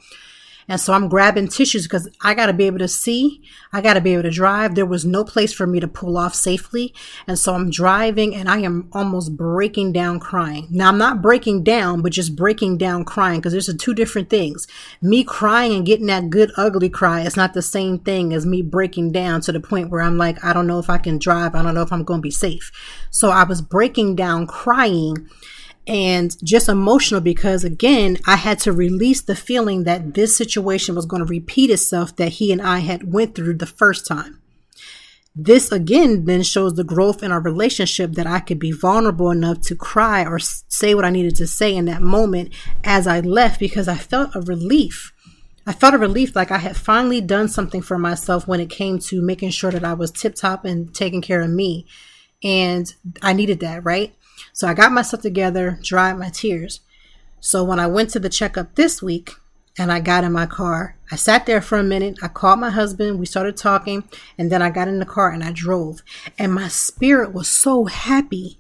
And 0.69 0.81
so 0.81 0.93
I'm 0.93 1.09
grabbing 1.09 1.49
tissues 1.49 1.85
because 1.85 2.09
I 2.23 2.35
got 2.35 2.47
to 2.47 2.53
be 2.53 2.65
able 2.65 2.79
to 2.79 2.89
see. 2.89 3.43
I 3.73 3.81
got 3.81 3.95
to 3.95 4.01
be 4.01 4.15
able 4.15 4.25
to 4.25 4.31
drive. 4.31 4.75
There 4.75 4.87
was 4.87 5.05
no 5.05 5.25
place 5.25 5.53
for 5.53 5.67
me 5.67 5.79
to 5.81 5.87
pull 5.87 6.17
off 6.17 6.35
safely. 6.35 6.93
And 7.27 7.39
so 7.39 7.55
I'm 7.55 7.71
driving 7.71 8.35
and 8.35 8.49
I 8.49 8.59
am 8.59 8.89
almost 8.93 9.37
breaking 9.37 9.93
down 9.93 10.19
crying. 10.19 10.67
Now 10.71 10.89
I'm 10.89 10.99
not 10.99 11.23
breaking 11.23 11.63
down, 11.63 12.03
but 12.03 12.13
just 12.13 12.35
breaking 12.35 12.79
down 12.79 13.05
crying 13.05 13.41
because 13.41 13.53
there's 13.53 13.73
two 13.77 13.95
different 13.95 14.29
things. 14.29 14.67
Me 15.01 15.23
crying 15.23 15.73
and 15.75 15.87
getting 15.87 16.07
that 16.07 16.31
good 16.31 16.51
ugly 16.57 16.89
cry 16.89 17.21
is 17.21 17.37
not 17.37 17.55
the 17.55 17.63
same 17.63 17.99
thing 17.99 18.33
as 18.33 18.45
me 18.45 18.63
breaking 18.63 19.13
down 19.13 19.41
to 19.43 19.53
the 19.53 19.61
point 19.61 19.91
where 19.91 20.03
I'm 20.03 20.19
like, 20.19 20.43
I 20.45 20.53
don't 20.53 20.67
know 20.67 20.79
if 20.79 20.91
I 20.91 20.99
can 20.99 21.19
drive. 21.19 21.55
I 21.55 21.63
don't 21.63 21.75
know 21.75 21.83
if 21.83 21.93
I'm 21.93 22.05
going 22.05 22.19
to 22.19 22.23
be 22.23 22.31
safe. 22.31 22.73
So 23.11 23.31
I 23.31 23.45
was 23.45 23.63
breaking 23.63 24.17
down 24.17 24.47
crying 24.47 25.29
and 25.87 26.37
just 26.43 26.69
emotional 26.69 27.21
because 27.21 27.63
again 27.63 28.17
i 28.27 28.37
had 28.37 28.59
to 28.59 28.73
release 28.73 29.23
the 29.23 29.37
feeling 29.37 29.85
that 29.85 30.15
this 30.15 30.37
situation 30.37 30.95
was 30.95 31.07
going 31.07 31.25
to 31.25 31.29
repeat 31.29 31.71
itself 31.71 32.15
that 32.17 32.33
he 32.33 32.51
and 32.51 32.61
i 32.61 32.81
had 32.81 33.13
went 33.13 33.35
through 33.35 33.55
the 33.55 33.67
first 33.67 34.07
time. 34.07 34.41
This 35.39 35.71
again 35.71 36.25
then 36.25 36.43
shows 36.43 36.75
the 36.75 36.85
growth 36.85 37.23
in 37.23 37.31
our 37.31 37.41
relationship 37.41 38.13
that 38.13 38.27
i 38.27 38.41
could 38.41 38.59
be 38.59 38.73
vulnerable 38.73 39.31
enough 39.31 39.61
to 39.63 39.77
cry 39.77 40.25
or 40.25 40.39
say 40.39 40.95
what 40.95 41.05
i 41.05 41.11
needed 41.11 41.37
to 41.37 41.47
say 41.47 41.75
in 41.75 41.85
that 41.85 42.03
moment 42.03 42.53
as 42.83 43.07
i 43.07 43.21
left 43.21 43.61
because 43.61 43.87
i 43.87 43.97
felt 43.97 44.35
a 44.35 44.41
relief. 44.41 45.13
I 45.69 45.73
felt 45.73 45.95
a 45.95 45.99
relief 45.99 46.35
like 46.35 46.51
i 46.51 46.59
had 46.59 46.77
finally 46.77 47.21
done 47.21 47.49
something 47.49 47.83
for 47.83 47.99
myself 47.99 48.49
when 48.49 48.61
it 48.61 48.71
came 48.71 48.99
to 49.01 49.21
making 49.21 49.51
sure 49.51 49.71
that 49.71 49.85
i 49.85 49.93
was 49.93 50.11
tip 50.11 50.35
top 50.35 50.65
and 50.65 50.93
taking 50.95 51.23
care 51.23 51.43
of 51.43 51.51
me. 51.51 51.87
And 52.43 52.93
i 53.23 53.35
needed 53.35 53.61
that 53.61 53.85
right 53.85 54.15
so 54.57 54.67
I 54.67 54.73
got 54.73 54.91
myself 54.91 55.21
together, 55.21 55.79
dried 55.83 56.19
my 56.19 56.31
tears. 56.31 56.81
So 57.41 57.63
when 57.63 57.79
I 57.79 57.87
went 57.87 58.09
to 58.11 58.19
the 58.19 58.31
checkup 58.31 58.75
this 58.75 59.03
week 59.03 59.33
and 59.77 59.93
I 59.93 60.01
got 60.01 60.25
in 60.25 60.33
my 60.33 60.47
car, 60.47 60.97
I 61.13 61.17
sat 61.17 61.45
there 61.45 61.61
for 61.61 61.77
a 61.77 61.83
minute. 61.83 62.21
I 62.23 62.29
called 62.29 62.61
my 62.61 62.71
husband. 62.71 63.19
We 63.19 63.27
started 63.27 63.59
talking. 63.59 64.05
And 64.39 64.51
then 64.51 64.63
I 64.63 64.71
got 64.71 64.89
in 64.89 64.99
the 64.99 65.05
car 65.05 65.29
and 65.29 65.45
I 65.45 65.53
drove. 65.53 66.01
And 66.39 66.55
my 66.55 66.69
spirit 66.69 67.35
was 67.35 67.49
so 67.49 67.85
happy. 67.85 68.57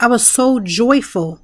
I 0.00 0.08
was 0.08 0.26
so 0.26 0.58
joyful. 0.58 1.40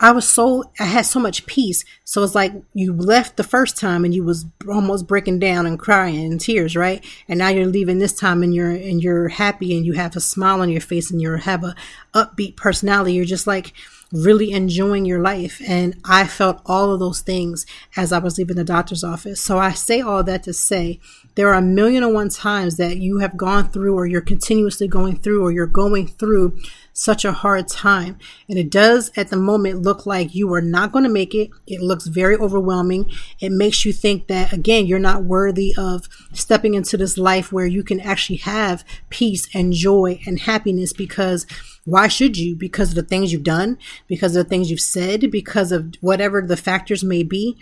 I 0.00 0.10
was 0.10 0.26
so 0.26 0.64
I 0.80 0.84
had 0.84 1.06
so 1.06 1.20
much 1.20 1.46
peace. 1.46 1.84
So 2.04 2.22
it's 2.24 2.34
like 2.34 2.52
you 2.72 2.92
left 2.92 3.36
the 3.36 3.44
first 3.44 3.78
time 3.78 4.04
and 4.04 4.12
you 4.12 4.24
was 4.24 4.44
almost 4.68 5.06
breaking 5.06 5.38
down 5.38 5.66
and 5.66 5.78
crying 5.78 6.16
in 6.16 6.38
tears, 6.38 6.74
right? 6.74 7.04
And 7.28 7.38
now 7.38 7.48
you're 7.48 7.66
leaving 7.66 7.98
this 7.98 8.12
time 8.12 8.42
and 8.42 8.52
you're 8.52 8.70
and 8.70 9.02
you're 9.02 9.28
happy 9.28 9.76
and 9.76 9.86
you 9.86 9.92
have 9.92 10.16
a 10.16 10.20
smile 10.20 10.60
on 10.60 10.68
your 10.68 10.80
face 10.80 11.10
and 11.10 11.22
you 11.22 11.32
have 11.36 11.62
a 11.62 11.76
upbeat 12.12 12.56
personality. 12.56 13.12
You're 13.12 13.24
just 13.24 13.46
like 13.46 13.72
really 14.14 14.52
enjoying 14.52 15.04
your 15.04 15.20
life. 15.20 15.60
And 15.66 16.00
I 16.04 16.26
felt 16.26 16.60
all 16.66 16.92
of 16.92 17.00
those 17.00 17.20
things 17.20 17.66
as 17.96 18.12
I 18.12 18.18
was 18.18 18.38
leaving 18.38 18.56
the 18.56 18.64
doctor's 18.64 19.02
office. 19.02 19.40
So 19.40 19.58
I 19.58 19.72
say 19.72 20.00
all 20.00 20.22
that 20.24 20.44
to 20.44 20.52
say 20.52 21.00
there 21.34 21.48
are 21.48 21.58
a 21.58 21.62
million 21.62 22.04
and 22.04 22.14
one 22.14 22.28
times 22.28 22.76
that 22.76 22.98
you 22.98 23.18
have 23.18 23.36
gone 23.36 23.70
through 23.70 23.96
or 23.96 24.06
you're 24.06 24.20
continuously 24.20 24.86
going 24.86 25.18
through 25.18 25.42
or 25.44 25.50
you're 25.50 25.66
going 25.66 26.06
through 26.06 26.58
such 26.94 27.24
a 27.24 27.32
hard 27.32 27.68
time. 27.68 28.16
And 28.48 28.56
it 28.56 28.70
does 28.70 29.10
at 29.16 29.28
the 29.28 29.36
moment 29.36 29.82
look 29.82 30.06
like 30.06 30.34
you 30.34 30.50
are 30.54 30.62
not 30.62 30.92
going 30.92 31.02
to 31.02 31.10
make 31.10 31.34
it. 31.34 31.50
It 31.66 31.82
looks 31.82 32.06
very 32.06 32.36
overwhelming. 32.36 33.10
It 33.40 33.50
makes 33.50 33.84
you 33.84 33.92
think 33.92 34.28
that, 34.28 34.52
again, 34.52 34.86
you're 34.86 35.00
not 35.00 35.24
worthy 35.24 35.74
of 35.76 36.08
stepping 36.32 36.74
into 36.74 36.96
this 36.96 37.18
life 37.18 37.52
where 37.52 37.66
you 37.66 37.82
can 37.82 38.00
actually 38.00 38.36
have 38.38 38.84
peace 39.10 39.48
and 39.52 39.72
joy 39.72 40.20
and 40.24 40.38
happiness 40.38 40.92
because 40.92 41.46
why 41.84 42.06
should 42.06 42.38
you? 42.38 42.54
Because 42.54 42.90
of 42.90 42.94
the 42.94 43.02
things 43.02 43.32
you've 43.32 43.42
done, 43.42 43.76
because 44.06 44.36
of 44.36 44.44
the 44.44 44.48
things 44.48 44.70
you've 44.70 44.80
said, 44.80 45.30
because 45.32 45.72
of 45.72 45.94
whatever 46.00 46.40
the 46.40 46.56
factors 46.56 47.02
may 47.02 47.24
be. 47.24 47.58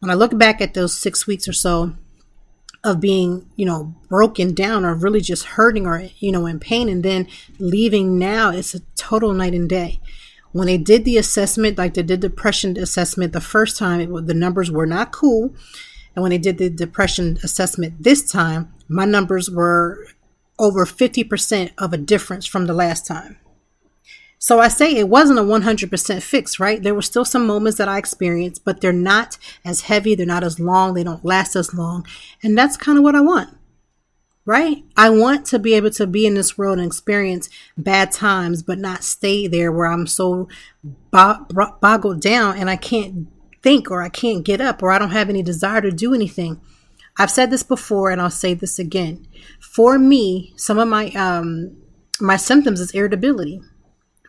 When 0.00 0.10
I 0.10 0.14
look 0.14 0.36
back 0.36 0.60
at 0.60 0.74
those 0.74 0.98
six 0.98 1.26
weeks 1.26 1.46
or 1.46 1.52
so, 1.52 1.94
of 2.84 3.00
being, 3.00 3.48
you 3.56 3.66
know, 3.66 3.94
broken 4.08 4.54
down 4.54 4.84
or 4.84 4.94
really 4.94 5.20
just 5.20 5.44
hurting 5.44 5.86
or, 5.86 6.08
you 6.18 6.32
know, 6.32 6.46
in 6.46 6.60
pain 6.60 6.88
and 6.88 7.02
then 7.02 7.26
leaving 7.58 8.18
now, 8.18 8.50
it's 8.50 8.74
a 8.74 8.80
total 8.96 9.32
night 9.32 9.54
and 9.54 9.68
day. 9.68 10.00
When 10.52 10.66
they 10.66 10.78
did 10.78 11.04
the 11.04 11.18
assessment, 11.18 11.76
like 11.76 11.94
they 11.94 12.02
did 12.02 12.20
the 12.20 12.28
depression 12.28 12.78
assessment 12.78 13.32
the 13.32 13.40
first 13.40 13.76
time, 13.76 14.00
it, 14.00 14.26
the 14.26 14.34
numbers 14.34 14.70
were 14.70 14.86
not 14.86 15.12
cool. 15.12 15.54
And 16.14 16.22
when 16.22 16.30
they 16.30 16.38
did 16.38 16.58
the 16.58 16.70
depression 16.70 17.38
assessment 17.42 18.02
this 18.02 18.30
time, 18.30 18.72
my 18.88 19.04
numbers 19.04 19.50
were 19.50 20.06
over 20.58 20.86
50% 20.86 21.70
of 21.78 21.92
a 21.92 21.98
difference 21.98 22.46
from 22.46 22.66
the 22.66 22.74
last 22.74 23.06
time. 23.06 23.38
So 24.38 24.60
I 24.60 24.68
say 24.68 24.94
it 24.94 25.08
wasn't 25.08 25.40
a 25.40 25.42
100% 25.42 26.22
fix, 26.22 26.60
right? 26.60 26.82
There 26.82 26.94
were 26.94 27.02
still 27.02 27.24
some 27.24 27.46
moments 27.46 27.78
that 27.78 27.88
I 27.88 27.98
experienced, 27.98 28.64
but 28.64 28.80
they're 28.80 28.92
not 28.92 29.36
as 29.64 29.82
heavy, 29.82 30.14
they're 30.14 30.26
not 30.26 30.44
as 30.44 30.60
long, 30.60 30.94
they 30.94 31.02
don't 31.02 31.24
last 31.24 31.56
as 31.56 31.74
long. 31.74 32.06
And 32.42 32.56
that's 32.56 32.76
kind 32.76 32.98
of 32.98 33.04
what 33.04 33.16
I 33.16 33.20
want, 33.20 33.56
right? 34.44 34.84
I 34.96 35.10
want 35.10 35.44
to 35.46 35.58
be 35.58 35.74
able 35.74 35.90
to 35.90 36.06
be 36.06 36.24
in 36.24 36.34
this 36.34 36.56
world 36.56 36.78
and 36.78 36.86
experience 36.86 37.48
bad 37.76 38.12
times, 38.12 38.62
but 38.62 38.78
not 38.78 39.02
stay 39.02 39.48
there 39.48 39.72
where 39.72 39.86
I'm 39.86 40.06
so 40.06 40.48
boggled 41.10 42.20
down 42.20 42.56
and 42.56 42.70
I 42.70 42.76
can't 42.76 43.26
think 43.60 43.90
or 43.90 44.02
I 44.02 44.08
can't 44.08 44.44
get 44.44 44.60
up 44.60 44.84
or 44.84 44.92
I 44.92 45.00
don't 45.00 45.10
have 45.10 45.28
any 45.28 45.42
desire 45.42 45.80
to 45.80 45.90
do 45.90 46.14
anything. 46.14 46.60
I've 47.18 47.32
said 47.32 47.50
this 47.50 47.64
before 47.64 48.10
and 48.10 48.20
I'll 48.20 48.30
say 48.30 48.54
this 48.54 48.78
again. 48.78 49.26
For 49.58 49.98
me, 49.98 50.52
some 50.56 50.78
of 50.78 50.86
my 50.86 51.08
um 51.10 51.76
my 52.20 52.36
symptoms 52.36 52.80
is 52.80 52.92
irritability 52.92 53.60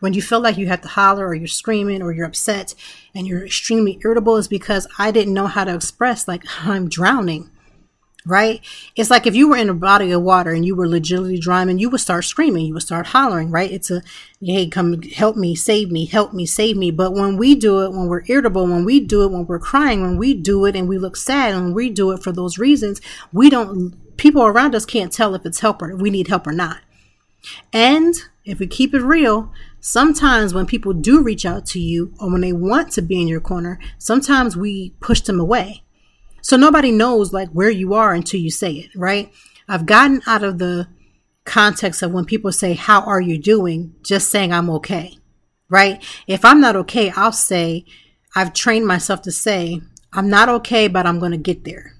when 0.00 0.14
you 0.14 0.22
feel 0.22 0.40
like 0.40 0.56
you 0.58 0.66
have 0.66 0.80
to 0.82 0.88
holler 0.88 1.26
or 1.26 1.34
you're 1.34 1.46
screaming 1.46 2.02
or 2.02 2.12
you're 2.12 2.26
upset 2.26 2.74
and 3.14 3.26
you're 3.26 3.44
extremely 3.44 4.00
irritable 4.04 4.36
is 4.36 4.48
because 4.48 4.86
I 4.98 5.10
didn't 5.10 5.34
know 5.34 5.46
how 5.46 5.64
to 5.64 5.74
express 5.74 6.26
like 6.26 6.42
I'm 6.66 6.88
drowning. 6.88 7.50
Right? 8.26 8.60
It's 8.96 9.08
like 9.08 9.26
if 9.26 9.34
you 9.34 9.48
were 9.48 9.56
in 9.56 9.70
a 9.70 9.74
body 9.74 10.10
of 10.10 10.20
water 10.20 10.52
and 10.52 10.62
you 10.62 10.76
were 10.76 10.86
legitimately 10.86 11.38
drowning, 11.38 11.78
you 11.78 11.88
would 11.88 12.02
start 12.02 12.26
screaming, 12.26 12.66
you 12.66 12.74
would 12.74 12.82
start 12.82 13.06
hollering, 13.06 13.50
right? 13.50 13.70
It's 13.70 13.90
a 13.90 14.02
hey, 14.42 14.68
come 14.68 15.00
help 15.00 15.36
me, 15.36 15.54
save 15.54 15.90
me, 15.90 16.04
help 16.04 16.34
me, 16.34 16.44
save 16.44 16.76
me. 16.76 16.90
But 16.90 17.14
when 17.14 17.38
we 17.38 17.54
do 17.54 17.82
it, 17.82 17.92
when 17.92 18.08
we're 18.08 18.24
irritable, 18.26 18.66
when 18.66 18.84
we 18.84 19.00
do 19.00 19.22
it, 19.22 19.30
when 19.30 19.46
we're 19.46 19.58
crying, 19.58 20.02
when 20.02 20.18
we 20.18 20.34
do 20.34 20.66
it 20.66 20.76
and 20.76 20.86
we 20.86 20.98
look 20.98 21.16
sad 21.16 21.54
and 21.54 21.74
we 21.74 21.88
do 21.88 22.10
it 22.10 22.22
for 22.22 22.30
those 22.30 22.58
reasons, 22.58 23.00
we 23.32 23.48
don't 23.48 23.96
people 24.18 24.42
around 24.42 24.74
us 24.74 24.84
can't 24.84 25.14
tell 25.14 25.34
if 25.34 25.46
it's 25.46 25.60
help 25.60 25.80
or 25.80 25.96
we 25.96 26.10
need 26.10 26.28
help 26.28 26.46
or 26.46 26.52
not. 26.52 26.82
And 27.72 28.14
if 28.44 28.58
we 28.58 28.66
keep 28.66 28.92
it 28.92 29.00
real, 29.00 29.50
sometimes 29.80 30.54
when 30.54 30.66
people 30.66 30.92
do 30.92 31.22
reach 31.22 31.44
out 31.44 31.66
to 31.66 31.80
you 31.80 32.14
or 32.20 32.30
when 32.30 32.40
they 32.40 32.52
want 32.52 32.92
to 32.92 33.02
be 33.02 33.20
in 33.20 33.28
your 33.28 33.40
corner, 33.40 33.78
sometimes 33.98 34.56
we 34.56 34.94
push 35.00 35.20
them 35.20 35.40
away. 35.40 35.82
So 36.42 36.56
nobody 36.56 36.90
knows 36.90 37.32
like 37.32 37.50
where 37.50 37.70
you 37.70 37.94
are 37.94 38.14
until 38.14 38.40
you 38.40 38.50
say 38.50 38.72
it, 38.72 38.90
right? 38.94 39.32
I've 39.68 39.86
gotten 39.86 40.22
out 40.26 40.42
of 40.42 40.58
the 40.58 40.88
context 41.44 42.02
of 42.02 42.12
when 42.12 42.24
people 42.24 42.52
say, 42.52 42.74
How 42.74 43.02
are 43.02 43.20
you 43.20 43.38
doing? 43.38 43.94
just 44.02 44.30
saying 44.30 44.52
I'm 44.52 44.70
okay, 44.70 45.18
right? 45.68 46.02
If 46.26 46.44
I'm 46.44 46.60
not 46.60 46.76
okay, 46.76 47.10
I'll 47.10 47.32
say, 47.32 47.84
I've 48.34 48.52
trained 48.52 48.86
myself 48.86 49.22
to 49.22 49.32
say, 49.32 49.80
I'm 50.12 50.28
not 50.28 50.48
okay, 50.48 50.88
but 50.88 51.06
I'm 51.06 51.18
going 51.18 51.32
to 51.32 51.38
get 51.38 51.64
there. 51.64 51.94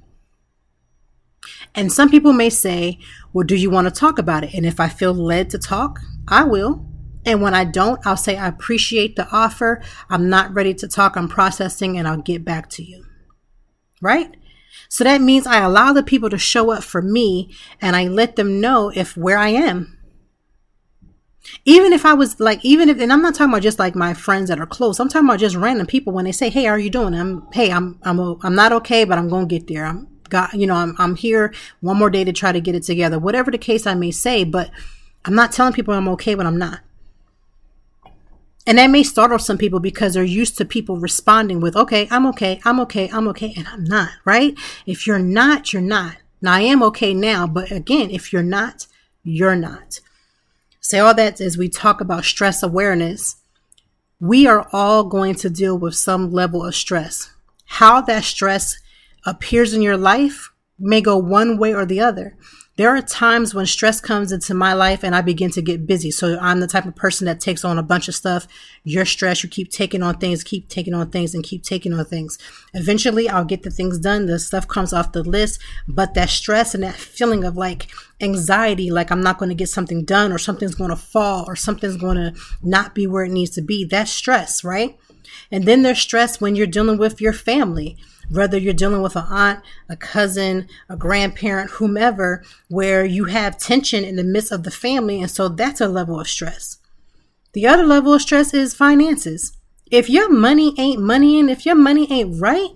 And 1.75 1.93
some 1.93 2.11
people 2.11 2.33
may 2.33 2.51
say, 2.51 2.99
Well, 3.33 3.47
do 3.47 3.55
you 3.55 3.71
want 3.71 3.87
to 3.87 3.93
talk 3.93 4.19
about 4.19 4.45
it? 4.45 4.55
And 4.55 4.67
if 4.67 4.81
I 4.81 4.89
feel 4.89 5.15
led 5.15 5.51
to 5.51 5.59
talk, 5.59 6.01
I 6.27 6.45
will. 6.45 6.90
And 7.25 7.43
when 7.43 7.55
I 7.55 7.65
don't, 7.65 8.05
I'll 8.07 8.17
say, 8.17 8.37
I 8.37 8.49
appreciate 8.49 9.17
the 9.17 9.29
offer. 9.31 9.83
I'm 10.09 10.29
not 10.29 10.55
ready 10.55 10.75
to 10.75 10.89
talk. 10.89 11.17
I'm 11.17 11.29
processing 11.29 11.99
and 11.99 12.09
I'll 12.09 12.23
get 12.23 12.45
back 12.45 12.71
to 12.71 12.83
you. 12.83 13.05
Right? 14.01 14.35
So 14.89 15.05
that 15.05 15.21
means 15.21 15.47
I 15.47 15.63
allow 15.63 15.93
the 15.93 16.03
people 16.03 16.31
to 16.31 16.39
show 16.39 16.71
up 16.71 16.83
for 16.83 17.03
me 17.03 17.55
and 17.81 17.95
I 17.95 18.09
let 18.09 18.37
them 18.37 18.61
know 18.61 18.91
if 18.95 19.17
where 19.17 19.39
I 19.39 19.49
am. 19.49 19.97
Even 21.65 21.93
if 21.93 22.05
I 22.05 22.15
was 22.15 22.39
like, 22.39 22.65
even 22.65 22.89
if, 22.89 22.99
and 23.01 23.13
I'm 23.13 23.23
not 23.23 23.35
talking 23.35 23.53
about 23.53 23.63
just 23.63 23.79
like 23.79 23.95
my 23.95 24.15
friends 24.15 24.49
that 24.49 24.61
are 24.61 24.67
close. 24.67 24.99
I'm 24.99 25.09
talking 25.09 25.29
about 25.29 25.41
just 25.41 25.57
random 25.57 25.87
people 25.87 26.13
when 26.13 26.25
they 26.25 26.33
say, 26.33 26.51
"Hey, 26.51 26.65
how 26.65 26.73
are 26.73 26.79
you 26.79 26.91
doing?" 26.91 27.15
I'm, 27.15 27.47
"Hey, 27.53 27.73
I'm, 27.73 27.99
I'm, 28.03 28.21
I'm 28.43 28.55
not 28.55 28.73
okay, 28.73 29.05
but 29.05 29.19
I'm 29.19 29.31
to 29.31 29.47
get 29.47 29.67
there. 29.67 29.87
I'm 29.87 30.07
got, 30.29 30.55
you 30.55 30.67
know, 30.67 30.75
I'm, 30.75 30.95
I'm 30.99 31.17
here 31.17 31.53
one 31.81 31.97
more 31.97 32.11
day 32.11 32.25
to 32.25 32.33
try 32.33 32.53
to 32.53 32.61
get 32.61 32.75
it 32.75 32.83
together." 32.83 33.19
Whatever 33.19 33.51
the 33.51 33.59
case 33.59 33.87
I 33.87 33.95
may 33.95 34.11
say, 34.11 34.45
but 34.45 34.71
I'm 35.25 35.35
not 35.35 35.51
telling 35.51 35.73
people 35.73 35.95
I'm 35.95 36.09
okay 36.09 36.35
when 36.35 36.47
I'm 36.47 36.59
not. 36.59 36.81
And 38.71 38.79
that 38.79 38.87
may 38.87 39.03
startle 39.03 39.41
some 39.41 39.59
people 39.59 39.81
because 39.81 40.15
they're 40.15 40.23
used 40.23 40.57
to 40.59 40.65
people 40.65 40.97
responding 40.97 41.61
with, 41.61 41.75
okay, 41.75 42.07
I'm 42.09 42.25
okay, 42.27 42.61
I'm 42.65 42.79
okay, 42.79 43.11
I'm 43.13 43.27
okay, 43.27 43.53
and 43.57 43.67
I'm 43.67 43.83
not, 43.83 44.11
right? 44.25 44.57
If 44.87 45.09
you're 45.09 45.19
not, 45.19 45.73
you're 45.73 45.83
not. 45.83 46.19
Now, 46.41 46.53
I 46.53 46.61
am 46.61 46.81
okay 46.85 47.13
now, 47.13 47.49
but 47.49 47.73
again, 47.73 48.13
if 48.13 48.33
you're 48.33 48.45
not, 48.45 48.87
you're 49.25 49.57
not. 49.57 49.99
Say 50.79 51.01
all 51.01 51.13
that 51.15 51.41
as 51.41 51.59
we 51.59 51.69
talk 51.69 52.01
about 52.01 52.25
stress 52.25 52.63
awareness. 52.63 53.43
We 54.21 54.47
are 54.47 54.69
all 54.73 55.03
going 55.03 55.35
to 55.35 55.51
deal 55.51 55.77
with 55.77 55.97
some 55.97 56.31
level 56.31 56.65
of 56.65 56.77
stress. 56.77 57.33
How 57.65 58.01
that 58.03 58.23
stress 58.23 58.79
appears 59.27 59.75
in 59.75 59.83
your 59.83 59.97
life 59.97 60.53
may 60.79 61.01
go 61.01 61.17
one 61.19 61.59
way 61.59 61.75
or 61.75 61.85
the 61.85 61.99
other 61.99 62.37
there 62.77 62.97
are 62.97 63.03
times 63.03 63.55
when 63.55 63.67
stress 63.67 64.01
comes 64.01 64.33
into 64.33 64.55
my 64.55 64.73
life 64.73 65.03
and 65.05 65.15
I 65.15 65.21
begin 65.21 65.51
to 65.51 65.61
get 65.61 65.87
busy. 65.87 66.11
So 66.11 66.39
I'm 66.41 66.61
the 66.61 66.67
type 66.67 66.87
of 66.87 66.97
person 66.97 67.27
that 67.27 67.41
takes 67.41 67.65
on 67.65 67.79
a 67.79 67.83
bunch 67.83 68.09
of 68.09 68.15
stuff. 68.15 68.47
You're 68.85 69.05
stressed. 69.05 69.43
You 69.43 69.51
keep 69.51 69.71
taking 69.71 70.03
on 70.03 70.17
things, 70.17 70.43
keep 70.43 70.69
taking 70.69 70.95
on 70.95 71.11
things, 71.11 71.35
and 71.35 71.45
keep 71.45 71.63
taking 71.63 71.93
on 71.93 72.05
things. 72.07 72.39
Eventually, 72.73 73.29
I'll 73.29 73.45
get 73.45 73.65
the 73.65 73.71
things 73.71 73.99
done. 73.99 74.27
The 74.27 74.39
stuff 74.39 74.67
comes 74.67 74.93
off 74.93 75.13
the 75.13 75.23
list. 75.23 75.61
But 75.89 76.15
that 76.15 76.31
stress 76.31 76.75
and 76.75 76.83
that 76.83 76.95
feeling 76.95 77.45
of 77.45 77.57
like 77.57 77.89
anxiety, 78.21 78.91
like 78.91 79.11
I'm 79.11 79.23
not 79.23 79.39
going 79.39 79.51
to 79.51 79.55
get 79.55 79.69
something 79.69 80.05
done 80.05 80.33
or 80.33 80.39
something's 80.39 80.75
going 80.75 80.91
to 80.91 80.97
fall 80.97 81.45
or 81.47 81.57
something's 81.57 81.97
going 81.97 82.17
to 82.17 82.35
not 82.63 82.95
be 82.95 83.07
where 83.07 83.25
it 83.25 83.33
needs 83.33 83.51
to 83.53 83.63
be, 83.63 83.85
that's 83.85 84.11
stress, 84.11 84.65
right? 84.65 84.97
And 85.51 85.65
then 85.65 85.83
there's 85.83 85.99
stress 85.99 86.41
when 86.41 86.57
you're 86.57 86.67
dealing 86.67 86.99
with 86.99 87.21
your 87.21 87.33
family 87.33 87.99
whether 88.31 88.57
you're 88.57 88.73
dealing 88.73 89.03
with 89.03 89.17
an 89.17 89.27
aunt, 89.29 89.61
a 89.89 89.97
cousin, 89.97 90.69
a 90.89 90.97
grandparent, 90.97 91.71
whomever, 91.73 92.45
where 92.69 93.05
you 93.05 93.25
have 93.27 93.59
tension 93.59 94.05
in 94.05 94.17
the 94.17 94.25
midst 94.25 94.53
of 94.53 94.63
the 94.63 94.71
family. 94.71 95.21
And 95.21 95.31
so 95.31 95.49
that's 95.49 95.81
a 95.81 95.89
level 95.89 96.19
of 96.19 96.29
stress. 96.29 96.79
The 97.53 97.67
other 97.67 97.85
level 97.85 98.15
of 98.15 98.23
stress 98.23 98.55
is 98.55 98.75
finances. 98.75 99.57
If 99.91 100.09
your 100.09 100.31
money 100.31 100.73
ain't 100.79 101.03
money 101.03 101.41
and 101.41 101.51
if 101.51 101.67
your 101.67 101.75
money 101.75 102.11
ain't 102.11 102.41
right, 102.41 102.71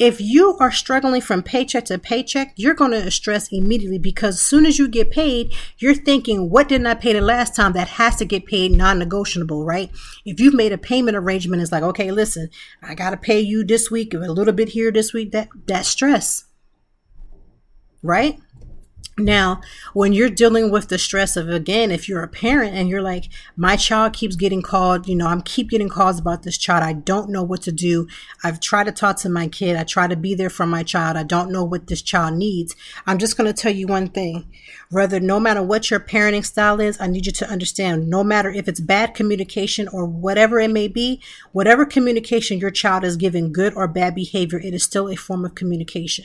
if 0.00 0.18
you 0.18 0.56
are 0.58 0.72
struggling 0.72 1.20
from 1.20 1.42
paycheck 1.42 1.84
to 1.84 1.98
paycheck, 1.98 2.54
you're 2.56 2.72
going 2.72 2.92
to 2.92 3.10
stress 3.10 3.52
immediately 3.52 3.98
because 3.98 4.36
as 4.36 4.40
soon 4.40 4.64
as 4.64 4.78
you 4.78 4.88
get 4.88 5.10
paid, 5.10 5.52
you're 5.76 5.94
thinking, 5.94 6.48
what 6.48 6.70
didn't 6.70 6.86
I 6.86 6.94
pay 6.94 7.12
the 7.12 7.20
last 7.20 7.54
time 7.54 7.74
that 7.74 7.86
has 7.86 8.16
to 8.16 8.24
get 8.24 8.46
paid 8.46 8.72
non 8.72 8.98
negotiable, 8.98 9.66
right? 9.66 9.90
If 10.24 10.40
you've 10.40 10.54
made 10.54 10.72
a 10.72 10.78
payment 10.78 11.18
arrangement, 11.18 11.60
it's 11.60 11.70
like, 11.70 11.82
okay, 11.82 12.10
listen, 12.10 12.48
I 12.82 12.94
got 12.94 13.10
to 13.10 13.18
pay 13.18 13.40
you 13.40 13.62
this 13.62 13.90
week, 13.90 14.14
a 14.14 14.18
little 14.18 14.54
bit 14.54 14.70
here 14.70 14.90
this 14.90 15.12
week, 15.12 15.32
that, 15.32 15.48
that's 15.66 15.88
stress, 15.88 16.46
right? 18.02 18.38
Now, 19.24 19.60
when 19.92 20.12
you're 20.12 20.30
dealing 20.30 20.70
with 20.70 20.88
the 20.88 20.98
stress 20.98 21.36
of 21.36 21.48
again, 21.48 21.90
if 21.90 22.08
you're 22.08 22.22
a 22.22 22.28
parent 22.28 22.74
and 22.74 22.88
you're 22.88 23.02
like, 23.02 23.28
my 23.56 23.76
child 23.76 24.12
keeps 24.12 24.36
getting 24.36 24.62
called, 24.62 25.06
you 25.06 25.14
know, 25.14 25.26
I'm 25.26 25.42
keep 25.42 25.70
getting 25.70 25.88
calls 25.88 26.18
about 26.18 26.42
this 26.42 26.58
child. 26.58 26.82
I 26.82 26.94
don't 26.94 27.30
know 27.30 27.42
what 27.42 27.62
to 27.62 27.72
do. 27.72 28.06
I've 28.42 28.60
tried 28.60 28.84
to 28.84 28.92
talk 28.92 29.16
to 29.18 29.28
my 29.28 29.48
kid. 29.48 29.76
I 29.76 29.84
try 29.84 30.06
to 30.06 30.16
be 30.16 30.34
there 30.34 30.50
for 30.50 30.66
my 30.66 30.82
child. 30.82 31.16
I 31.16 31.22
don't 31.22 31.52
know 31.52 31.64
what 31.64 31.86
this 31.86 32.02
child 32.02 32.34
needs. 32.34 32.74
I'm 33.06 33.18
just 33.18 33.36
going 33.36 33.52
to 33.52 33.62
tell 33.62 33.72
you 33.72 33.86
one 33.86 34.08
thing. 34.08 34.50
Rather, 34.90 35.20
no 35.20 35.38
matter 35.38 35.62
what 35.62 35.90
your 35.90 36.00
parenting 36.00 36.44
style 36.44 36.80
is, 36.80 37.00
I 37.00 37.06
need 37.06 37.26
you 37.26 37.32
to 37.32 37.48
understand, 37.48 38.08
no 38.08 38.24
matter 38.24 38.50
if 38.50 38.66
it's 38.68 38.80
bad 38.80 39.14
communication 39.14 39.86
or 39.88 40.04
whatever 40.04 40.58
it 40.58 40.70
may 40.70 40.88
be, 40.88 41.20
whatever 41.52 41.84
communication 41.86 42.58
your 42.58 42.70
child 42.70 43.04
is 43.04 43.16
giving, 43.16 43.52
good 43.52 43.74
or 43.74 43.86
bad 43.86 44.14
behavior, 44.14 44.58
it 44.58 44.74
is 44.74 44.82
still 44.82 45.08
a 45.08 45.16
form 45.16 45.44
of 45.44 45.54
communication 45.54 46.24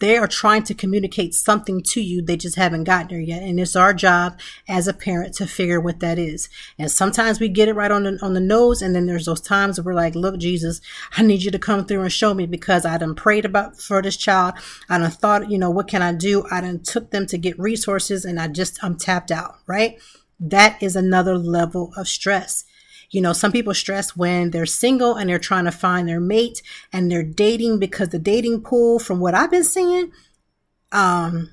they 0.00 0.16
are 0.16 0.26
trying 0.26 0.62
to 0.64 0.74
communicate 0.74 1.34
something 1.34 1.82
to 1.82 2.00
you. 2.00 2.22
They 2.22 2.36
just 2.36 2.56
haven't 2.56 2.84
gotten 2.84 3.08
there 3.08 3.20
yet. 3.20 3.42
And 3.42 3.60
it's 3.60 3.76
our 3.76 3.92
job 3.92 4.38
as 4.68 4.88
a 4.88 4.94
parent 4.94 5.34
to 5.34 5.46
figure 5.46 5.80
what 5.80 6.00
that 6.00 6.18
is. 6.18 6.48
And 6.78 6.90
sometimes 6.90 7.40
we 7.40 7.48
get 7.48 7.68
it 7.68 7.74
right 7.74 7.90
on 7.90 8.04
the, 8.04 8.18
on 8.22 8.32
the 8.32 8.40
nose. 8.40 8.80
And 8.80 8.94
then 8.94 9.06
there's 9.06 9.26
those 9.26 9.40
times 9.40 9.78
where 9.78 9.84
we're 9.84 10.00
like, 10.00 10.14
look, 10.14 10.38
Jesus, 10.38 10.80
I 11.16 11.22
need 11.22 11.42
you 11.42 11.50
to 11.50 11.58
come 11.58 11.84
through 11.84 12.00
and 12.00 12.12
show 12.12 12.32
me 12.32 12.46
because 12.46 12.86
I 12.86 12.96
done 12.96 13.14
prayed 13.14 13.44
about 13.44 13.76
for 13.76 14.00
this 14.00 14.16
child. 14.16 14.54
I 14.88 14.96
done 14.98 15.10
thought, 15.10 15.50
you 15.50 15.58
know, 15.58 15.70
what 15.70 15.88
can 15.88 16.00
I 16.00 16.12
do? 16.12 16.46
I 16.50 16.62
done 16.62 16.80
took 16.80 17.10
them 17.10 17.26
to 17.26 17.36
get 17.36 17.58
resources 17.58 18.24
and 18.24 18.40
I 18.40 18.48
just, 18.48 18.82
I'm 18.82 18.96
tapped 18.96 19.30
out, 19.30 19.56
right? 19.66 19.98
That 20.40 20.82
is 20.82 20.96
another 20.96 21.36
level 21.36 21.92
of 21.96 22.08
stress. 22.08 22.64
You 23.10 23.20
know, 23.20 23.32
some 23.32 23.52
people 23.52 23.74
stress 23.74 24.16
when 24.16 24.50
they're 24.50 24.66
single 24.66 25.14
and 25.14 25.28
they're 25.28 25.38
trying 25.38 25.64
to 25.64 25.72
find 25.72 26.08
their 26.08 26.20
mate 26.20 26.62
and 26.92 27.10
they're 27.10 27.22
dating 27.22 27.78
because 27.78 28.08
the 28.08 28.18
dating 28.18 28.62
pool, 28.62 28.98
from 28.98 29.20
what 29.20 29.34
I've 29.34 29.50
been 29.50 29.64
seeing, 29.64 30.12
um, 30.92 31.50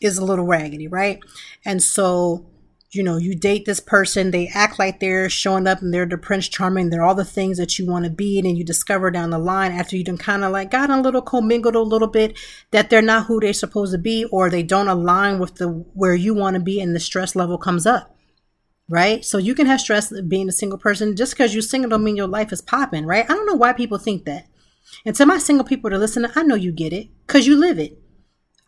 is 0.00 0.18
a 0.18 0.24
little 0.24 0.44
raggedy, 0.44 0.88
right? 0.88 1.20
And 1.64 1.82
so, 1.82 2.46
you 2.90 3.02
know, 3.02 3.16
you 3.16 3.34
date 3.34 3.64
this 3.64 3.80
person, 3.80 4.30
they 4.30 4.48
act 4.54 4.78
like 4.78 5.00
they're 5.00 5.28
showing 5.28 5.66
up 5.66 5.82
and 5.82 5.92
they're 5.92 6.06
the 6.06 6.16
prince 6.16 6.48
charming, 6.48 6.90
they're 6.90 7.02
all 7.02 7.14
the 7.14 7.24
things 7.24 7.58
that 7.58 7.78
you 7.78 7.86
want 7.86 8.04
to 8.04 8.10
be, 8.10 8.38
and 8.38 8.46
then 8.46 8.56
you 8.56 8.64
discover 8.64 9.10
down 9.10 9.30
the 9.30 9.38
line 9.38 9.72
after 9.72 9.96
you 9.96 10.04
done 10.04 10.16
kind 10.16 10.44
of 10.44 10.52
like 10.52 10.70
got 10.70 10.90
a 10.90 11.00
little 11.00 11.22
commingled 11.22 11.74
a 11.74 11.80
little 11.80 12.08
bit 12.08 12.38
that 12.70 12.88
they're 12.88 13.02
not 13.02 13.26
who 13.26 13.40
they're 13.40 13.52
supposed 13.52 13.92
to 13.92 13.98
be, 13.98 14.24
or 14.26 14.48
they 14.48 14.62
don't 14.62 14.88
align 14.88 15.38
with 15.38 15.56
the 15.56 15.68
where 15.68 16.14
you 16.14 16.34
want 16.34 16.54
to 16.54 16.60
be, 16.60 16.80
and 16.80 16.94
the 16.94 17.00
stress 17.00 17.36
level 17.36 17.58
comes 17.58 17.86
up 17.86 18.15
right? 18.88 19.24
So 19.24 19.38
you 19.38 19.54
can 19.54 19.66
have 19.66 19.80
stress 19.80 20.12
being 20.22 20.48
a 20.48 20.52
single 20.52 20.78
person. 20.78 21.16
Just 21.16 21.32
because 21.32 21.54
you're 21.54 21.62
single 21.62 21.90
don't 21.90 22.04
mean 22.04 22.16
your 22.16 22.28
life 22.28 22.52
is 22.52 22.60
popping, 22.60 23.04
right? 23.06 23.24
I 23.28 23.34
don't 23.34 23.46
know 23.46 23.54
why 23.54 23.72
people 23.72 23.98
think 23.98 24.24
that. 24.24 24.46
And 25.04 25.14
to 25.16 25.26
my 25.26 25.38
single 25.38 25.64
people 25.64 25.90
to 25.90 25.98
listen, 25.98 26.26
I 26.34 26.42
know 26.42 26.54
you 26.54 26.72
get 26.72 26.92
it 26.92 27.08
because 27.26 27.46
you 27.46 27.56
live 27.56 27.78
it. 27.78 27.98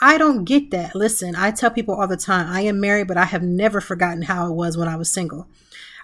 I 0.00 0.16
don't 0.16 0.44
get 0.44 0.70
that. 0.70 0.94
Listen, 0.94 1.35
I 1.35 1.50
tell 1.50 1.70
people 1.70 1.94
all 1.94 2.07
the 2.07 2.16
time, 2.16 2.46
I 2.46 2.61
am 2.62 2.81
married, 2.81 3.09
but 3.09 3.16
I 3.16 3.24
have 3.24 3.42
never 3.42 3.81
forgotten 3.81 4.22
how 4.22 4.46
it 4.46 4.54
was 4.54 4.76
when 4.76 4.88
I 4.88 4.96
was 4.96 5.11
single. 5.11 5.48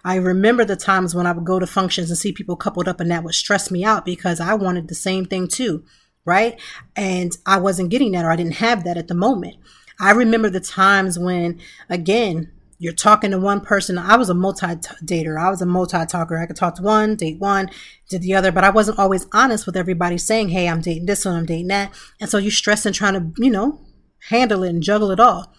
I 0.05 0.17
remember 0.17 0.65
the 0.65 0.77
times 0.77 1.15
when 1.15 1.27
I 1.27 1.33
would 1.33 1.45
go 1.45 1.59
to 1.59 1.67
functions 1.67 2.11
and 2.11 2.19
see 2.19 2.33
people 2.33 2.57
coupled 2.57 2.89
up 2.89 3.01
and 3.01 3.11
that 3.11 3.25
would 3.25 3.35
stress 3.35 3.71
me 3.71 3.85
out 3.85 4.05
because 4.05 4.41
I 4.41 4.55
wanted 4.55 4.89
the 4.89 4.95
same 4.95 5.25
thing 5.25 5.49
too, 5.49 5.85
right? 6.25 6.61
And 6.95 7.37
I 7.47 7.59
wasn't 7.59 7.91
getting 7.91 8.13
that 8.13 8.25
or 8.25 8.31
I 8.31 8.37
didn't 8.37 8.57
have 8.57 8.85
that 8.85 8.99
at 8.99 9.09
the 9.09 9.15
moment. 9.15 9.57
I 10.01 10.11
remember 10.11 10.51
the 10.51 10.61
times 10.61 11.19
when, 11.19 11.61
again, 11.89 12.51
you're 12.85 12.93
talking 12.93 13.31
to 13.31 13.39
one 13.39 13.63
person. 13.63 13.97
I 13.97 14.17
was 14.17 14.29
a 14.29 14.35
multi 14.35 14.67
dater. 14.67 15.41
I 15.41 15.49
was 15.49 15.63
a 15.63 15.67
multi 15.67 16.05
talker. 16.05 16.37
I 16.37 16.45
could 16.45 16.55
talk 16.55 16.75
to 16.75 16.83
one, 16.83 17.17
date 17.17 17.41
one, 17.41 17.71
did 18.11 18.21
the 18.21 18.35
other, 18.35 18.53
but 18.53 18.63
I 18.63 18.69
wasn't 18.69 18.99
always 18.99 19.27
honest 19.33 19.65
with 19.65 19.75
everybody 19.75 20.19
saying, 20.19 20.51
Hey, 20.51 20.69
I'm 20.69 20.83
dating 20.83 21.07
this 21.07 21.25
one, 21.25 21.35
I'm 21.35 21.47
dating 21.47 21.69
that. 21.69 21.95
And 22.21 22.29
so 22.29 22.37
you're 22.37 22.51
stressing 22.51 22.93
trying 22.93 23.15
to, 23.15 23.43
you 23.43 23.51
know, 23.51 23.81
handle 24.29 24.63
it 24.65 24.69
and 24.69 24.83
juggle 24.83 25.11
it 25.11 25.19
all. 25.19 25.55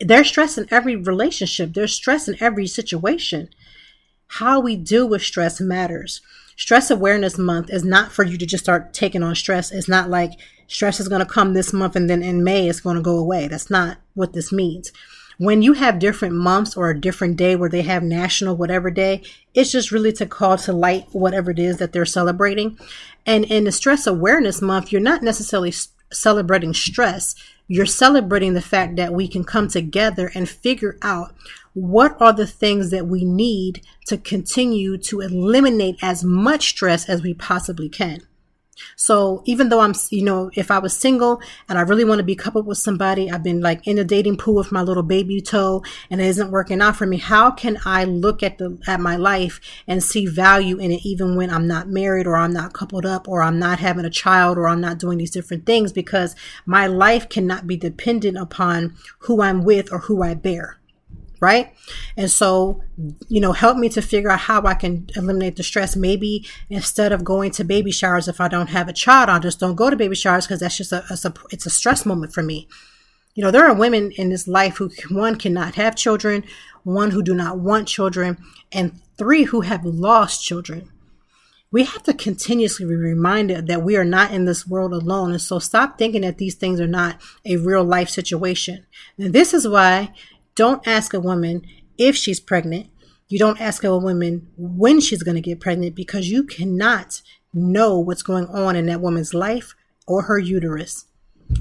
There's 0.00 0.26
stress 0.26 0.58
in 0.58 0.66
every 0.72 0.96
relationship. 0.96 1.74
There's 1.74 1.94
stress 1.94 2.26
in 2.26 2.36
every 2.40 2.66
situation. 2.66 3.48
How 4.26 4.58
we 4.58 4.74
deal 4.74 5.08
with 5.08 5.22
stress 5.22 5.60
matters. 5.60 6.22
Stress 6.56 6.90
Awareness 6.90 7.38
Month 7.38 7.70
is 7.70 7.84
not 7.84 8.10
for 8.10 8.24
you 8.24 8.36
to 8.36 8.46
just 8.46 8.64
start 8.64 8.92
taking 8.92 9.22
on 9.22 9.36
stress. 9.36 9.70
It's 9.70 9.88
not 9.88 10.10
like 10.10 10.32
stress 10.66 10.98
is 10.98 11.06
going 11.06 11.20
to 11.20 11.24
come 11.24 11.54
this 11.54 11.72
month 11.72 11.94
and 11.94 12.10
then 12.10 12.24
in 12.24 12.42
May 12.42 12.68
it's 12.68 12.80
going 12.80 12.96
to 12.96 13.02
go 13.02 13.16
away. 13.16 13.46
That's 13.46 13.70
not 13.70 13.98
what 14.14 14.32
this 14.32 14.50
means 14.50 14.90
when 15.38 15.62
you 15.62 15.74
have 15.74 15.98
different 15.98 16.34
months 16.34 16.76
or 16.76 16.90
a 16.90 17.00
different 17.00 17.36
day 17.36 17.56
where 17.56 17.68
they 17.68 17.82
have 17.82 18.02
national 18.02 18.56
whatever 18.56 18.90
day, 18.90 19.22
it's 19.54 19.70
just 19.70 19.92
really 19.92 20.12
to 20.12 20.26
call 20.26 20.56
to 20.58 20.72
light 20.72 21.06
whatever 21.12 21.50
it 21.50 21.58
is 21.58 21.76
that 21.78 21.92
they're 21.92 22.06
celebrating. 22.06 22.78
And 23.26 23.44
in 23.44 23.64
the 23.64 23.72
stress 23.72 24.06
awareness 24.06 24.62
month, 24.62 24.92
you're 24.92 25.00
not 25.00 25.22
necessarily 25.22 25.74
celebrating 26.12 26.72
stress. 26.72 27.34
You're 27.68 27.86
celebrating 27.86 28.54
the 28.54 28.62
fact 28.62 28.96
that 28.96 29.12
we 29.12 29.28
can 29.28 29.44
come 29.44 29.68
together 29.68 30.30
and 30.34 30.48
figure 30.48 30.96
out 31.02 31.34
what 31.74 32.16
are 32.20 32.32
the 32.32 32.46
things 32.46 32.90
that 32.90 33.06
we 33.06 33.24
need 33.24 33.82
to 34.06 34.16
continue 34.16 34.96
to 34.96 35.20
eliminate 35.20 35.96
as 36.00 36.24
much 36.24 36.68
stress 36.68 37.08
as 37.08 37.22
we 37.22 37.34
possibly 37.34 37.88
can. 37.88 38.20
So 38.96 39.42
even 39.44 39.68
though 39.68 39.80
I'm, 39.80 39.94
you 40.10 40.24
know, 40.24 40.50
if 40.54 40.70
I 40.70 40.78
was 40.78 40.96
single 40.96 41.40
and 41.68 41.78
I 41.78 41.82
really 41.82 42.04
want 42.04 42.18
to 42.18 42.24
be 42.24 42.34
coupled 42.34 42.66
with 42.66 42.78
somebody, 42.78 43.30
I've 43.30 43.42
been 43.42 43.60
like 43.60 43.86
in 43.86 43.96
the 43.96 44.04
dating 44.04 44.36
pool 44.36 44.54
with 44.54 44.72
my 44.72 44.82
little 44.82 45.02
baby 45.02 45.40
toe 45.40 45.82
and 46.10 46.20
it 46.20 46.26
isn't 46.26 46.50
working 46.50 46.80
out 46.80 46.96
for 46.96 47.06
me. 47.06 47.18
How 47.18 47.50
can 47.50 47.78
I 47.84 48.04
look 48.04 48.42
at 48.42 48.58
the, 48.58 48.78
at 48.86 49.00
my 49.00 49.16
life 49.16 49.60
and 49.86 50.02
see 50.02 50.26
value 50.26 50.78
in 50.78 50.92
it 50.92 51.04
even 51.04 51.36
when 51.36 51.50
I'm 51.50 51.66
not 51.66 51.88
married 51.88 52.26
or 52.26 52.36
I'm 52.36 52.52
not 52.52 52.72
coupled 52.72 53.06
up 53.06 53.28
or 53.28 53.42
I'm 53.42 53.58
not 53.58 53.78
having 53.78 54.04
a 54.04 54.10
child 54.10 54.58
or 54.58 54.68
I'm 54.68 54.80
not 54.80 54.98
doing 54.98 55.18
these 55.18 55.30
different 55.30 55.66
things 55.66 55.92
because 55.92 56.34
my 56.64 56.86
life 56.86 57.28
cannot 57.28 57.66
be 57.66 57.76
dependent 57.76 58.36
upon 58.36 58.96
who 59.20 59.42
I'm 59.42 59.64
with 59.64 59.92
or 59.92 60.00
who 60.00 60.22
I 60.22 60.34
bear 60.34 60.75
right? 61.40 61.74
And 62.16 62.30
so, 62.30 62.82
you 63.28 63.40
know, 63.40 63.52
help 63.52 63.76
me 63.76 63.88
to 63.90 64.02
figure 64.02 64.30
out 64.30 64.40
how 64.40 64.62
I 64.62 64.74
can 64.74 65.08
eliminate 65.16 65.56
the 65.56 65.62
stress. 65.62 65.96
Maybe 65.96 66.46
instead 66.70 67.12
of 67.12 67.24
going 67.24 67.50
to 67.52 67.64
baby 67.64 67.90
showers, 67.90 68.28
if 68.28 68.40
I 68.40 68.48
don't 68.48 68.68
have 68.68 68.88
a 68.88 68.92
child, 68.92 69.28
I'll 69.28 69.40
just 69.40 69.60
don't 69.60 69.76
go 69.76 69.90
to 69.90 69.96
baby 69.96 70.14
showers 70.14 70.46
because 70.46 70.60
that's 70.60 70.76
just 70.76 70.92
a, 70.92 71.04
a, 71.10 71.34
it's 71.50 71.66
a 71.66 71.70
stress 71.70 72.06
moment 72.06 72.32
for 72.32 72.42
me. 72.42 72.68
You 73.34 73.44
know, 73.44 73.50
there 73.50 73.68
are 73.68 73.74
women 73.74 74.12
in 74.12 74.30
this 74.30 74.48
life 74.48 74.78
who 74.78 74.90
one 75.10 75.36
cannot 75.36 75.74
have 75.74 75.94
children, 75.94 76.44
one 76.84 77.10
who 77.10 77.22
do 77.22 77.34
not 77.34 77.58
want 77.58 77.86
children, 77.86 78.38
and 78.72 78.98
three 79.18 79.44
who 79.44 79.60
have 79.60 79.84
lost 79.84 80.42
children. 80.42 80.90
We 81.70 81.84
have 81.84 82.02
to 82.04 82.14
continuously 82.14 82.86
be 82.86 82.94
reminded 82.94 83.66
that 83.66 83.82
we 83.82 83.96
are 83.96 84.04
not 84.04 84.30
in 84.30 84.46
this 84.46 84.66
world 84.66 84.94
alone. 84.94 85.32
And 85.32 85.40
so 85.40 85.58
stop 85.58 85.98
thinking 85.98 86.22
that 86.22 86.38
these 86.38 86.54
things 86.54 86.80
are 86.80 86.86
not 86.86 87.20
a 87.44 87.56
real 87.56 87.84
life 87.84 88.08
situation. 88.08 88.86
And 89.18 89.34
this 89.34 89.52
is 89.52 89.68
why 89.68 90.14
don't 90.56 90.86
ask 90.86 91.14
a 91.14 91.20
woman 91.20 91.64
if 91.96 92.16
she's 92.16 92.40
pregnant. 92.40 92.88
You 93.28 93.38
don't 93.38 93.60
ask 93.60 93.84
a 93.84 93.96
woman 93.96 94.48
when 94.56 95.00
she's 95.00 95.22
going 95.22 95.34
to 95.36 95.40
get 95.40 95.60
pregnant 95.60 95.94
because 95.94 96.28
you 96.28 96.44
cannot 96.44 97.22
know 97.52 97.98
what's 97.98 98.22
going 98.22 98.46
on 98.46 98.76
in 98.76 98.86
that 98.86 99.00
woman's 99.00 99.34
life 99.34 99.74
or 100.06 100.22
her 100.22 100.38
uterus. 100.38 101.06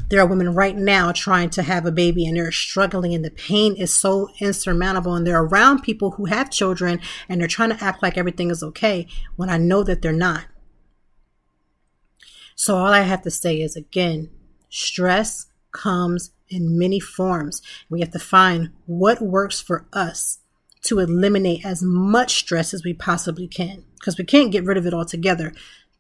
There 0.10 0.20
are 0.20 0.28
women 0.28 0.54
right 0.54 0.76
now 0.76 1.12
trying 1.12 1.52
to 1.52 1.64
have 1.64 1.86
a 1.86 1.92
baby 1.92 2.26
and 2.26 2.38
they're 2.38 2.52
struggling 2.52 3.14
and 3.14 3.24
the 3.24 3.32
pain 3.32 3.76
is 3.76 3.94
so 3.94 4.30
insurmountable 4.40 5.14
and 5.14 5.26
they're 5.26 5.44
around 5.44 5.84
people 5.84 6.12
who 6.12 6.26
have 6.26 6.50
children 6.50 7.00
and 7.30 7.40
they're 7.40 7.48
trying 7.48 7.70
to 7.70 7.84
act 7.84 8.02
like 8.02 8.18
everything 8.18 8.50
is 8.50 8.64
okay 8.64 9.08
when 9.36 9.50
I 9.50 9.58
know 9.58 9.84
that 9.84 10.02
they're 10.02 10.12
not. 10.12 10.46
So 12.56 12.78
all 12.78 12.94
I 12.94 13.02
have 13.02 13.22
to 13.24 13.32
say 13.32 13.62
is 13.62 13.76
again, 13.76 14.30
stress 14.70 15.48
comes 15.72 16.32
in 16.50 16.78
many 16.78 17.00
forms. 17.00 17.62
We 17.90 18.00
have 18.02 18.12
to 18.12 18.20
find 18.20 18.72
what 18.86 19.22
works 19.22 19.60
for 19.60 19.86
us 19.94 20.40
to 20.84 21.00
eliminate 21.00 21.66
as 21.66 21.82
much 21.82 22.40
stress 22.40 22.74
as 22.74 22.84
we 22.84 22.94
possibly 22.94 23.48
can 23.48 23.84
because 24.00 24.18
we 24.18 24.24
can't 24.24 24.52
get 24.52 24.64
rid 24.64 24.78
of 24.78 24.86
it 24.86 24.94
altogether. 24.94 25.54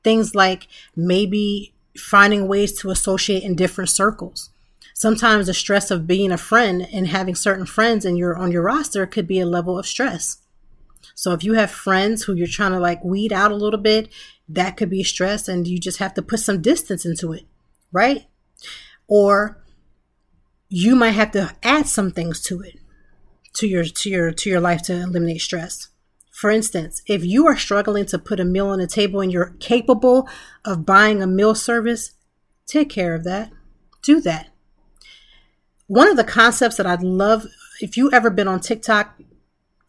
Things 0.03 0.35
like 0.35 0.67
maybe 0.95 1.73
finding 1.97 2.47
ways 2.47 2.73
to 2.79 2.91
associate 2.91 3.43
in 3.43 3.55
different 3.55 3.89
circles. 3.89 4.51
Sometimes 4.93 5.47
the 5.47 5.53
stress 5.53 5.91
of 5.91 6.07
being 6.07 6.31
a 6.31 6.37
friend 6.37 6.87
and 6.93 7.07
having 7.07 7.35
certain 7.35 7.65
friends 7.65 8.05
in 8.05 8.15
your 8.15 8.37
on 8.37 8.51
your 8.51 8.61
roster 8.61 9.05
could 9.05 9.27
be 9.27 9.39
a 9.39 9.45
level 9.45 9.77
of 9.77 9.87
stress. 9.87 10.37
So 11.15 11.33
if 11.33 11.43
you 11.43 11.53
have 11.53 11.71
friends 11.71 12.23
who 12.23 12.33
you're 12.33 12.47
trying 12.47 12.71
to 12.71 12.79
like 12.79 13.03
weed 13.03 13.33
out 13.33 13.51
a 13.51 13.55
little 13.55 13.79
bit, 13.79 14.09
that 14.47 14.77
could 14.77 14.89
be 14.89 15.03
stress 15.03 15.47
and 15.47 15.67
you 15.67 15.79
just 15.79 15.97
have 15.97 16.13
to 16.13 16.21
put 16.21 16.39
some 16.39 16.61
distance 16.61 17.05
into 17.05 17.33
it, 17.33 17.45
right? 17.91 18.25
Or 19.07 19.63
you 20.69 20.95
might 20.95 21.11
have 21.11 21.31
to 21.31 21.55
add 21.63 21.87
some 21.87 22.11
things 22.11 22.41
to 22.43 22.61
it 22.61 22.79
to 23.53 23.67
your 23.67 23.85
to 23.85 24.09
your 24.09 24.31
to 24.31 24.49
your 24.49 24.59
life 24.59 24.81
to 24.83 24.93
eliminate 24.93 25.41
stress. 25.41 25.89
For 26.31 26.51
instance, 26.51 27.01
if 27.07 27.23
you 27.23 27.47
are 27.47 27.55
struggling 27.55 28.05
to 28.07 28.19
put 28.19 28.41
a 28.41 28.45
meal 28.45 28.67
on 28.67 28.79
the 28.79 28.87
table 28.87 29.21
and 29.21 29.31
you're 29.31 29.55
capable 29.59 30.27
of 30.65 30.85
buying 30.85 31.21
a 31.21 31.27
meal 31.27 31.55
service, 31.55 32.11
take 32.67 32.89
care 32.89 33.15
of 33.15 33.23
that. 33.23 33.51
Do 34.03 34.19
that. 34.21 34.49
One 35.87 36.09
of 36.09 36.17
the 36.17 36.25
concepts 36.25 36.75
that 36.75 36.85
I'd 36.85 37.03
love, 37.03 37.45
if 37.79 37.95
you 37.95 38.11
ever 38.11 38.29
been 38.29 38.49
on 38.49 38.59
TikTok, 38.59 39.17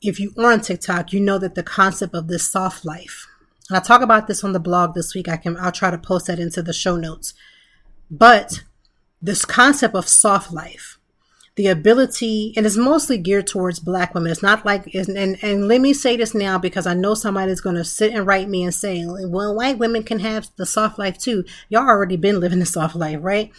if 0.00 0.20
you 0.20 0.32
are 0.38 0.52
on 0.52 0.60
TikTok, 0.60 1.12
you 1.12 1.18
know 1.18 1.38
that 1.38 1.56
the 1.56 1.64
concept 1.64 2.14
of 2.14 2.28
this 2.28 2.46
soft 2.48 2.84
life. 2.84 3.26
And 3.68 3.76
I 3.76 3.80
talk 3.80 4.02
about 4.02 4.28
this 4.28 4.44
on 4.44 4.52
the 4.52 4.60
blog 4.60 4.94
this 4.94 5.14
week. 5.14 5.28
I 5.28 5.36
can 5.36 5.56
I'll 5.56 5.72
try 5.72 5.90
to 5.90 5.98
post 5.98 6.28
that 6.28 6.38
into 6.38 6.62
the 6.62 6.72
show 6.72 6.96
notes. 6.96 7.34
But 8.08 8.62
this 9.26 9.44
concept 9.44 9.94
of 9.94 10.08
soft 10.08 10.52
life, 10.52 10.98
the 11.56 11.66
ability, 11.66 12.54
and 12.56 12.64
it's 12.64 12.76
mostly 12.76 13.18
geared 13.18 13.46
towards 13.46 13.80
black 13.80 14.14
women. 14.14 14.30
It's 14.30 14.42
not 14.42 14.64
like, 14.64 14.94
and, 14.94 15.36
and 15.42 15.68
let 15.68 15.80
me 15.80 15.92
say 15.92 16.16
this 16.16 16.34
now 16.34 16.58
because 16.58 16.86
I 16.86 16.94
know 16.94 17.14
somebody's 17.14 17.60
going 17.60 17.76
to 17.76 17.84
sit 17.84 18.12
and 18.14 18.26
write 18.26 18.48
me 18.48 18.62
and 18.62 18.72
say, 18.72 19.04
well, 19.04 19.54
white 19.54 19.78
women 19.78 20.04
can 20.04 20.20
have 20.20 20.48
the 20.56 20.64
soft 20.64 20.98
life 20.98 21.18
too. 21.18 21.44
Y'all 21.68 21.88
already 21.88 22.16
been 22.16 22.38
living 22.38 22.60
the 22.60 22.66
soft 22.66 22.94
life, 22.94 23.18
right? 23.20 23.50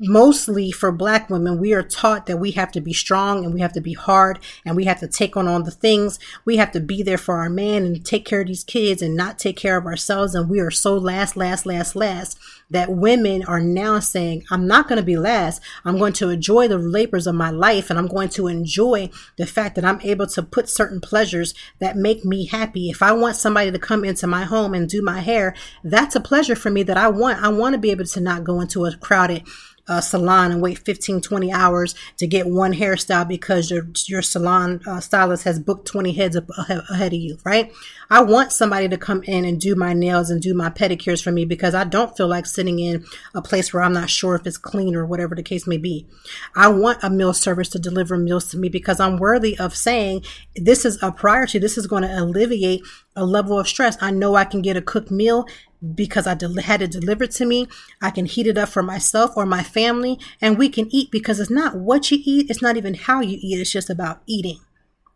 Mostly 0.00 0.72
for 0.72 0.90
black 0.90 1.28
women, 1.28 1.58
we 1.58 1.74
are 1.74 1.82
taught 1.82 2.26
that 2.26 2.38
we 2.38 2.52
have 2.52 2.72
to 2.72 2.80
be 2.80 2.92
strong 2.92 3.44
and 3.44 3.52
we 3.52 3.60
have 3.60 3.72
to 3.74 3.80
be 3.80 3.92
hard 3.92 4.38
and 4.64 4.74
we 4.74 4.84
have 4.86 4.98
to 5.00 5.08
take 5.08 5.36
on 5.36 5.46
all 5.46 5.62
the 5.62 5.70
things. 5.70 6.18
We 6.44 6.56
have 6.56 6.72
to 6.72 6.80
be 6.80 7.02
there 7.02 7.18
for 7.18 7.36
our 7.36 7.50
man 7.50 7.84
and 7.84 8.04
take 8.04 8.24
care 8.24 8.40
of 8.40 8.46
these 8.46 8.64
kids 8.64 9.02
and 9.02 9.14
not 9.14 9.38
take 9.38 9.56
care 9.56 9.76
of 9.76 9.84
ourselves. 9.84 10.34
And 10.34 10.48
we 10.48 10.58
are 10.60 10.70
so 10.70 10.96
last, 10.96 11.36
last, 11.36 11.66
last, 11.66 11.94
last 11.94 12.38
that 12.70 12.90
women 12.90 13.44
are 13.44 13.60
now 13.60 13.98
saying, 13.98 14.44
I'm 14.50 14.66
not 14.66 14.88
going 14.88 14.98
to 14.98 15.04
be 15.04 15.18
last. 15.18 15.60
I'm 15.84 15.98
going 15.98 16.12
to 16.14 16.30
enjoy 16.30 16.68
the 16.68 16.78
labors 16.78 17.26
of 17.26 17.34
my 17.34 17.50
life 17.50 17.90
and 17.90 17.98
I'm 17.98 18.06
going 18.06 18.28
to 18.30 18.46
enjoy 18.46 19.10
the 19.36 19.46
fact 19.46 19.74
that 19.74 19.84
I'm 19.84 20.00
able 20.02 20.28
to 20.28 20.42
put 20.42 20.68
certain 20.68 21.00
pleasures 21.00 21.52
that 21.80 21.96
make 21.96 22.24
me 22.24 22.46
happy. 22.46 22.88
If 22.88 23.02
I 23.02 23.12
want 23.12 23.36
somebody 23.36 23.70
to 23.70 23.78
come 23.78 24.04
into 24.04 24.26
my 24.26 24.44
home 24.44 24.72
and 24.72 24.88
do 24.88 25.02
my 25.02 25.20
hair, 25.20 25.54
that's 25.82 26.16
a 26.16 26.20
pleasure 26.20 26.56
for 26.56 26.70
me 26.70 26.82
that 26.84 26.96
I 26.96 27.08
want. 27.08 27.42
I 27.42 27.48
want 27.48 27.74
to 27.74 27.78
be 27.78 27.90
able 27.90 28.04
to 28.04 28.20
not 28.20 28.44
go 28.44 28.60
into 28.60 28.86
a 28.86 28.96
crowded 28.96 29.42
uh, 29.90 30.00
salon 30.00 30.52
and 30.52 30.62
wait 30.62 30.78
15, 30.78 31.20
20 31.20 31.52
hours 31.52 31.96
to 32.16 32.26
get 32.26 32.46
one 32.46 32.72
hairstyle 32.72 33.26
because 33.26 33.70
your, 33.70 33.88
your 34.06 34.22
salon 34.22 34.80
uh, 34.86 35.00
stylist 35.00 35.42
has 35.42 35.58
booked 35.58 35.86
20 35.88 36.12
heads 36.12 36.36
ahead 36.36 37.12
of 37.12 37.18
you, 37.18 37.36
right? 37.44 37.72
I 38.08 38.22
want 38.22 38.52
somebody 38.52 38.88
to 38.88 38.96
come 38.96 39.22
in 39.24 39.44
and 39.44 39.60
do 39.60 39.74
my 39.74 39.92
nails 39.92 40.30
and 40.30 40.40
do 40.40 40.54
my 40.54 40.70
pedicures 40.70 41.22
for 41.22 41.32
me 41.32 41.44
because 41.44 41.74
I 41.74 41.84
don't 41.84 42.16
feel 42.16 42.28
like 42.28 42.46
sitting 42.46 42.78
in 42.78 43.04
a 43.34 43.42
place 43.42 43.72
where 43.72 43.82
I'm 43.82 43.92
not 43.92 44.10
sure 44.10 44.36
if 44.36 44.46
it's 44.46 44.56
clean 44.56 44.94
or 44.94 45.04
whatever 45.04 45.34
the 45.34 45.42
case 45.42 45.66
may 45.66 45.76
be. 45.76 46.06
I 46.54 46.68
want 46.68 47.02
a 47.02 47.10
meal 47.10 47.32
service 47.32 47.68
to 47.70 47.80
deliver 47.80 48.16
meals 48.16 48.48
to 48.50 48.58
me 48.58 48.68
because 48.68 49.00
I'm 49.00 49.16
worthy 49.16 49.58
of 49.58 49.76
saying 49.76 50.24
this 50.54 50.84
is 50.84 51.02
a 51.02 51.10
priority. 51.10 51.58
This 51.58 51.76
is 51.76 51.88
going 51.88 52.02
to 52.02 52.20
alleviate 52.20 52.82
a 53.16 53.24
level 53.24 53.58
of 53.58 53.66
stress. 53.66 53.96
I 54.00 54.12
know 54.12 54.36
I 54.36 54.44
can 54.44 54.62
get 54.62 54.76
a 54.76 54.82
cooked 54.82 55.10
meal 55.10 55.46
because 55.94 56.26
I 56.26 56.34
del- 56.34 56.60
had 56.60 56.82
it 56.82 56.90
delivered 56.90 57.30
to 57.32 57.46
me. 57.46 57.68
I 58.02 58.10
can 58.10 58.26
heat 58.26 58.46
it 58.46 58.58
up 58.58 58.68
for 58.68 58.82
myself 58.82 59.32
or 59.36 59.46
my 59.46 59.62
family, 59.62 60.18
and 60.40 60.58
we 60.58 60.68
can 60.68 60.92
eat 60.94 61.10
because 61.10 61.40
it's 61.40 61.50
not 61.50 61.76
what 61.76 62.10
you 62.10 62.18
eat, 62.24 62.50
it's 62.50 62.62
not 62.62 62.76
even 62.76 62.94
how 62.94 63.20
you 63.20 63.38
eat, 63.40 63.60
it's 63.60 63.72
just 63.72 63.90
about 63.90 64.22
eating. 64.26 64.60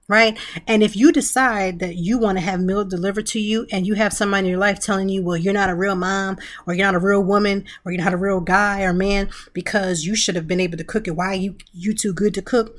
Right. 0.06 0.38
And 0.66 0.82
if 0.82 0.96
you 0.96 1.12
decide 1.12 1.78
that 1.78 1.96
you 1.96 2.18
want 2.18 2.36
to 2.36 2.44
have 2.44 2.60
meal 2.60 2.84
delivered 2.84 3.24
to 3.28 3.40
you 3.40 3.66
and 3.72 3.86
you 3.86 3.94
have 3.94 4.12
somebody 4.12 4.46
in 4.46 4.50
your 4.50 4.60
life 4.60 4.78
telling 4.78 5.08
you, 5.08 5.22
well, 5.22 5.36
you're 5.38 5.54
not 5.54 5.70
a 5.70 5.74
real 5.74 5.94
mom 5.94 6.36
or 6.66 6.74
you're 6.74 6.84
not 6.84 6.94
a 6.94 6.98
real 6.98 7.22
woman 7.22 7.64
or 7.84 7.92
you're 7.92 8.04
not 8.04 8.12
a 8.12 8.18
real 8.18 8.40
guy 8.40 8.82
or 8.82 8.92
man 8.92 9.30
because 9.54 10.04
you 10.04 10.14
should 10.14 10.34
have 10.34 10.46
been 10.46 10.60
able 10.60 10.76
to 10.76 10.84
cook 10.84 11.08
it. 11.08 11.16
Why 11.16 11.32
you, 11.32 11.56
you 11.72 11.94
too 11.94 12.12
good 12.12 12.34
to 12.34 12.42
cook? 12.42 12.76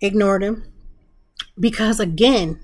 Ignore 0.00 0.40
them. 0.40 0.64
Because 1.58 2.00
again, 2.00 2.58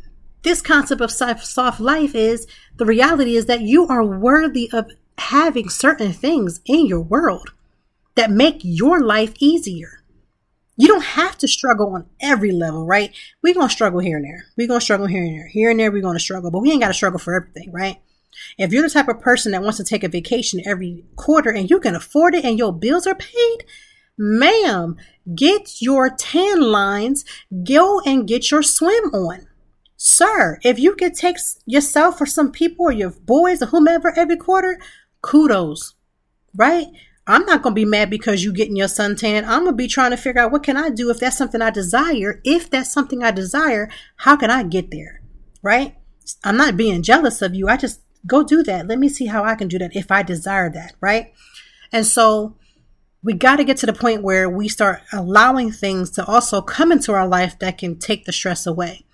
this 0.46 0.62
concept 0.62 1.00
of 1.00 1.10
soft 1.10 1.80
life 1.80 2.14
is 2.14 2.46
the 2.76 2.86
reality 2.86 3.34
is 3.34 3.46
that 3.46 3.62
you 3.62 3.84
are 3.88 4.04
worthy 4.04 4.70
of 4.72 4.88
having 5.18 5.68
certain 5.68 6.12
things 6.12 6.60
in 6.64 6.86
your 6.86 7.00
world 7.00 7.50
that 8.14 8.30
make 8.30 8.60
your 8.62 9.02
life 9.02 9.34
easier. 9.40 10.04
You 10.76 10.86
don't 10.86 11.02
have 11.02 11.36
to 11.38 11.48
struggle 11.48 11.88
on 11.94 12.06
every 12.20 12.52
level, 12.52 12.86
right? 12.86 13.12
We're 13.42 13.54
going 13.54 13.66
to 13.66 13.74
struggle 13.74 13.98
here 13.98 14.18
and 14.18 14.24
there. 14.24 14.46
We're 14.56 14.68
going 14.68 14.78
to 14.78 14.84
struggle 14.84 15.08
here 15.08 15.24
and 15.24 15.36
there. 15.36 15.48
Here 15.48 15.68
and 15.68 15.80
there, 15.80 15.90
we're 15.90 16.00
going 16.00 16.14
to 16.14 16.20
struggle, 16.20 16.52
but 16.52 16.60
we 16.60 16.70
ain't 16.70 16.80
got 16.80 16.88
to 16.88 16.94
struggle 16.94 17.18
for 17.18 17.34
everything, 17.34 17.72
right? 17.72 17.96
If 18.56 18.72
you're 18.72 18.84
the 18.84 18.90
type 18.90 19.08
of 19.08 19.20
person 19.20 19.50
that 19.50 19.62
wants 19.62 19.78
to 19.78 19.84
take 19.84 20.04
a 20.04 20.08
vacation 20.08 20.62
every 20.64 21.06
quarter 21.16 21.50
and 21.50 21.68
you 21.68 21.80
can 21.80 21.96
afford 21.96 22.36
it 22.36 22.44
and 22.44 22.56
your 22.56 22.72
bills 22.72 23.08
are 23.08 23.16
paid, 23.16 23.64
ma'am, 24.16 24.96
get 25.34 25.82
your 25.82 26.08
tan 26.08 26.60
lines, 26.60 27.24
go 27.64 28.00
and 28.02 28.28
get 28.28 28.52
your 28.52 28.62
swim 28.62 29.06
on. 29.12 29.45
Sir, 29.96 30.58
if 30.62 30.78
you 30.78 30.94
could 30.94 31.14
take 31.14 31.36
yourself 31.64 32.20
or 32.20 32.26
some 32.26 32.52
people 32.52 32.86
or 32.86 32.92
your 32.92 33.10
boys 33.10 33.62
or 33.62 33.66
whomever 33.66 34.12
every 34.16 34.36
quarter, 34.36 34.78
kudos, 35.22 35.94
right? 36.54 36.88
I'm 37.26 37.44
not 37.44 37.62
going 37.62 37.74
to 37.74 37.80
be 37.80 37.84
mad 37.84 38.10
because 38.10 38.44
you 38.44 38.52
getting 38.52 38.76
your 38.76 38.86
suntan. 38.86 39.44
I'm 39.44 39.64
going 39.64 39.72
to 39.72 39.72
be 39.72 39.88
trying 39.88 40.12
to 40.12 40.16
figure 40.16 40.40
out 40.40 40.52
what 40.52 40.62
can 40.62 40.76
I 40.76 40.90
do 40.90 41.10
if 41.10 41.18
that's 41.18 41.36
something 41.36 41.60
I 41.60 41.70
desire. 41.70 42.40
If 42.44 42.70
that's 42.70 42.92
something 42.92 43.22
I 43.24 43.32
desire, 43.32 43.90
how 44.16 44.36
can 44.36 44.50
I 44.50 44.62
get 44.62 44.90
there? 44.90 45.22
Right? 45.62 45.96
I'm 46.44 46.56
not 46.56 46.76
being 46.76 47.02
jealous 47.02 47.42
of 47.42 47.54
you. 47.54 47.68
I 47.68 47.76
just 47.76 48.00
go 48.26 48.44
do 48.44 48.62
that. 48.64 48.86
Let 48.86 48.98
me 48.98 49.08
see 49.08 49.26
how 49.26 49.44
I 49.44 49.54
can 49.56 49.66
do 49.66 49.78
that 49.78 49.96
if 49.96 50.12
I 50.12 50.22
desire 50.22 50.70
that. 50.70 50.94
Right? 51.00 51.32
And 51.90 52.06
so 52.06 52.56
we 53.24 53.32
got 53.32 53.56
to 53.56 53.64
get 53.64 53.78
to 53.78 53.86
the 53.86 53.92
point 53.92 54.22
where 54.22 54.48
we 54.48 54.68
start 54.68 55.00
allowing 55.12 55.72
things 55.72 56.10
to 56.12 56.24
also 56.26 56.60
come 56.60 56.92
into 56.92 57.12
our 57.12 57.26
life 57.26 57.58
that 57.58 57.78
can 57.78 57.98
take 57.98 58.24
the 58.24 58.32
stress 58.32 58.66
away. 58.66 59.05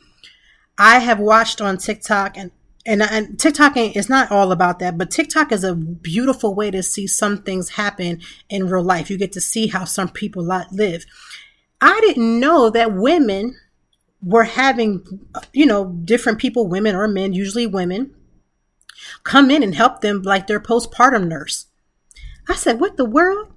I 0.83 0.99
have 0.99 1.21
watched 1.21 1.61
on 1.61 1.79
TikTok 1.79 2.37
and 2.37 2.51
and, 2.85 3.01
and 3.01 3.39
TikTok 3.39 3.77
is 3.77 4.09
not 4.09 4.33
all 4.33 4.51
about 4.51 4.81
that, 4.81 4.99
but 4.99 5.13
TikTok 5.13 5.53
is 5.53 5.63
a 5.63 5.77
beautiful 5.77 6.57
way 6.57 6.73
to 6.73 6.83
see 6.83 7.07
some 7.07 7.45
things 7.45 7.69
happen 7.69 8.21
in 8.49 8.69
real 8.69 8.83
life. 8.83 9.09
You 9.09 9.17
get 9.17 9.31
to 9.35 9.41
see 9.41 9.69
how 9.69 9.85
some 9.85 10.09
people 10.09 10.43
live. 10.73 11.07
I 11.81 12.01
didn't 12.01 12.41
know 12.41 12.71
that 12.71 12.93
women 12.93 13.57
were 14.21 14.43
having, 14.43 15.21
you 15.53 15.65
know, 15.65 15.93
different 16.05 16.41
people, 16.41 16.67
women 16.67 16.97
or 16.97 17.07
men, 17.07 17.33
usually 17.33 17.69
women, 17.69 18.17
come 19.23 19.49
in 19.53 19.63
and 19.63 19.77
help 19.77 20.01
them 20.01 20.23
like 20.23 20.49
their 20.49 20.59
postpartum 20.59 21.29
nurse. 21.29 21.67
I 22.49 22.57
said, 22.57 22.81
what 22.81 22.97
the 22.97 23.05
world? 23.05 23.53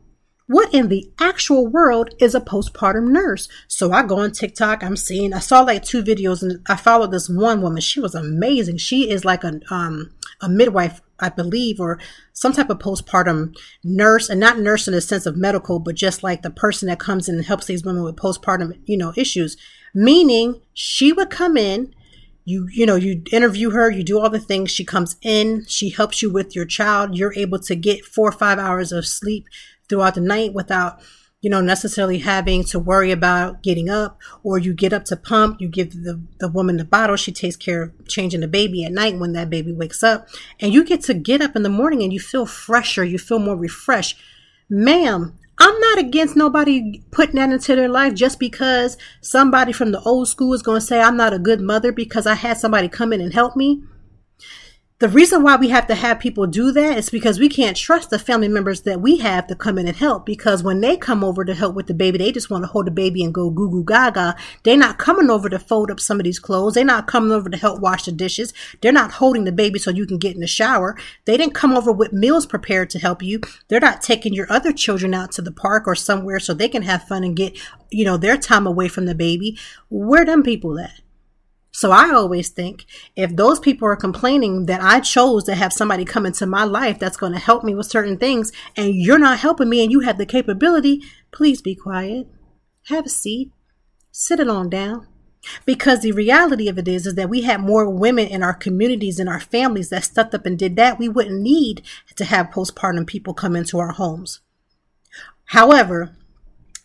What 0.47 0.71
in 0.73 0.89
the 0.89 1.11
actual 1.19 1.65
world 1.65 2.13
is 2.19 2.35
a 2.35 2.39
postpartum 2.39 3.07
nurse? 3.07 3.49
So 3.67 3.91
I 3.91 4.03
go 4.03 4.19
on 4.19 4.31
TikTok. 4.31 4.83
I'm 4.83 4.95
seeing, 4.95 5.33
I 5.33 5.39
saw 5.39 5.61
like 5.61 5.83
two 5.83 6.03
videos 6.03 6.43
and 6.43 6.63
I 6.69 6.75
followed 6.75 7.11
this 7.11 7.27
one 7.27 7.61
woman. 7.61 7.81
She 7.81 7.99
was 7.99 8.13
amazing. 8.13 8.77
She 8.77 9.09
is 9.09 9.25
like 9.25 9.43
a, 9.43 9.59
um, 9.71 10.11
a 10.41 10.47
midwife, 10.47 11.01
I 11.19 11.29
believe, 11.29 11.79
or 11.79 11.99
some 12.33 12.53
type 12.53 12.69
of 12.69 12.77
postpartum 12.77 13.55
nurse 13.83 14.29
and 14.29 14.39
not 14.39 14.59
nurse 14.59 14.87
in 14.87 14.93
the 14.93 15.01
sense 15.01 15.25
of 15.25 15.35
medical, 15.35 15.79
but 15.79 15.95
just 15.95 16.21
like 16.21 16.43
the 16.43 16.51
person 16.51 16.89
that 16.89 16.99
comes 16.99 17.27
in 17.27 17.35
and 17.35 17.45
helps 17.45 17.65
these 17.65 17.83
women 17.83 18.03
with 18.03 18.15
postpartum, 18.15 18.79
you 18.85 18.97
know, 18.97 19.13
issues. 19.17 19.57
Meaning 19.95 20.61
she 20.75 21.11
would 21.11 21.31
come 21.31 21.57
in, 21.57 21.95
you 22.47 22.67
you 22.71 22.85
know 22.85 22.95
you 22.95 23.23
interview 23.31 23.71
her 23.71 23.89
you 23.89 24.03
do 24.03 24.19
all 24.19 24.29
the 24.29 24.39
things 24.39 24.69
she 24.69 24.85
comes 24.85 25.17
in 25.23 25.65
she 25.67 25.89
helps 25.89 26.21
you 26.21 26.31
with 26.31 26.55
your 26.55 26.65
child 26.65 27.17
you're 27.17 27.33
able 27.33 27.57
to 27.57 27.75
get 27.75 28.05
four 28.05 28.29
or 28.29 28.31
five 28.31 28.59
hours 28.59 28.91
of 28.91 29.05
sleep 29.05 29.47
throughout 29.89 30.15
the 30.15 30.21
night 30.21 30.53
without 30.53 30.99
you 31.41 31.49
know 31.49 31.61
necessarily 31.61 32.19
having 32.19 32.63
to 32.63 32.79
worry 32.79 33.11
about 33.11 33.61
getting 33.61 33.89
up 33.89 34.19
or 34.43 34.57
you 34.57 34.73
get 34.73 34.93
up 34.93 35.05
to 35.05 35.15
pump 35.15 35.61
you 35.61 35.67
give 35.67 35.91
the, 35.91 36.19
the 36.39 36.47
woman 36.47 36.77
the 36.77 36.83
bottle 36.83 37.15
she 37.15 37.31
takes 37.31 37.55
care 37.55 37.83
of 37.83 38.07
changing 38.07 38.41
the 38.41 38.47
baby 38.47 38.83
at 38.83 38.91
night 38.91 39.19
when 39.19 39.33
that 39.33 39.49
baby 39.49 39.71
wakes 39.71 40.01
up. 40.01 40.27
And 40.59 40.73
you 40.73 40.83
get 40.83 41.01
to 41.03 41.13
get 41.13 41.41
up 41.41 41.55
in 41.55 41.63
the 41.63 41.69
morning 41.69 42.01
and 42.01 42.11
you 42.11 42.19
feel 42.19 42.45
fresher 42.45 43.03
you 43.03 43.19
feel 43.19 43.39
more 43.39 43.55
refreshed. 43.55 44.17
Ma'am 44.69 45.37
I'm 45.57 45.79
not 45.79 45.99
against 45.99 46.35
nobody 46.35 47.01
putting 47.11 47.35
that 47.35 47.51
into 47.51 47.75
their 47.75 47.87
life 47.87 48.13
just 48.13 48.39
because 48.39 48.97
somebody 49.21 49.71
from 49.71 49.91
the 49.91 50.01
old 50.01 50.27
school 50.27 50.53
is 50.53 50.61
going 50.61 50.81
to 50.81 50.85
say 50.85 50.99
I'm 50.99 51.15
not 51.15 51.33
a 51.33 51.39
good 51.39 51.61
mother 51.61 51.91
because 51.91 52.27
I 52.27 52.33
had 52.33 52.57
somebody 52.57 52.89
come 52.89 53.13
in 53.13 53.21
and 53.21 53.33
help 53.33 53.55
me 53.55 53.83
the 54.99 55.09
reason 55.09 55.43
why 55.43 55.57
we 55.57 55.67
have 55.67 55.87
to 55.87 55.95
have 55.95 56.21
people 56.21 56.47
do 56.47 56.71
that 56.71 56.97
is 56.97 57.09
because 57.09 57.37
we 57.37 57.49
can't 57.49 57.75
trust 57.75 58.09
the 58.09 58.17
family 58.17 58.47
members 58.47 58.83
that 58.83 59.01
we 59.01 59.17
have 59.17 59.45
to 59.47 59.53
come 59.53 59.77
in 59.77 59.89
and 59.89 59.97
help 59.97 60.25
because 60.25 60.63
when 60.63 60.79
they 60.79 60.95
come 60.95 61.21
over 61.21 61.43
to 61.43 61.53
help 61.53 61.75
with 61.75 61.87
the 61.87 61.93
baby, 61.93 62.17
they 62.17 62.31
just 62.31 62.49
want 62.49 62.63
to 62.63 62.69
hold 62.69 62.87
the 62.87 62.91
baby 62.91 63.21
and 63.21 63.33
go 63.33 63.49
goo 63.49 63.69
goo 63.69 63.83
gaga. 63.83 64.37
They're 64.63 64.77
not 64.77 64.97
coming 64.97 65.29
over 65.29 65.49
to 65.49 65.59
fold 65.59 65.91
up 65.91 65.99
some 65.99 66.17
of 66.17 66.23
these 66.23 66.39
clothes. 66.39 66.75
They're 66.75 66.85
not 66.85 67.07
coming 67.07 67.33
over 67.33 67.49
to 67.49 67.57
help 67.57 67.81
wash 67.81 68.05
the 68.05 68.13
dishes. 68.13 68.53
They're 68.79 68.93
not 68.93 69.11
holding 69.11 69.43
the 69.43 69.51
baby 69.51 69.79
so 69.79 69.91
you 69.91 70.07
can 70.07 70.17
get 70.17 70.33
in 70.33 70.39
the 70.39 70.47
shower. 70.47 70.97
They 71.25 71.35
didn't 71.35 71.55
come 71.55 71.75
over 71.75 71.91
with 71.91 72.13
meals 72.13 72.45
prepared 72.45 72.89
to 72.91 72.99
help 72.99 73.21
you. 73.21 73.41
They're 73.67 73.81
not 73.81 74.01
taking 74.01 74.33
your 74.33 74.49
other 74.49 74.71
children 74.71 75.13
out 75.13 75.33
to 75.33 75.41
the 75.41 75.51
park 75.51 75.87
or 75.87 75.95
somewhere 75.95 76.39
so 76.39 76.53
they 76.53 76.69
can 76.69 76.83
have 76.83 77.03
fun 77.03 77.25
and 77.25 77.35
get, 77.35 77.59
you 77.91 78.05
know, 78.05 78.15
their 78.15 78.37
time 78.37 78.65
away 78.65 78.87
from 78.87 79.07
the 79.07 79.15
baby. 79.15 79.57
Where 79.89 80.23
them 80.23 80.41
people 80.41 80.79
at? 80.79 81.01
So 81.75 81.91
I 81.91 82.11
always 82.11 82.47
think 82.47 82.85
if 83.17 83.35
those 83.35 83.59
people 83.59 83.85
are 83.85 83.97
complaining 83.97 84.65
that 84.67 84.81
I 84.81 85.01
chose 85.01 85.43
to 85.43 85.55
have 85.55 85.73
somebody 85.73 86.05
come 86.05 86.25
into 86.25 86.45
my 86.45 86.63
life 86.63 86.99
that's 86.99 87.17
going 87.17 87.33
to 87.33 87.37
help 87.37 87.65
me 87.65 87.75
with 87.75 87.87
certain 87.87 88.17
things 88.17 88.53
and 88.77 88.95
you're 88.95 89.19
not 89.19 89.39
helping 89.39 89.67
me 89.67 89.83
and 89.83 89.91
you 89.91 89.99
have 89.99 90.17
the 90.17 90.25
capability, 90.25 91.03
please 91.33 91.61
be 91.61 91.75
quiet. 91.75 92.27
Have 92.83 93.07
a 93.07 93.09
seat. 93.09 93.51
Sit 94.09 94.39
it 94.39 94.47
on 94.47 94.69
down. 94.69 95.07
Because 95.65 95.99
the 95.99 96.13
reality 96.13 96.69
of 96.69 96.77
it 96.77 96.87
is, 96.87 97.05
is 97.05 97.15
that 97.15 97.27
we 97.29 97.41
had 97.41 97.59
more 97.59 97.89
women 97.89 98.29
in 98.29 98.41
our 98.41 98.53
communities 98.53 99.19
and 99.19 99.27
our 99.27 99.41
families 99.41 99.89
that 99.89 100.05
stepped 100.05 100.33
up 100.33 100.45
and 100.45 100.57
did 100.57 100.77
that. 100.77 100.97
We 100.97 101.09
wouldn't 101.09 101.41
need 101.41 101.81
to 102.15 102.23
have 102.23 102.51
postpartum 102.51 103.05
people 103.05 103.33
come 103.33 103.53
into 103.53 103.79
our 103.79 103.91
homes. 103.91 104.39
However, 105.47 106.15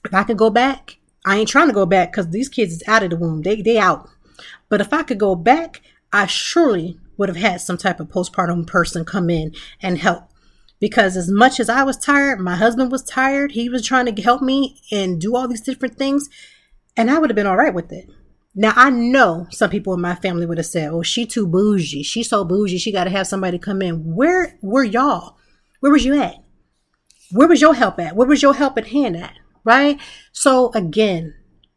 if 0.04 0.12
I 0.12 0.24
could 0.24 0.36
go 0.36 0.50
back, 0.50 0.98
I 1.24 1.36
ain't 1.36 1.48
trying 1.48 1.68
to 1.68 1.74
go 1.74 1.86
back 1.86 2.10
because 2.10 2.30
these 2.30 2.48
kids 2.48 2.72
is 2.72 2.82
out 2.88 3.04
of 3.04 3.10
the 3.10 3.16
womb. 3.16 3.42
They 3.42 3.62
they 3.62 3.78
out. 3.78 4.10
But 4.70 4.80
if 4.80 4.94
I 4.94 5.02
could 5.02 5.18
go 5.18 5.34
back, 5.34 5.82
I 6.12 6.24
surely 6.24 6.98
would 7.18 7.28
have 7.28 7.36
had 7.36 7.60
some 7.60 7.76
type 7.76 8.00
of 8.00 8.08
postpartum 8.08 8.66
person 8.66 9.04
come 9.04 9.28
in 9.28 9.54
and 9.82 9.98
help. 9.98 10.24
Because 10.80 11.14
as 11.14 11.30
much 11.30 11.60
as 11.60 11.68
I 11.68 11.82
was 11.82 11.98
tired, 11.98 12.40
my 12.40 12.56
husband 12.56 12.90
was 12.90 13.02
tired. 13.02 13.52
He 13.52 13.68
was 13.68 13.84
trying 13.84 14.06
to 14.06 14.22
help 14.22 14.40
me 14.40 14.80
and 14.90 15.20
do 15.20 15.36
all 15.36 15.46
these 15.46 15.60
different 15.60 15.98
things. 15.98 16.30
And 16.96 17.10
I 17.10 17.18
would 17.18 17.28
have 17.28 17.36
been 17.36 17.46
all 17.46 17.58
right 17.58 17.74
with 17.74 17.92
it. 17.92 18.08
Now 18.54 18.72
I 18.74 18.90
know 18.90 19.46
some 19.50 19.70
people 19.70 19.92
in 19.92 20.00
my 20.00 20.14
family 20.14 20.46
would 20.46 20.58
have 20.58 20.66
said, 20.66 20.90
"Oh, 20.90 21.02
she 21.02 21.26
too 21.26 21.46
bougie. 21.46 22.02
She 22.02 22.22
so 22.22 22.44
bougie. 22.44 22.78
She 22.78 22.90
got 22.90 23.04
to 23.04 23.10
have 23.10 23.26
somebody 23.26 23.58
come 23.58 23.82
in." 23.82 24.14
Where 24.14 24.58
were 24.62 24.82
y'all? 24.82 25.36
Where 25.80 25.92
was 25.92 26.04
you 26.04 26.20
at? 26.20 26.42
Where 27.30 27.46
was 27.46 27.60
your 27.60 27.74
help 27.74 28.00
at? 28.00 28.16
Where 28.16 28.26
was 28.26 28.42
your 28.42 28.54
help 28.54 28.76
at 28.76 28.88
hand 28.88 29.16
at? 29.16 29.34
Right? 29.62 30.00
So 30.32 30.72
again, 30.72 31.34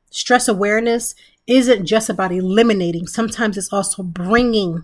stress 0.09 0.47
awareness 0.47 1.13
isn't 1.47 1.85
just 1.85 2.09
about 2.09 2.31
eliminating. 2.31 3.07
Sometimes 3.07 3.57
it's 3.57 3.73
also 3.73 4.03
bringing 4.03 4.83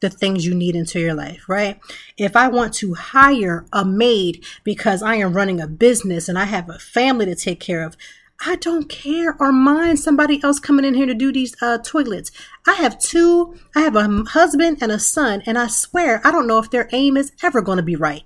the 0.00 0.10
things 0.10 0.46
you 0.46 0.54
need 0.54 0.74
into 0.74 0.98
your 0.98 1.14
life, 1.14 1.48
right? 1.48 1.78
If 2.16 2.34
I 2.34 2.48
want 2.48 2.72
to 2.74 2.94
hire 2.94 3.66
a 3.72 3.84
maid 3.84 4.44
because 4.64 5.02
I 5.02 5.16
am 5.16 5.34
running 5.34 5.60
a 5.60 5.66
business 5.66 6.28
and 6.28 6.38
I 6.38 6.44
have 6.44 6.68
a 6.68 6.78
family 6.78 7.26
to 7.26 7.34
take 7.34 7.60
care 7.60 7.84
of, 7.84 7.96
I 8.44 8.56
don't 8.56 8.88
care 8.88 9.36
or 9.38 9.52
mind 9.52 9.98
somebody 9.98 10.42
else 10.42 10.58
coming 10.58 10.86
in 10.86 10.94
here 10.94 11.04
to 11.04 11.14
do 11.14 11.30
these 11.30 11.54
uh, 11.60 11.76
toilets. 11.78 12.30
I 12.66 12.72
have 12.74 12.98
two, 12.98 13.54
I 13.76 13.80
have 13.80 13.96
a 13.96 14.24
husband 14.30 14.78
and 14.80 14.90
a 14.90 14.98
son, 14.98 15.42
and 15.44 15.58
I 15.58 15.66
swear 15.66 16.22
I 16.24 16.30
don't 16.30 16.46
know 16.46 16.58
if 16.58 16.70
their 16.70 16.88
aim 16.92 17.18
is 17.18 17.32
ever 17.42 17.60
going 17.60 17.76
to 17.76 17.82
be 17.82 17.96
right. 17.96 18.22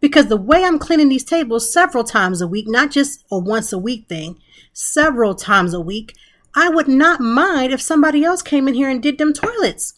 Because 0.00 0.28
the 0.28 0.36
way 0.36 0.64
I'm 0.64 0.78
cleaning 0.78 1.10
these 1.10 1.24
tables 1.24 1.70
several 1.70 2.04
times 2.04 2.40
a 2.40 2.46
week, 2.46 2.66
not 2.68 2.90
just 2.90 3.24
a 3.30 3.38
once 3.38 3.70
a 3.72 3.78
week 3.78 4.08
thing, 4.08 4.40
several 4.72 5.34
times 5.34 5.74
a 5.74 5.80
week, 5.80 6.14
I 6.54 6.68
would 6.68 6.88
not 6.88 7.20
mind 7.20 7.72
if 7.72 7.80
somebody 7.80 8.24
else 8.24 8.42
came 8.42 8.68
in 8.68 8.74
here 8.74 8.88
and 8.88 9.02
did 9.02 9.18
them 9.18 9.32
toilets. 9.32 9.94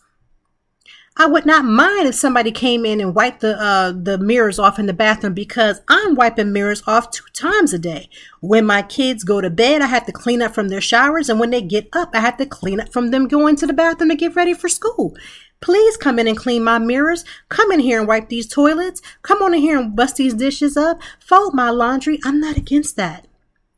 I 1.16 1.26
would 1.26 1.44
not 1.44 1.64
mind 1.64 2.06
if 2.06 2.14
somebody 2.14 2.50
came 2.50 2.86
in 2.86 3.00
and 3.00 3.14
wiped 3.14 3.40
the 3.40 3.60
uh, 3.60 3.92
the 3.92 4.16
mirrors 4.16 4.58
off 4.58 4.78
in 4.78 4.86
the 4.86 4.94
bathroom 4.94 5.34
because 5.34 5.82
I'm 5.86 6.14
wiping 6.14 6.52
mirrors 6.52 6.82
off 6.86 7.10
two 7.10 7.26
times 7.34 7.74
a 7.74 7.78
day. 7.78 8.08
When 8.40 8.64
my 8.64 8.80
kids 8.80 9.22
go 9.22 9.40
to 9.40 9.50
bed, 9.50 9.82
I 9.82 9.86
have 9.86 10.06
to 10.06 10.12
clean 10.12 10.40
up 10.40 10.54
from 10.54 10.68
their 10.68 10.80
showers, 10.80 11.28
and 11.28 11.38
when 11.38 11.50
they 11.50 11.60
get 11.60 11.88
up, 11.92 12.10
I 12.14 12.20
have 12.20 12.38
to 12.38 12.46
clean 12.46 12.80
up 12.80 12.90
from 12.90 13.10
them 13.10 13.28
going 13.28 13.56
to 13.56 13.66
the 13.66 13.74
bathroom 13.74 14.08
to 14.08 14.16
get 14.16 14.34
ready 14.34 14.54
for 14.54 14.68
school. 14.68 15.14
Please 15.60 15.98
come 15.98 16.18
in 16.18 16.26
and 16.26 16.38
clean 16.38 16.64
my 16.64 16.78
mirrors. 16.78 17.24
Come 17.50 17.70
in 17.70 17.80
here 17.80 17.98
and 17.98 18.08
wipe 18.08 18.30
these 18.30 18.48
toilets. 18.48 19.02
Come 19.20 19.42
on 19.42 19.52
in 19.52 19.60
here 19.60 19.78
and 19.78 19.94
bust 19.94 20.16
these 20.16 20.32
dishes 20.32 20.74
up. 20.74 21.02
Fold 21.18 21.52
my 21.52 21.68
laundry. 21.68 22.18
I'm 22.24 22.40
not 22.40 22.56
against 22.56 22.96
that, 22.96 23.26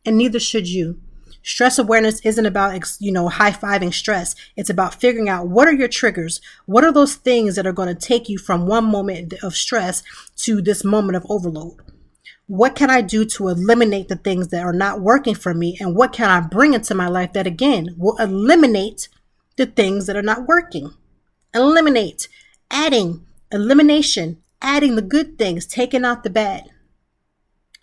and 0.04 0.16
neither 0.16 0.38
should 0.38 0.68
you. 0.68 1.00
Stress 1.42 1.78
awareness 1.78 2.20
isn't 2.20 2.46
about, 2.46 2.81
you 3.00 3.11
know, 3.11 3.28
high 3.28 3.50
fiving 3.50 3.92
stress. 3.92 4.35
It's 4.57 4.70
about 4.70 5.00
figuring 5.00 5.28
out 5.28 5.48
what 5.48 5.66
are 5.66 5.72
your 5.72 5.88
triggers? 5.88 6.40
What 6.66 6.85
are 6.85 6.92
those 6.92 7.16
things 7.16 7.57
that 7.57 7.66
are 7.66 7.72
going 7.72 7.88
to 7.88 7.94
take 7.94 8.28
you 8.28 8.38
from 8.38 8.66
one 8.66 8.85
moment 8.85 9.35
of 9.42 9.57
stress 9.57 10.02
to 10.37 10.62
this 10.62 10.85
moment 10.85 11.16
of 11.16 11.26
overload? 11.28 11.81
What 12.46 12.76
can 12.76 12.90
I 12.90 13.00
do 13.00 13.24
to 13.24 13.48
eliminate 13.48 14.09
the 14.09 14.16
things 14.16 14.48
that 14.48 14.62
are 14.62 14.72
not 14.72 15.00
working 15.00 15.35
for 15.35 15.55
me? 15.55 15.76
And 15.81 15.96
what 15.96 16.12
can 16.12 16.31
I 16.31 16.40
bring 16.40 16.74
into 16.74 16.94
my 16.94 17.09
life 17.09 17.33
that 17.33 17.46
again 17.46 17.94
will 17.96 18.16
eliminate 18.18 19.09
the 19.57 19.66
things 19.66 20.07
that 20.07 20.16
are 20.16 20.22
not 20.22 20.46
working? 20.46 20.92
Eliminate, 21.55 22.28
adding, 22.70 23.26
elimination, 23.50 24.42
adding 24.61 24.96
the 24.96 25.02
good 25.02 25.38
things, 25.38 25.66
taking 25.66 26.05
out 26.05 26.22
the 26.22 26.31
bad. 26.31 26.71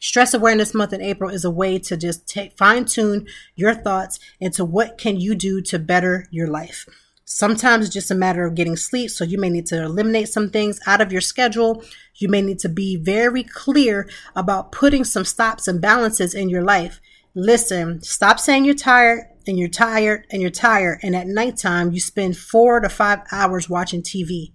Stress 0.02 0.34
Awareness 0.34 0.74
Month 0.74 0.94
in 0.94 1.02
April 1.02 1.30
is 1.30 1.44
a 1.44 1.52
way 1.52 1.78
to 1.78 1.98
just 1.98 2.26
take, 2.26 2.58
fine 2.58 2.86
tune 2.86 3.28
your 3.56 3.74
thoughts 3.74 4.18
into 4.40 4.64
what 4.64 4.98
can 4.98 5.20
you 5.20 5.36
do 5.36 5.62
to 5.64 5.78
better 5.78 6.26
your 6.32 6.48
life. 6.48 6.86
Sometimes 7.26 7.86
it's 7.86 7.94
just 7.94 8.10
a 8.10 8.16
matter 8.16 8.46
of 8.46 8.56
getting 8.56 8.78
sleep. 8.78 9.12
So 9.12 9.26
you 9.26 9.38
may 9.38 9.50
need 9.50 9.66
to 9.68 9.84
eliminate 9.84 10.30
some 10.30 10.50
things 10.50 10.80
out 10.88 11.02
of 11.02 11.12
your 11.12 11.22
schedule. 11.22 11.84
You 12.16 12.30
may 12.30 12.42
need 12.42 12.60
to 12.60 12.70
be 12.70 12.96
very 12.96 13.44
clear 13.44 14.10
about 14.38 14.72
putting 14.72 15.04
some 15.04 15.26
stops 15.26 15.68
and 15.68 15.82
balances 15.82 16.34
in 16.34 16.50
your 16.50 16.64
life. 16.64 17.02
Listen, 17.36 18.02
stop 18.02 18.40
saying 18.40 18.64
you're 18.64 18.76
tired 18.76 19.26
and 19.46 19.60
you're 19.60 19.68
tired 19.68 20.26
and 20.32 20.42
you're 20.42 20.50
tired. 20.50 21.00
And 21.04 21.14
at 21.14 21.28
nighttime, 21.28 21.92
you 21.92 22.00
spend 22.00 22.38
four 22.38 22.80
to 22.80 22.90
five 22.90 23.20
hours 23.32 23.70
watching 23.70 24.02
TV 24.02 24.54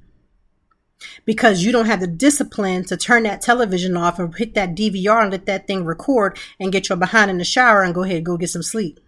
because 1.25 1.63
you 1.63 1.73
don't 1.73 1.87
have 1.87 2.01
the 2.01 2.07
discipline 2.07 2.85
to 2.85 2.97
turn 2.97 3.25
that 3.25 3.41
television 3.41 3.97
off 3.97 4.19
and 4.19 4.35
hit 4.37 4.55
that 4.55 4.75
DVR 4.75 5.23
and 5.23 5.33
let 5.33 5.47
that 5.47 5.67
thing 5.67 5.85
record 5.85 6.39
and 6.59 6.73
get 6.73 6.89
your 6.89 6.99
behind 6.99 7.31
in 7.31 7.39
the 7.39 7.45
shower 7.45 7.83
and 7.83 7.95
go 7.95 8.03
ahead 8.03 8.25
go 8.25 8.37
get 8.37 8.51
some 8.51 8.63
sleep. 8.63 9.01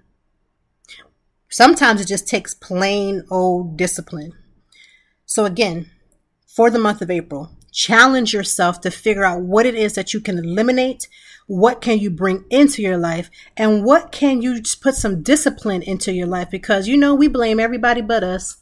Sometimes 1.49 2.01
it 2.01 2.09
just 2.09 2.29
takes 2.29 2.55
plain 2.55 3.25
old 3.31 3.77
discipline. 3.77 4.33
So 5.25 5.45
again, 5.45 5.91
for 6.47 6.71
the 6.71 6.79
month 6.79 7.03
of 7.03 7.11
April, 7.11 7.51
challenge 7.73 8.33
yourself 8.33 8.81
to 8.81 8.91
figure 8.91 9.25
out 9.25 9.43
what 9.43 9.67
it 9.67 9.75
is 9.75 9.95
that 9.95 10.15
you 10.15 10.21
can 10.21 10.39
eliminate, 10.39 11.09
what 11.47 11.81
can 11.81 11.99
you 11.99 12.11
bring 12.11 12.45
into 12.51 12.83
your 12.83 12.97
life, 12.97 13.31
and 13.57 13.85
what 13.85 14.11
can 14.11 14.43
you 14.43 14.61
just 14.61 14.83
put 14.83 14.95
some 14.95 15.23
discipline 15.23 15.83
into 15.83 16.13
your 16.13 16.27
life 16.27 16.51
because 16.51 16.89
you 16.89 16.97
know 16.97 17.15
we 17.15 17.29
blame 17.29 17.61
everybody 17.61 18.01
but 18.01 18.25
us. 18.25 18.57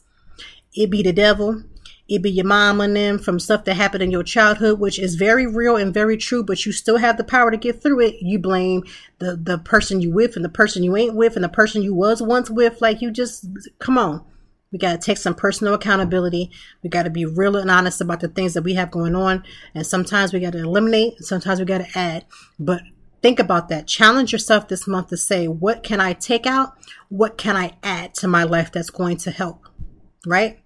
It 0.73 0.91
be 0.91 1.01
the 1.01 1.13
devil, 1.13 1.63
It 2.07 2.21
be 2.21 2.29
your 2.29 2.45
mom 2.45 2.81
and 2.81 2.95
them 2.95 3.17
from 3.17 3.39
stuff 3.39 3.63
that 3.65 3.75
happened 3.75 4.03
in 4.03 4.11
your 4.11 4.23
childhood, 4.23 4.79
which 4.79 4.99
is 4.99 5.15
very 5.15 5.47
real 5.47 5.75
and 5.75 5.93
very 5.93 6.17
true, 6.17 6.43
but 6.43 6.65
you 6.65 6.71
still 6.71 6.97
have 6.97 7.17
the 7.17 7.23
power 7.23 7.49
to 7.49 7.57
get 7.57 7.81
through 7.81 8.01
it. 8.01 8.17
You 8.21 8.37
blame 8.37 8.83
the, 9.17 9.35
the 9.35 9.57
person 9.57 10.01
you 10.01 10.11
with 10.11 10.35
and 10.35 10.45
the 10.45 10.49
person 10.49 10.83
you 10.83 10.95
ain't 10.95 11.15
with 11.15 11.35
and 11.35 11.43
the 11.43 11.49
person 11.49 11.81
you 11.81 11.95
was 11.95 12.21
once 12.21 12.49
with. 12.49 12.79
Like 12.79 13.01
you 13.01 13.09
just, 13.09 13.47
come 13.79 13.97
on. 13.97 14.23
We 14.71 14.77
got 14.77 14.91
to 14.91 14.97
take 15.05 15.17
some 15.17 15.35
personal 15.35 15.73
accountability. 15.73 16.51
We 16.83 16.89
got 16.89 17.03
to 17.03 17.09
be 17.09 17.25
real 17.25 17.55
and 17.55 17.71
honest 17.71 18.01
about 18.01 18.19
the 18.19 18.27
things 18.27 18.53
that 18.53 18.63
we 18.63 18.75
have 18.75 18.91
going 18.91 19.15
on. 19.15 19.43
And 19.73 19.87
sometimes 19.87 20.33
we 20.33 20.41
got 20.41 20.51
to 20.51 20.59
eliminate, 20.59 21.23
sometimes 21.23 21.59
we 21.59 21.65
got 21.65 21.79
to 21.79 21.97
add. 21.97 22.25
But 22.59 22.81
think 23.23 23.39
about 23.39 23.69
that. 23.69 23.87
Challenge 23.87 24.31
yourself 24.31 24.67
this 24.67 24.85
month 24.85 25.07
to 25.07 25.17
say, 25.17 25.47
what 25.47 25.81
can 25.81 26.01
I 26.01 26.13
take 26.13 26.45
out? 26.45 26.73
What 27.09 27.37
can 27.37 27.55
I 27.55 27.77
add 27.81 28.13
to 28.15 28.27
my 28.27 28.43
life 28.43 28.71
that's 28.71 28.89
going 28.89 29.17
to 29.17 29.31
help? 29.31 29.65
Right? 30.25 30.59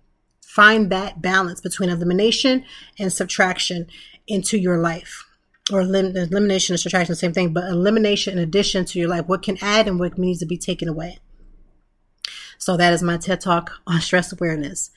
Find 0.59 0.89
that 0.89 1.21
balance 1.21 1.61
between 1.61 1.89
elimination 1.89 2.65
and 2.99 3.13
subtraction 3.13 3.87
into 4.27 4.57
your 4.57 4.77
life. 4.77 5.25
Or 5.71 5.79
elim- 5.79 6.17
elimination 6.17 6.73
and 6.73 6.79
subtraction, 6.81 7.13
the 7.13 7.15
same 7.15 7.31
thing, 7.31 7.53
but 7.53 7.63
elimination 7.63 8.37
in 8.37 8.43
addition 8.43 8.83
to 8.83 8.99
your 8.99 9.07
life. 9.07 9.25
What 9.27 9.41
can 9.41 9.57
add 9.61 9.87
and 9.87 9.97
what 9.97 10.17
needs 10.17 10.39
to 10.39 10.45
be 10.45 10.57
taken 10.57 10.89
away? 10.89 11.19
So 12.57 12.75
that 12.75 12.91
is 12.91 13.01
my 13.01 13.15
TED 13.15 13.39
Talk 13.39 13.71
on 13.87 14.01
stress 14.01 14.33
awareness. 14.33 14.91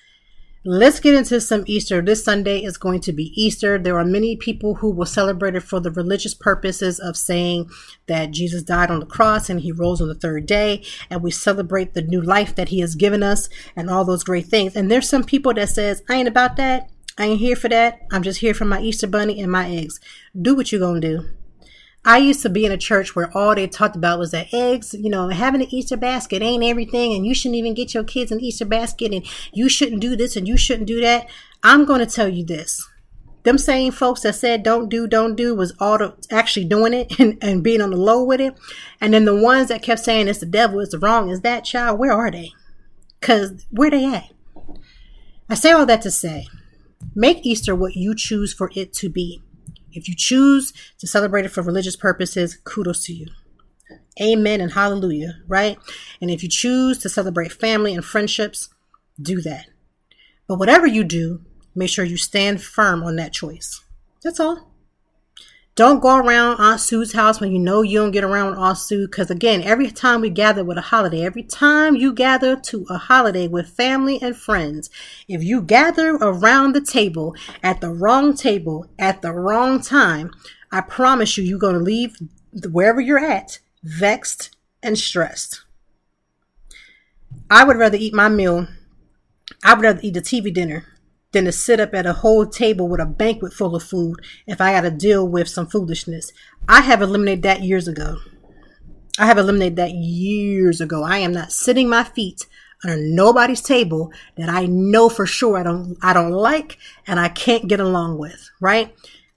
Let's 0.64 1.00
get 1.00 1.16
into 1.16 1.40
some 1.40 1.64
Easter. 1.66 2.00
This 2.00 2.24
Sunday 2.24 2.62
is 2.62 2.76
going 2.76 3.00
to 3.00 3.12
be 3.12 3.32
Easter. 3.34 3.80
There 3.80 3.98
are 3.98 4.04
many 4.04 4.36
people 4.36 4.76
who 4.76 4.92
will 4.92 5.06
celebrate 5.06 5.56
it 5.56 5.64
for 5.64 5.80
the 5.80 5.90
religious 5.90 6.34
purposes 6.34 7.00
of 7.00 7.16
saying 7.16 7.68
that 8.06 8.30
Jesus 8.30 8.62
died 8.62 8.88
on 8.88 9.00
the 9.00 9.06
cross 9.06 9.50
and 9.50 9.58
he 9.58 9.72
rose 9.72 10.00
on 10.00 10.06
the 10.06 10.14
third 10.14 10.46
day, 10.46 10.84
and 11.10 11.20
we 11.20 11.32
celebrate 11.32 11.94
the 11.94 12.02
new 12.02 12.20
life 12.20 12.54
that 12.54 12.68
he 12.68 12.78
has 12.78 12.94
given 12.94 13.24
us 13.24 13.48
and 13.74 13.90
all 13.90 14.04
those 14.04 14.22
great 14.22 14.46
things. 14.46 14.76
And 14.76 14.88
there's 14.88 15.08
some 15.08 15.24
people 15.24 15.52
that 15.54 15.68
says, 15.68 16.00
I 16.08 16.14
ain't 16.14 16.28
about 16.28 16.54
that. 16.58 16.88
I 17.18 17.24
ain't 17.24 17.40
here 17.40 17.56
for 17.56 17.68
that. 17.68 18.02
I'm 18.12 18.22
just 18.22 18.38
here 18.38 18.54
for 18.54 18.64
my 18.64 18.80
Easter 18.80 19.08
bunny 19.08 19.42
and 19.42 19.50
my 19.50 19.68
eggs. 19.68 19.98
Do 20.40 20.54
what 20.54 20.70
you 20.70 20.78
gonna 20.78 21.00
do. 21.00 21.28
I 22.04 22.18
used 22.18 22.42
to 22.42 22.48
be 22.48 22.64
in 22.64 22.72
a 22.72 22.76
church 22.76 23.14
where 23.14 23.30
all 23.36 23.54
they 23.54 23.68
talked 23.68 23.94
about 23.94 24.18
was 24.18 24.32
that 24.32 24.52
eggs, 24.52 24.92
you 24.92 25.08
know, 25.08 25.28
having 25.28 25.62
an 25.62 25.72
Easter 25.72 25.96
basket 25.96 26.42
ain't 26.42 26.64
everything, 26.64 27.14
and 27.14 27.24
you 27.24 27.32
shouldn't 27.32 27.58
even 27.58 27.74
get 27.74 27.94
your 27.94 28.02
kids 28.02 28.32
an 28.32 28.40
Easter 28.40 28.64
basket, 28.64 29.12
and 29.12 29.24
you 29.52 29.68
shouldn't 29.68 30.00
do 30.00 30.16
this 30.16 30.34
and 30.34 30.48
you 30.48 30.56
shouldn't 30.56 30.88
do 30.88 31.00
that. 31.00 31.28
I'm 31.62 31.84
going 31.84 32.00
to 32.00 32.12
tell 32.12 32.28
you 32.28 32.44
this. 32.44 32.88
Them 33.44 33.58
same 33.58 33.92
folks 33.92 34.22
that 34.22 34.34
said 34.34 34.62
don't 34.62 34.88
do, 34.88 35.06
don't 35.06 35.36
do 35.36 35.54
was 35.54 35.74
all 35.78 35.98
the, 35.98 36.16
actually 36.30 36.64
doing 36.64 36.92
it 36.92 37.16
and, 37.20 37.38
and 37.40 37.62
being 37.62 37.80
on 37.80 37.90
the 37.90 37.96
low 37.96 38.24
with 38.24 38.40
it. 38.40 38.54
And 39.00 39.14
then 39.14 39.24
the 39.24 39.40
ones 39.40 39.68
that 39.68 39.82
kept 39.82 40.00
saying 40.00 40.26
it's 40.26 40.40
the 40.40 40.46
devil, 40.46 40.80
it's 40.80 40.92
the 40.92 40.98
wrong, 40.98 41.30
is 41.30 41.40
that 41.42 41.64
child, 41.64 41.98
where 41.98 42.12
are 42.12 42.30
they? 42.30 42.52
Because 43.20 43.66
where 43.70 43.90
they 43.90 44.04
at? 44.04 44.32
I 45.48 45.54
say 45.54 45.70
all 45.70 45.86
that 45.86 46.02
to 46.02 46.10
say, 46.10 46.46
make 47.14 47.44
Easter 47.44 47.74
what 47.74 47.94
you 47.94 48.14
choose 48.14 48.52
for 48.52 48.70
it 48.74 48.92
to 48.94 49.08
be. 49.08 49.42
If 49.92 50.08
you 50.08 50.14
choose 50.16 50.72
to 50.98 51.06
celebrate 51.06 51.44
it 51.44 51.50
for 51.50 51.62
religious 51.62 51.96
purposes, 51.96 52.58
kudos 52.64 53.04
to 53.06 53.12
you. 53.12 53.26
Amen 54.20 54.60
and 54.60 54.72
hallelujah, 54.72 55.38
right? 55.46 55.78
And 56.20 56.30
if 56.30 56.42
you 56.42 56.48
choose 56.48 56.98
to 56.98 57.08
celebrate 57.08 57.52
family 57.52 57.94
and 57.94 58.04
friendships, 58.04 58.68
do 59.20 59.40
that. 59.42 59.66
But 60.48 60.58
whatever 60.58 60.86
you 60.86 61.04
do, 61.04 61.44
make 61.74 61.90
sure 61.90 62.04
you 62.04 62.16
stand 62.16 62.62
firm 62.62 63.02
on 63.02 63.16
that 63.16 63.32
choice. 63.32 63.80
That's 64.22 64.40
all. 64.40 64.71
Don't 65.74 66.02
go 66.02 66.18
around 66.18 66.60
Aunt 66.60 66.80
Sue's 66.82 67.14
house 67.14 67.40
when 67.40 67.50
you 67.50 67.58
know 67.58 67.80
you 67.80 67.98
don't 67.98 68.10
get 68.10 68.24
around 68.24 68.58
Aunt 68.58 68.76
Sue. 68.76 69.06
Because 69.06 69.30
again, 69.30 69.62
every 69.62 69.90
time 69.90 70.20
we 70.20 70.28
gather 70.28 70.62
with 70.62 70.76
a 70.76 70.82
holiday, 70.82 71.24
every 71.24 71.44
time 71.44 71.96
you 71.96 72.12
gather 72.12 72.56
to 72.56 72.84
a 72.90 72.98
holiday 72.98 73.48
with 73.48 73.70
family 73.70 74.20
and 74.20 74.36
friends, 74.36 74.90
if 75.28 75.42
you 75.42 75.62
gather 75.62 76.16
around 76.16 76.74
the 76.74 76.82
table 76.82 77.34
at 77.62 77.80
the 77.80 77.88
wrong 77.88 78.34
table 78.34 78.86
at 78.98 79.22
the 79.22 79.32
wrong 79.32 79.80
time, 79.80 80.30
I 80.70 80.82
promise 80.82 81.38
you, 81.38 81.44
you're 81.44 81.58
going 81.58 81.78
to 81.78 81.80
leave 81.80 82.16
wherever 82.70 83.00
you're 83.00 83.18
at 83.18 83.58
vexed 83.82 84.54
and 84.82 84.98
stressed. 84.98 85.64
I 87.50 87.64
would 87.64 87.78
rather 87.78 87.96
eat 87.96 88.12
my 88.12 88.28
meal. 88.28 88.68
I 89.64 89.72
would 89.72 89.82
rather 89.82 90.00
eat 90.02 90.14
the 90.14 90.20
TV 90.20 90.52
dinner 90.52 90.91
than 91.32 91.44
to 91.46 91.52
sit 91.52 91.80
up 91.80 91.94
at 91.94 92.06
a 92.06 92.12
whole 92.12 92.46
table 92.46 92.88
with 92.88 93.00
a 93.00 93.06
banquet 93.06 93.52
full 93.52 93.74
of 93.74 93.82
food 93.82 94.20
if 94.46 94.60
I 94.60 94.72
got 94.72 94.82
to 94.82 94.90
deal 94.90 95.26
with 95.26 95.48
some 95.48 95.66
foolishness. 95.66 96.32
I 96.68 96.82
have 96.82 97.02
eliminated 97.02 97.42
that 97.42 97.62
years 97.62 97.88
ago. 97.88 98.18
I 99.18 99.26
have 99.26 99.38
eliminated 99.38 99.76
that 99.76 99.92
years 99.92 100.80
ago. 100.80 101.02
I 101.02 101.18
am 101.18 101.32
not 101.32 101.52
sitting 101.52 101.88
my 101.88 102.04
feet 102.04 102.46
under 102.84 102.96
nobody's 102.96 103.62
table 103.62 104.12
that 104.36 104.48
I 104.48 104.66
know 104.66 105.08
for 105.08 105.26
sure 105.26 105.56
I 105.56 105.62
don't 105.62 105.96
I 106.02 106.12
don't 106.12 106.32
like 106.32 106.78
and 107.06 107.20
I 107.20 107.28
can't 107.28 107.68
get 107.68 107.80
along 107.80 108.18
with, 108.18 108.50
right? 108.60 108.94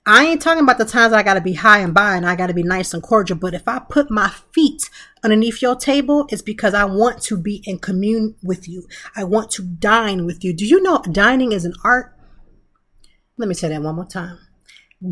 I 0.08 0.24
ain't 0.24 0.40
talking 0.40 0.62
about 0.62 0.78
the 0.78 0.84
times 0.84 1.12
I 1.12 1.24
gotta 1.24 1.40
be 1.40 1.54
high 1.54 1.80
and 1.80 1.92
by 1.92 2.14
and 2.14 2.24
I 2.24 2.36
gotta 2.36 2.54
be 2.54 2.62
nice 2.62 2.94
and 2.94 3.02
cordial, 3.02 3.36
but 3.36 3.54
if 3.54 3.66
I 3.66 3.80
put 3.80 4.08
my 4.08 4.30
feet 4.52 4.88
underneath 5.24 5.60
your 5.60 5.74
table, 5.74 6.26
it's 6.30 6.42
because 6.42 6.74
I 6.74 6.84
want 6.84 7.20
to 7.22 7.36
be 7.36 7.60
in 7.64 7.80
commune 7.80 8.36
with 8.40 8.68
you. 8.68 8.86
I 9.16 9.24
want 9.24 9.50
to 9.52 9.62
dine 9.64 10.24
with 10.24 10.44
you. 10.44 10.52
Do 10.52 10.64
you 10.64 10.80
know 10.80 11.02
dining 11.10 11.50
is 11.50 11.64
an 11.64 11.74
art? 11.82 12.14
Let 13.36 13.48
me 13.48 13.54
say 13.54 13.68
that 13.68 13.82
one 13.82 13.96
more 13.96 14.06
time. 14.06 14.38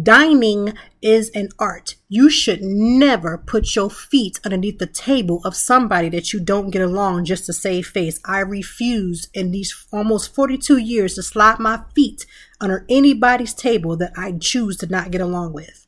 Dining 0.03 0.73
is 1.03 1.29
an 1.31 1.51
art. 1.59 1.97
You 2.09 2.31
should 2.31 2.63
never 2.63 3.37
put 3.37 3.75
your 3.77 3.91
feet 3.91 4.41
underneath 4.45 4.79
the 4.79 4.87
table 4.87 5.43
of 5.45 5.57
somebody 5.57 6.09
that 6.11 6.33
you 6.33 6.41
don't 6.41 6.71
get 6.71 6.81
along 6.81 7.27
just 7.27 7.47
to 7.47 7.53
save 7.53 7.89
face. 7.89 8.19
I 8.25 8.39
refuse 8.39 9.29
in 9.35 9.51
these 9.51 9.87
almost 9.93 10.35
42 10.35 10.79
years 10.79 11.17
to 11.17 11.23
slide 11.23 11.59
my 11.59 11.83
feet 11.95 12.25
under 12.65 12.85
anybody's 12.89 13.55
table 13.55 13.97
that 13.99 14.13
I 14.17 14.33
choose 14.33 14.77
to 14.79 14.87
not 14.87 15.11
get 15.11 15.21
along 15.21 15.53
with. 15.53 15.87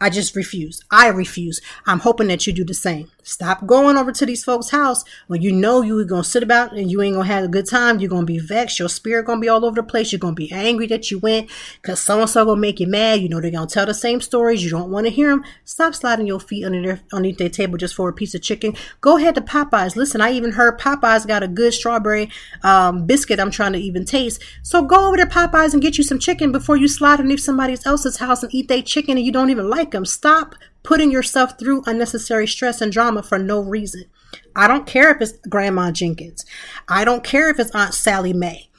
I 0.00 0.10
just 0.10 0.34
refuse. 0.34 0.82
I 0.90 1.08
refuse. 1.08 1.60
I'm 1.86 2.00
hoping 2.00 2.28
that 2.28 2.46
you 2.46 2.52
do 2.52 2.64
the 2.64 2.74
same. 2.74 3.10
Stop 3.22 3.66
going 3.66 3.96
over 3.96 4.10
to 4.10 4.26
these 4.26 4.44
folks' 4.44 4.70
house 4.70 5.04
when 5.28 5.42
you 5.42 5.52
know 5.52 5.80
you're 5.80 6.04
gonna 6.04 6.24
sit 6.24 6.42
about 6.42 6.72
and 6.72 6.90
you 6.90 7.00
ain't 7.02 7.14
gonna 7.14 7.26
have 7.26 7.44
a 7.44 7.48
good 7.48 7.68
time. 7.68 8.00
You're 8.00 8.10
gonna 8.10 8.26
be 8.26 8.38
vexed. 8.38 8.78
Your 8.78 8.88
spirit 8.88 9.26
gonna 9.26 9.40
be 9.40 9.48
all 9.48 9.64
over 9.64 9.76
the 9.76 9.82
place. 9.82 10.10
You're 10.10 10.18
gonna 10.18 10.34
be 10.34 10.50
angry 10.50 10.86
that 10.88 11.10
you 11.10 11.18
went 11.20 11.48
because 11.80 12.00
so 12.00 12.20
and 12.20 12.28
so 12.28 12.44
gonna 12.44 12.60
make 12.60 12.80
you 12.80 12.88
mad. 12.88 13.20
You 13.20 13.28
know 13.28 13.40
they're 13.40 13.50
gonna 13.50 13.66
tell 13.66 13.86
the 13.86 13.94
same 13.94 14.20
stories. 14.20 14.64
You 14.64 14.70
don't 14.70 14.90
want 14.90 15.06
to 15.06 15.12
hear 15.12 15.30
them. 15.30 15.44
Stop 15.64 15.94
sliding 15.94 16.26
your 16.26 16.40
feet 16.40 16.64
under 16.64 16.82
their 16.82 17.00
underneath 17.12 17.38
their 17.38 17.48
table 17.48 17.78
just 17.78 17.94
for 17.94 18.08
a 18.08 18.12
piece 18.12 18.34
of 18.34 18.42
chicken. 18.42 18.74
Go 19.00 19.16
ahead 19.16 19.36
to 19.36 19.40
Popeyes. 19.40 19.94
Listen, 19.94 20.20
I 20.20 20.32
even 20.32 20.52
heard 20.52 20.80
Popeyes 20.80 21.26
got 21.26 21.44
a 21.44 21.48
good 21.48 21.72
strawberry 21.72 22.28
um, 22.62 23.06
biscuit. 23.06 23.38
I'm 23.38 23.50
trying 23.50 23.74
to 23.74 23.78
even 23.78 24.04
taste. 24.04 24.42
So 24.62 24.82
go 24.82 25.06
over 25.06 25.16
to 25.16 25.26
Popeyes 25.26 25.72
and 25.72 25.82
get 25.82 25.96
you 25.96 26.04
some 26.04 26.18
chicken 26.18 26.50
before 26.50 26.76
you 26.76 26.88
slide 26.88 27.20
underneath 27.20 27.40
somebody 27.40 27.76
else's 27.84 28.16
house 28.16 28.42
and 28.42 28.52
eat 28.52 28.68
their 28.68 28.82
chicken 28.82 29.16
and 29.16 29.24
you 29.24 29.32
don't 29.32 29.50
even 29.50 29.70
like 29.70 29.92
them. 29.92 30.04
Stop 30.04 30.56
putting 30.82 31.10
yourself 31.10 31.58
through 31.58 31.82
unnecessary 31.86 32.46
stress 32.46 32.80
and 32.80 32.92
drama 32.92 33.22
for 33.22 33.38
no 33.38 33.60
reason. 33.60 34.04
I 34.56 34.68
don't 34.68 34.86
care 34.86 35.10
if 35.10 35.20
it's 35.20 35.32
Grandma 35.48 35.90
Jenkins. 35.90 36.44
I 36.88 37.04
don't 37.04 37.24
care 37.24 37.50
if 37.50 37.58
it's 37.58 37.70
Aunt 37.72 37.94
Sally 37.94 38.32
Mae. 38.32 38.70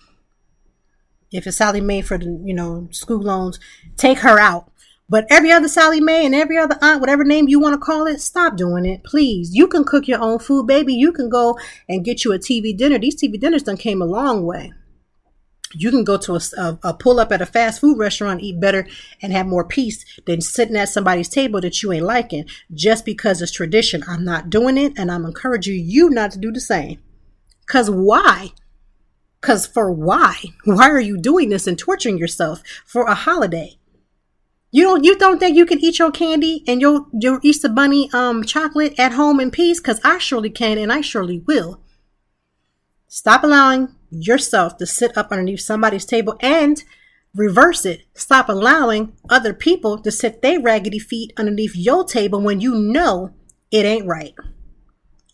If 1.32 1.48
it's 1.48 1.58
Sallie 1.58 1.82
Mae 1.82 2.02
for 2.02 2.18
the, 2.18 2.42
you 2.44 2.54
know, 2.54 2.88
school 2.92 3.22
loans, 3.22 3.60
take 3.98 4.20
her 4.20 4.40
out. 4.40 4.72
But 5.10 5.26
every 5.30 5.52
other 5.52 5.68
Sally 5.68 6.00
Mae 6.00 6.26
and 6.26 6.34
every 6.34 6.58
other 6.58 6.78
aunt, 6.82 7.02
whatever 7.02 7.24
name 7.24 7.48
you 7.48 7.60
want 7.60 7.74
to 7.74 7.86
call 7.86 8.08
it, 8.08 8.22
stop 8.22 8.56
doing 8.56 8.86
it, 8.86 9.04
please. 9.04 9.54
You 9.54 9.68
can 9.68 9.84
cook 9.84 10.08
your 10.08 10.22
own 10.22 10.40
food, 10.40 10.68
baby. 10.68 10.94
You 10.94 11.12
can 11.12 11.30
go 11.30 11.58
and 11.90 12.06
get 12.06 12.24
you 12.24 12.34
a 12.34 12.40
TV 12.40 12.76
dinner. 12.76 12.98
These 13.00 13.22
TV 13.22 13.40
dinners 13.40 13.64
done 13.64 13.78
came 13.78 14.02
a 14.02 14.06
long 14.06 14.46
way 14.46 14.74
you 15.74 15.92
can 15.92 16.04
go 16.04 16.18
to 16.18 16.36
a, 16.36 16.40
a, 16.58 16.80
a, 16.84 16.94
pull 16.94 17.20
up 17.20 17.32
at 17.32 17.42
a 17.42 17.46
fast 17.46 17.82
food 17.82 17.98
restaurant, 17.98 18.42
eat 18.42 18.60
better, 18.60 18.88
and 19.22 19.34
have 19.34 19.46
more 19.46 19.66
peace 19.66 20.06
than 20.26 20.42
sitting 20.42 20.76
at 20.76 20.90
somebody's 20.90 21.30
table 21.30 21.62
that 21.62 21.82
you 21.82 21.92
ain't 21.92 22.06
liking 22.06 22.46
just 22.74 23.06
because 23.06 23.42
it's 23.42 23.52
tradition. 23.52 24.04
I'm 24.08 24.24
not 24.24 24.50
doing 24.50 24.78
it, 24.78 24.94
and 24.98 25.12
I'm 25.12 25.26
encouraging 25.26 25.86
you 25.86 26.10
not 26.10 26.32
to 26.32 26.40
do 26.40 26.52
the 26.52 26.62
same. 26.62 27.00
Cause 27.66 27.90
why? 27.90 28.52
Cause 29.42 29.66
for 29.66 29.92
why? 29.92 30.36
Why 30.66 30.90
are 30.90 31.00
you 31.00 31.18
doing 31.18 31.50
this 31.50 31.68
and 31.68 31.78
torturing 31.78 32.18
yourself 32.18 32.62
for 32.86 33.06
a 33.08 33.16
holiday? 33.16 33.78
You 34.72 34.84
don't 34.84 35.04
you 35.04 35.18
don't 35.18 35.40
think 35.40 35.56
you 35.56 35.66
can 35.66 35.80
eat 35.80 36.00
your 36.00 36.12
candy 36.12 36.64
and 36.68 36.82
your 36.82 37.06
your 37.14 37.40
Easter 37.44 37.70
bunny 37.70 38.10
um 38.12 38.44
chocolate 38.44 38.98
at 38.98 39.14
home 39.14 39.40
in 39.40 39.52
peace? 39.52 39.80
Cause 39.80 40.00
I 40.04 40.18
surely 40.18 40.50
can 40.50 40.78
and 40.78 40.92
I 40.92 41.02
surely 41.02 41.40
will. 41.40 41.80
Stop 43.08 43.44
allowing 43.44 43.94
yourself 44.14 44.78
to 44.78 44.86
sit 44.86 45.18
up 45.18 45.32
underneath 45.32 45.62
somebody's 45.62 46.06
table 46.06 46.38
and 46.40 46.84
reverse 47.36 47.86
it. 47.86 48.04
Stop 48.14 48.50
allowing 48.50 49.14
other 49.30 49.54
people 49.54 49.98
to 50.00 50.12
sit 50.12 50.42
their 50.42 50.60
raggedy 50.60 51.00
feet 51.00 51.34
underneath 51.38 51.76
your 51.76 52.04
table 52.04 52.42
when 52.42 52.62
you 52.62 52.76
know 52.76 53.34
it 53.72 53.86
ain't 53.86 54.06
right. 54.06 54.36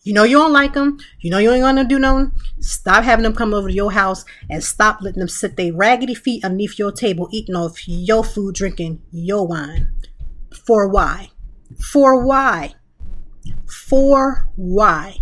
You 0.03 0.13
know 0.13 0.23
you 0.23 0.38
don't 0.38 0.53
like 0.53 0.73
them. 0.73 0.97
You 1.19 1.30
know 1.30 1.39
you 1.39 1.51
ain't 1.51 1.61
gonna 1.61 1.84
do 1.84 1.99
nothing. 1.99 2.32
Stop 2.61 3.03
having 3.03 3.23
them 3.23 3.36
come 3.36 3.53
over 3.53 3.67
to 3.67 3.73
your 3.73 3.91
house 3.91 4.23
and 4.49 4.63
stop 4.63 5.01
letting 5.01 5.19
them 5.19 5.27
sit 5.27 5.57
their 5.57 5.73
raggedy 5.73 6.15
feet 6.15 6.45
underneath 6.45 6.80
your 6.80 6.91
table, 6.91 7.27
eating 7.32 7.55
off 7.55 7.88
your 7.88 8.23
food, 8.23 8.55
drinking 8.55 9.01
your 9.11 9.45
wine. 9.45 9.91
For 10.65 10.88
why? 10.88 11.32
For 11.91 12.25
why? 12.25 12.75
For 13.67 14.49
why? 14.55 15.17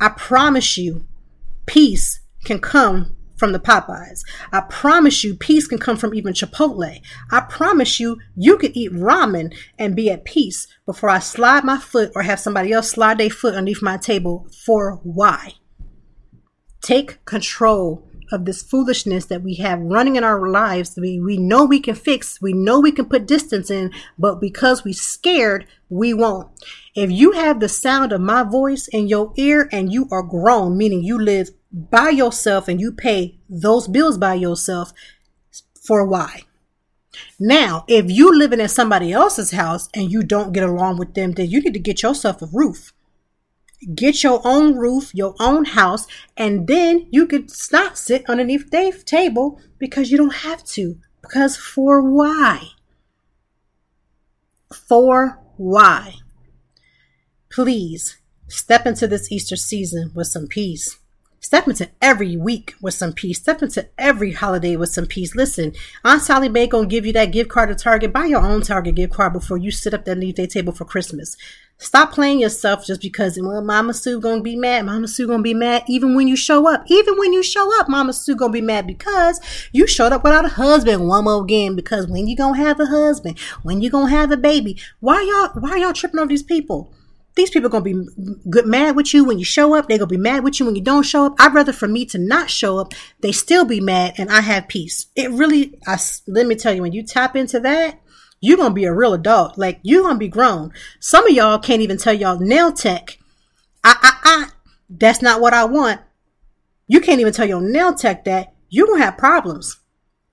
I 0.00 0.08
promise 0.10 0.76
you, 0.76 1.06
peace 1.64 2.21
can 2.44 2.58
come 2.58 3.16
from 3.42 3.50
the 3.50 3.58
Popeyes. 3.58 4.22
I 4.52 4.60
promise 4.60 5.24
you, 5.24 5.34
peace 5.34 5.66
can 5.66 5.78
come 5.78 5.96
from 5.96 6.14
even 6.14 6.32
Chipotle. 6.32 7.00
I 7.32 7.40
promise 7.40 7.98
you, 7.98 8.18
you 8.36 8.56
could 8.56 8.76
eat 8.76 8.92
ramen 8.92 9.52
and 9.78 9.96
be 9.96 10.10
at 10.12 10.24
peace 10.24 10.68
before 10.86 11.10
I 11.10 11.18
slide 11.18 11.64
my 11.64 11.78
foot 11.78 12.12
or 12.14 12.22
have 12.22 12.38
somebody 12.38 12.72
else 12.72 12.90
slide 12.90 13.18
their 13.18 13.30
foot 13.30 13.54
underneath 13.54 13.82
my 13.82 13.96
table 13.96 14.46
for 14.64 15.00
why? 15.02 15.54
Take 16.82 17.24
control 17.24 18.08
of 18.30 18.44
this 18.44 18.62
foolishness 18.62 19.26
that 19.26 19.42
we 19.42 19.56
have 19.56 19.80
running 19.80 20.16
in 20.16 20.24
our 20.24 20.48
lives. 20.48 20.96
We, 20.96 21.20
we 21.20 21.36
know 21.36 21.64
we 21.64 21.80
can 21.80 21.94
fix, 21.94 22.40
we 22.40 22.52
know 22.52 22.80
we 22.80 22.92
can 22.92 23.06
put 23.06 23.26
distance 23.26 23.70
in, 23.70 23.92
but 24.18 24.40
because 24.40 24.84
we 24.84 24.92
scared, 24.92 25.66
we 25.88 26.14
won't. 26.14 26.48
If 26.94 27.10
you 27.10 27.32
have 27.32 27.60
the 27.60 27.68
sound 27.68 28.12
of 28.12 28.20
my 28.20 28.42
voice 28.42 28.88
in 28.88 29.08
your 29.08 29.32
ear 29.36 29.68
and 29.72 29.92
you 29.92 30.08
are 30.10 30.22
grown, 30.22 30.78
meaning 30.78 31.02
you 31.02 31.18
live 31.18 31.50
by 31.72 32.10
yourself 32.10 32.68
and 32.68 32.80
you 32.80 32.92
pay 32.92 33.38
those 33.48 33.88
bills 33.88 34.18
by 34.18 34.34
yourself, 34.34 34.92
for 35.86 36.06
why? 36.06 36.42
Now, 37.38 37.84
if 37.88 38.10
you 38.10 38.36
living 38.36 38.60
in 38.60 38.68
somebody 38.68 39.12
else's 39.12 39.50
house 39.50 39.88
and 39.94 40.10
you 40.10 40.22
don't 40.22 40.52
get 40.52 40.64
along 40.64 40.98
with 40.98 41.14
them, 41.14 41.32
then 41.32 41.50
you 41.50 41.60
need 41.60 41.74
to 41.74 41.80
get 41.80 42.02
yourself 42.02 42.40
a 42.42 42.46
roof 42.46 42.92
get 43.94 44.22
your 44.22 44.40
own 44.44 44.76
roof, 44.76 45.14
your 45.14 45.34
own 45.40 45.64
house, 45.64 46.06
and 46.36 46.66
then 46.66 47.06
you 47.10 47.26
could 47.26 47.50
not 47.72 47.98
sit 47.98 48.28
underneath 48.28 48.70
their 48.70 48.92
table 48.92 49.60
because 49.78 50.10
you 50.10 50.18
don't 50.18 50.34
have 50.36 50.64
to. 50.64 50.98
Because 51.20 51.56
for 51.56 52.02
why? 52.02 52.68
For 54.72 55.40
why? 55.56 56.14
Please 57.50 58.18
step 58.48 58.86
into 58.86 59.06
this 59.06 59.30
Easter 59.30 59.56
season 59.56 60.12
with 60.14 60.26
some 60.26 60.46
peace. 60.46 60.98
Step 61.42 61.66
into 61.66 61.90
every 62.00 62.36
week 62.36 62.72
with 62.80 62.94
some 62.94 63.12
peace. 63.12 63.38
Step 63.38 63.62
into 63.62 63.88
every 63.98 64.30
holiday 64.30 64.76
with 64.76 64.90
some 64.90 65.06
peace. 65.06 65.34
Listen, 65.34 65.72
Aunt 66.04 66.22
Sally 66.22 66.48
Mae 66.48 66.68
gonna 66.68 66.86
give 66.86 67.04
you 67.04 67.12
that 67.14 67.32
gift 67.32 67.50
card 67.50 67.68
to 67.68 67.74
Target. 67.74 68.12
Buy 68.12 68.26
your 68.26 68.40
own 68.40 68.62
Target 68.62 68.94
gift 68.94 69.12
card 69.12 69.32
before 69.32 69.58
you 69.58 69.72
sit 69.72 69.92
up 69.92 70.06
underneath 70.06 70.36
their 70.36 70.46
table 70.46 70.72
for 70.72 70.84
Christmas. 70.84 71.36
Stop 71.78 72.12
playing 72.12 72.38
yourself 72.38 72.86
just 72.86 73.00
because 73.00 73.36
well, 73.42 73.60
Mama 73.60 73.92
Sue 73.92 74.20
gonna 74.20 74.40
be 74.40 74.54
mad. 74.54 74.86
Mama 74.86 75.08
Sue 75.08 75.26
gonna 75.26 75.42
be 75.42 75.52
mad 75.52 75.82
even 75.88 76.14
when 76.14 76.28
you 76.28 76.36
show 76.36 76.72
up. 76.72 76.84
Even 76.86 77.18
when 77.18 77.32
you 77.32 77.42
show 77.42 77.76
up, 77.80 77.88
Mama 77.88 78.12
Sue 78.12 78.36
gonna 78.36 78.52
be 78.52 78.60
mad 78.60 78.86
because 78.86 79.40
you 79.72 79.88
showed 79.88 80.12
up 80.12 80.22
without 80.22 80.44
a 80.44 80.48
husband 80.48 81.08
one 81.08 81.24
more 81.24 81.42
again. 81.42 81.74
Because 81.74 82.06
when 82.06 82.28
you 82.28 82.36
gonna 82.36 82.56
have 82.56 82.78
a 82.78 82.86
husband, 82.86 83.36
when 83.64 83.80
you 83.80 83.90
gonna 83.90 84.10
have 84.10 84.30
a 84.30 84.36
baby, 84.36 84.80
why 85.00 85.20
y'all 85.22 85.60
why 85.60 85.76
y'all 85.78 85.92
tripping 85.92 86.20
over 86.20 86.28
these 86.28 86.44
people? 86.44 86.94
These 87.34 87.50
people 87.50 87.68
are 87.68 87.70
gonna 87.70 87.84
be 87.84 88.06
good 88.50 88.66
mad 88.66 88.94
with 88.94 89.14
you 89.14 89.24
when 89.24 89.38
you 89.38 89.44
show 89.44 89.74
up. 89.74 89.88
They're 89.88 89.98
gonna 89.98 90.06
be 90.06 90.16
mad 90.18 90.44
with 90.44 90.60
you 90.60 90.66
when 90.66 90.76
you 90.76 90.82
don't 90.82 91.02
show 91.02 91.26
up. 91.26 91.34
I'd 91.38 91.54
rather 91.54 91.72
for 91.72 91.88
me 91.88 92.04
to 92.06 92.18
not 92.18 92.50
show 92.50 92.78
up. 92.78 92.92
They 93.20 93.32
still 93.32 93.64
be 93.64 93.80
mad, 93.80 94.14
and 94.18 94.30
I 94.30 94.40
have 94.40 94.68
peace. 94.68 95.06
It 95.16 95.30
really, 95.30 95.78
I 95.86 95.98
let 96.26 96.46
me 96.46 96.54
tell 96.54 96.74
you, 96.74 96.82
when 96.82 96.92
you 96.92 97.02
tap 97.02 97.34
into 97.34 97.58
that, 97.60 98.00
you're 98.40 98.58
gonna 98.58 98.74
be 98.74 98.84
a 98.84 98.92
real 98.92 99.14
adult. 99.14 99.56
Like 99.56 99.80
you're 99.82 100.02
gonna 100.02 100.18
be 100.18 100.28
grown. 100.28 100.72
Some 101.00 101.26
of 101.26 101.32
y'all 101.32 101.58
can't 101.58 101.80
even 101.80 101.96
tell 101.96 102.12
y'all 102.12 102.38
nail 102.38 102.72
tech. 102.72 103.18
I, 103.82 103.96
I, 104.02 104.12
I. 104.24 104.48
That's 104.90 105.22
not 105.22 105.40
what 105.40 105.54
I 105.54 105.64
want. 105.64 106.00
You 106.86 107.00
can't 107.00 107.20
even 107.20 107.32
tell 107.32 107.48
your 107.48 107.62
nail 107.62 107.94
tech 107.94 108.24
that 108.24 108.52
you're 108.68 108.86
gonna 108.86 109.04
have 109.04 109.16
problems. 109.16 109.78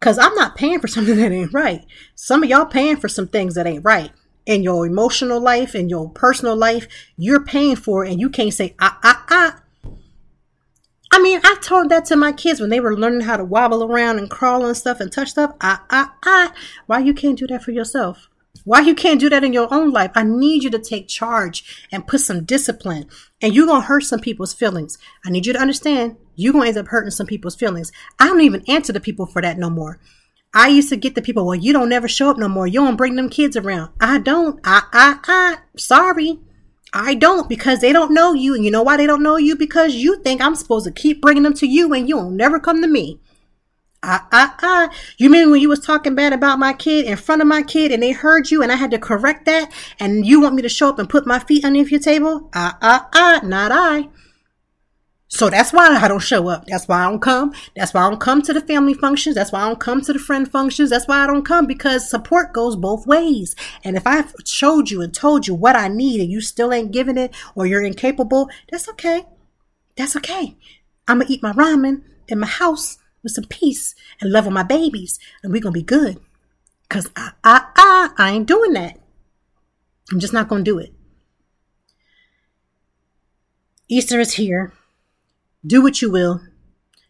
Cause 0.01 0.17
I'm 0.17 0.33
not 0.35 0.55
paying 0.55 0.79
for 0.79 0.87
something 0.87 1.15
that 1.17 1.31
ain't 1.31 1.53
right. 1.53 1.85
Some 2.15 2.43
of 2.43 2.49
y'all 2.49 2.65
paying 2.65 2.97
for 2.97 3.07
some 3.07 3.27
things 3.27 3.55
that 3.55 3.67
ain't 3.67 3.85
right 3.85 4.11
in 4.49 4.63
your 4.63 4.87
emotional 4.87 5.39
life, 5.39 5.75
in 5.75 5.89
your 5.89 6.09
personal 6.09 6.55
life, 6.55 6.87
you're 7.15 7.45
paying 7.45 7.75
for 7.75 8.03
it 8.03 8.11
and 8.11 8.19
you 8.19 8.31
can't 8.31 8.51
say, 8.51 8.75
ah, 8.81 8.99
ah, 9.03 9.23
ah. 9.29 9.61
I 11.11 11.21
mean, 11.21 11.39
I 11.43 11.55
told 11.61 11.89
that 11.89 12.05
to 12.05 12.15
my 12.15 12.31
kids 12.31 12.59
when 12.59 12.71
they 12.71 12.79
were 12.79 12.97
learning 12.97 13.21
how 13.21 13.37
to 13.37 13.43
wobble 13.43 13.83
around 13.83 14.17
and 14.17 14.27
crawl 14.27 14.65
and 14.65 14.75
stuff 14.75 14.99
and 14.99 15.11
touch 15.11 15.29
stuff. 15.29 15.55
Ah, 15.61 15.85
ah, 15.91 16.15
ah. 16.25 16.53
Why 16.87 16.97
you 16.97 17.13
can't 17.13 17.37
do 17.37 17.45
that 17.45 17.61
for 17.61 17.69
yourself? 17.69 18.27
Why 18.65 18.79
you 18.79 18.95
can't 18.95 19.19
do 19.19 19.29
that 19.29 19.43
in 19.43 19.53
your 19.53 19.71
own 19.71 19.91
life? 19.91 20.11
I 20.15 20.23
need 20.23 20.63
you 20.63 20.71
to 20.71 20.79
take 20.79 21.07
charge 21.07 21.85
and 21.91 22.07
put 22.07 22.21
some 22.21 22.43
discipline. 22.43 23.07
And 23.43 23.53
you're 23.53 23.67
going 23.67 23.81
to 23.81 23.87
hurt 23.87 24.05
some 24.05 24.19
people's 24.19 24.55
feelings. 24.55 24.97
I 25.23 25.29
need 25.29 25.45
you 25.45 25.53
to 25.53 25.61
understand 25.61 26.17
you're 26.35 26.53
going 26.53 26.63
to 26.63 26.69
end 26.69 26.77
up 26.79 26.87
hurting 26.87 27.11
some 27.11 27.27
people's 27.27 27.55
feelings. 27.55 27.91
I 28.17 28.25
don't 28.25 28.41
even 28.41 28.63
answer 28.67 28.93
to 28.93 28.99
people 28.99 29.27
for 29.27 29.43
that 29.43 29.59
no 29.59 29.69
more. 29.69 29.99
I 30.53 30.69
used 30.69 30.89
to 30.89 30.95
get 30.95 31.13
the 31.15 31.21
people, 31.21 31.45
well, 31.45 31.55
you 31.55 31.73
don't 31.73 31.89
never 31.89 32.07
show 32.07 32.29
up 32.29 32.37
no 32.37 32.47
more. 32.47 32.65
You 32.65 32.79
don't 32.79 32.95
bring 32.95 33.15
them 33.15 33.29
kids 33.29 33.55
around. 33.55 33.91
I 33.99 34.17
don't. 34.17 34.59
I, 34.63 34.81
I, 34.91 35.19
I, 35.27 35.57
sorry. 35.77 36.39
I 36.91 37.13
don't 37.13 37.47
because 37.47 37.81
they 37.81 37.93
don't 37.93 38.13
know 38.13 38.33
you. 38.33 38.55
And 38.55 38.65
you 38.65 38.71
know 38.71 38.81
why 38.81 38.97
they 38.97 39.05
don't 39.05 39.21
know 39.21 39.37
you? 39.37 39.55
Because 39.55 39.93
you 39.93 40.21
think 40.23 40.41
I'm 40.41 40.55
supposed 40.55 40.85
to 40.85 40.91
keep 40.91 41.21
bringing 41.21 41.43
them 41.43 41.53
to 41.55 41.67
you 41.67 41.93
and 41.93 42.09
you 42.09 42.17
will 42.17 42.31
never 42.31 42.59
come 42.59 42.81
to 42.81 42.87
me. 42.87 43.19
Ah, 44.01 44.27
ah, 44.31 44.55
ah. 44.63 44.89
You 45.17 45.29
mean 45.29 45.51
when 45.51 45.61
you 45.61 45.69
was 45.69 45.81
talking 45.81 46.15
bad 46.15 46.33
about 46.33 46.57
my 46.57 46.73
kid 46.73 47.05
in 47.05 47.17
front 47.17 47.41
of 47.41 47.47
my 47.47 47.61
kid 47.61 47.91
and 47.91 48.01
they 48.01 48.11
heard 48.11 48.49
you 48.49 48.63
and 48.63 48.71
I 48.71 48.75
had 48.75 48.91
to 48.91 48.97
correct 48.97 49.45
that 49.45 49.71
and 49.99 50.25
you 50.25 50.41
want 50.41 50.55
me 50.55 50.61
to 50.63 50.69
show 50.69 50.89
up 50.89 50.97
and 50.97 51.09
put 51.09 51.27
my 51.27 51.37
feet 51.37 51.63
underneath 51.63 51.91
your 51.91 51.99
table? 51.99 52.49
Ah, 52.55 52.77
ah, 52.81 53.07
ah. 53.13 53.41
Not 53.43 53.71
I. 53.71 54.07
So 55.31 55.47
that's 55.47 55.71
why 55.71 55.95
I 55.95 56.07
don't 56.07 56.19
show 56.19 56.47
up. 56.47 56.65
That's 56.65 56.87
why 56.87 57.05
I 57.05 57.09
don't 57.09 57.21
come. 57.21 57.53
That's 57.75 57.93
why 57.93 58.01
I 58.01 58.09
don't 58.09 58.19
come 58.19 58.41
to 58.41 58.51
the 58.51 58.61
family 58.61 58.95
functions. 58.95 59.35
That's 59.35 59.51
why 59.51 59.61
I 59.61 59.67
don't 59.67 59.79
come 59.79 60.01
to 60.01 60.11
the 60.11 60.17
friend 60.17 60.49
functions. 60.51 60.89
That's 60.89 61.07
why 61.07 61.19
I 61.19 61.27
don't 61.27 61.45
come 61.45 61.67
because 61.67 62.09
support 62.09 62.51
goes 62.51 62.75
both 62.75 63.05
ways. 63.05 63.55
And 63.83 63.95
if 63.95 64.07
I 64.07 64.25
showed 64.43 64.89
you 64.89 65.03
and 65.03 65.13
told 65.13 65.45
you 65.45 65.53
what 65.53 65.75
I 65.75 65.87
need 65.87 66.19
and 66.19 66.31
you 66.31 66.41
still 66.41 66.73
ain't 66.73 66.91
giving 66.91 67.15
it 67.15 67.31
or 67.53 67.67
you're 67.67 67.83
incapable, 67.83 68.49
that's 68.71 68.89
okay. 68.89 69.23
That's 69.95 70.15
okay. 70.15 70.57
I'm 71.07 71.21
to 71.21 71.31
eat 71.31 71.43
my 71.43 71.53
ramen 71.53 72.01
in 72.27 72.39
my 72.39 72.47
house 72.47 72.97
with 73.21 73.33
some 73.33 73.45
peace 73.45 73.93
and 74.19 74.31
love 74.31 74.47
on 74.47 74.53
my 74.53 74.63
babies 74.63 75.19
and 75.43 75.53
we're 75.53 75.61
to 75.61 75.71
be 75.71 75.83
good. 75.83 76.19
Cause 76.89 77.07
I, 77.15 77.33
I, 77.43 77.65
I, 77.75 78.09
I 78.17 78.31
ain't 78.31 78.47
doing 78.47 78.73
that. 78.73 78.99
I'm 80.11 80.19
just 80.19 80.33
not 80.33 80.49
to 80.49 80.63
do 80.63 80.79
it. 80.79 80.91
Easter 83.87 84.19
is 84.19 84.33
here 84.33 84.73
do 85.65 85.81
what 85.81 86.01
you 86.01 86.11
will, 86.11 86.41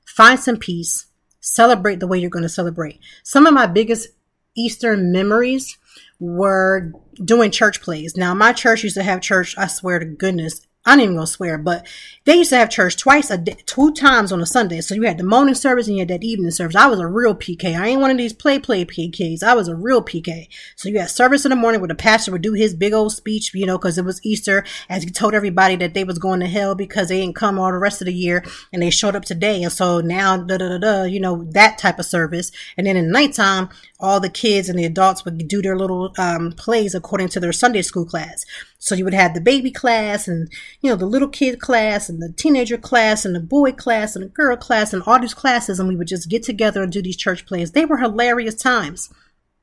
find 0.06 0.40
some 0.40 0.58
peace, 0.58 1.08
celebrate 1.40 2.00
the 2.00 2.08
way 2.08 2.18
you're 2.18 2.30
going 2.30 2.44
to 2.44 2.50
celebrate. 2.50 3.00
Some 3.24 3.46
of 3.46 3.54
my 3.54 3.68
biggest 3.68 4.10
Easter 4.56 4.98
memories 4.98 5.78
were 6.20 6.92
doing 7.24 7.52
church 7.52 7.82
plays. 7.82 8.18
Now, 8.18 8.34
my 8.34 8.54
church 8.54 8.84
used 8.84 8.96
to 8.96 9.04
have 9.04 9.22
church, 9.22 9.56
I 9.58 9.68
swear 9.68 10.00
to 10.00 10.06
goodness, 10.06 10.62
I'm 10.86 10.98
not 10.98 11.04
even 11.04 11.16
gonna 11.16 11.28
swear, 11.28 11.58
but 11.58 11.86
they 12.24 12.36
used 12.36 12.52
to 12.52 12.58
have 12.58 12.70
church 12.70 12.96
twice 12.96 13.30
a 13.30 13.38
day, 13.38 13.58
two 13.66 13.92
times 13.94 14.32
on 14.32 14.40
a 14.40 14.46
Sunday. 14.46 14.80
So 14.80 14.96
you 14.96 15.04
had 15.04 15.18
the 15.18 15.26
morning 15.26 15.54
service 15.54 15.88
and 15.88 15.98
you 15.98 16.02
had 16.02 16.08
that 16.08 16.24
evening 16.24 16.52
service. 16.52 16.76
I 16.76 16.88
was 16.88 17.00
a 17.00 17.08
real 17.08 17.36
PK. 17.36 17.78
I 17.78 17.90
ain't 17.90 18.00
one 18.02 18.12
of 18.12 18.18
these 18.18 18.32
play 18.32 18.60
play 18.60 18.86
PKs. 18.86 19.44
I 19.44 19.56
was 19.56 19.68
a 19.68 19.76
real 19.76 20.02
PK. 20.02 20.48
So 20.78 20.88
you 20.88 20.98
had 21.00 21.10
service 21.10 21.44
in 21.44 21.50
the 21.50 21.58
morning 21.58 21.82
where 21.82 21.90
the 21.90 21.96
pastor 21.96 22.32
would 22.32 22.42
do 22.42 22.54
his 22.54 22.76
big 22.76 22.94
old 22.94 23.12
speech, 23.12 23.54
you 23.54 23.66
know, 23.66 23.78
because 23.78 23.98
it 23.98 24.06
was 24.06 24.24
Easter, 24.24 24.64
as 24.88 25.04
he 25.04 25.10
told 25.10 25.34
everybody 25.34 25.76
that 25.76 25.94
they 25.94 26.06
was 26.06 26.18
going 26.18 26.40
to 26.40 26.48
hell 26.48 26.76
because 26.76 27.10
they 27.10 27.20
didn't 27.20 27.36
come 27.36 27.60
all 27.60 27.72
the 27.72 27.78
rest 27.78 28.02
of 28.02 28.06
the 28.06 28.14
year 28.14 28.44
and 28.72 28.82
they 28.82 28.90
showed 28.90 29.18
up 29.18 29.26
today. 29.26 29.62
And 29.62 29.74
so 29.74 30.00
now, 30.00 30.38
da 30.38 30.58
da 30.58 30.70
da 30.70 30.78
da, 30.78 31.04
you 31.04 31.20
know, 31.20 31.44
that 31.52 31.78
type 31.78 32.00
of 32.00 32.06
service. 32.06 32.52
And 32.78 32.88
then 32.88 32.96
in 32.96 33.08
the 33.08 33.12
nighttime, 33.12 33.70
all 34.00 34.20
the 34.20 34.30
kids 34.30 34.70
and 34.70 34.80
the 34.80 34.86
adults 34.86 35.26
would 35.26 35.48
do 35.48 35.62
their 35.62 35.78
little 35.78 36.14
um, 36.18 36.54
plays 36.54 36.96
according 36.96 37.28
to 37.30 37.40
their 37.40 37.52
Sunday 37.52 37.82
school 37.82 38.06
class. 38.06 38.46
So 38.78 38.96
you 38.96 39.04
would 39.04 39.14
have 39.14 39.34
the 39.34 39.42
baby 39.42 39.72
class 39.72 40.28
and, 40.28 40.50
you 40.82 40.90
know, 40.90 40.96
the 40.96 41.06
little 41.06 41.28
kid 41.28 41.60
class 41.60 42.08
and 42.08 42.22
the 42.22 42.32
teenager 42.32 42.78
class 42.78 43.26
and 43.26 43.36
the 43.36 43.42
boy 43.42 43.74
class 43.74 44.16
and 44.16 44.24
the 44.24 44.30
girl 44.30 44.56
class 44.56 44.94
and 44.94 45.04
all 45.06 45.20
these 45.20 45.34
classes. 45.34 45.80
And 45.80 45.90
we 45.90 45.98
would 45.98 46.08
just 46.08 46.30
get 46.30 46.44
together 46.44 46.82
and 46.82 46.92
do 46.92 47.02
these 47.02 47.18
church 47.18 47.46
plays. 47.46 47.72
They 47.72 47.86
were 47.86 47.98
hilarious 47.98 48.56
times. 48.56 49.14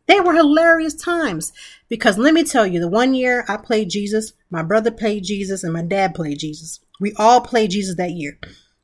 They 0.06 0.20
were 0.20 0.34
hilarious 0.34 0.94
times 0.94 1.52
because 1.88 2.18
let 2.18 2.34
me 2.34 2.44
tell 2.44 2.66
you, 2.66 2.78
the 2.78 2.88
one 2.88 3.14
year 3.14 3.44
I 3.48 3.56
played 3.56 3.90
Jesus, 3.90 4.34
my 4.50 4.62
brother 4.62 4.90
played 4.90 5.24
Jesus 5.24 5.64
and 5.64 5.72
my 5.72 5.82
dad 5.82 6.14
played 6.14 6.38
Jesus. 6.38 6.78
We 7.00 7.12
all 7.16 7.40
played 7.40 7.70
Jesus 7.70 7.96
that 7.96 8.12
year 8.12 8.38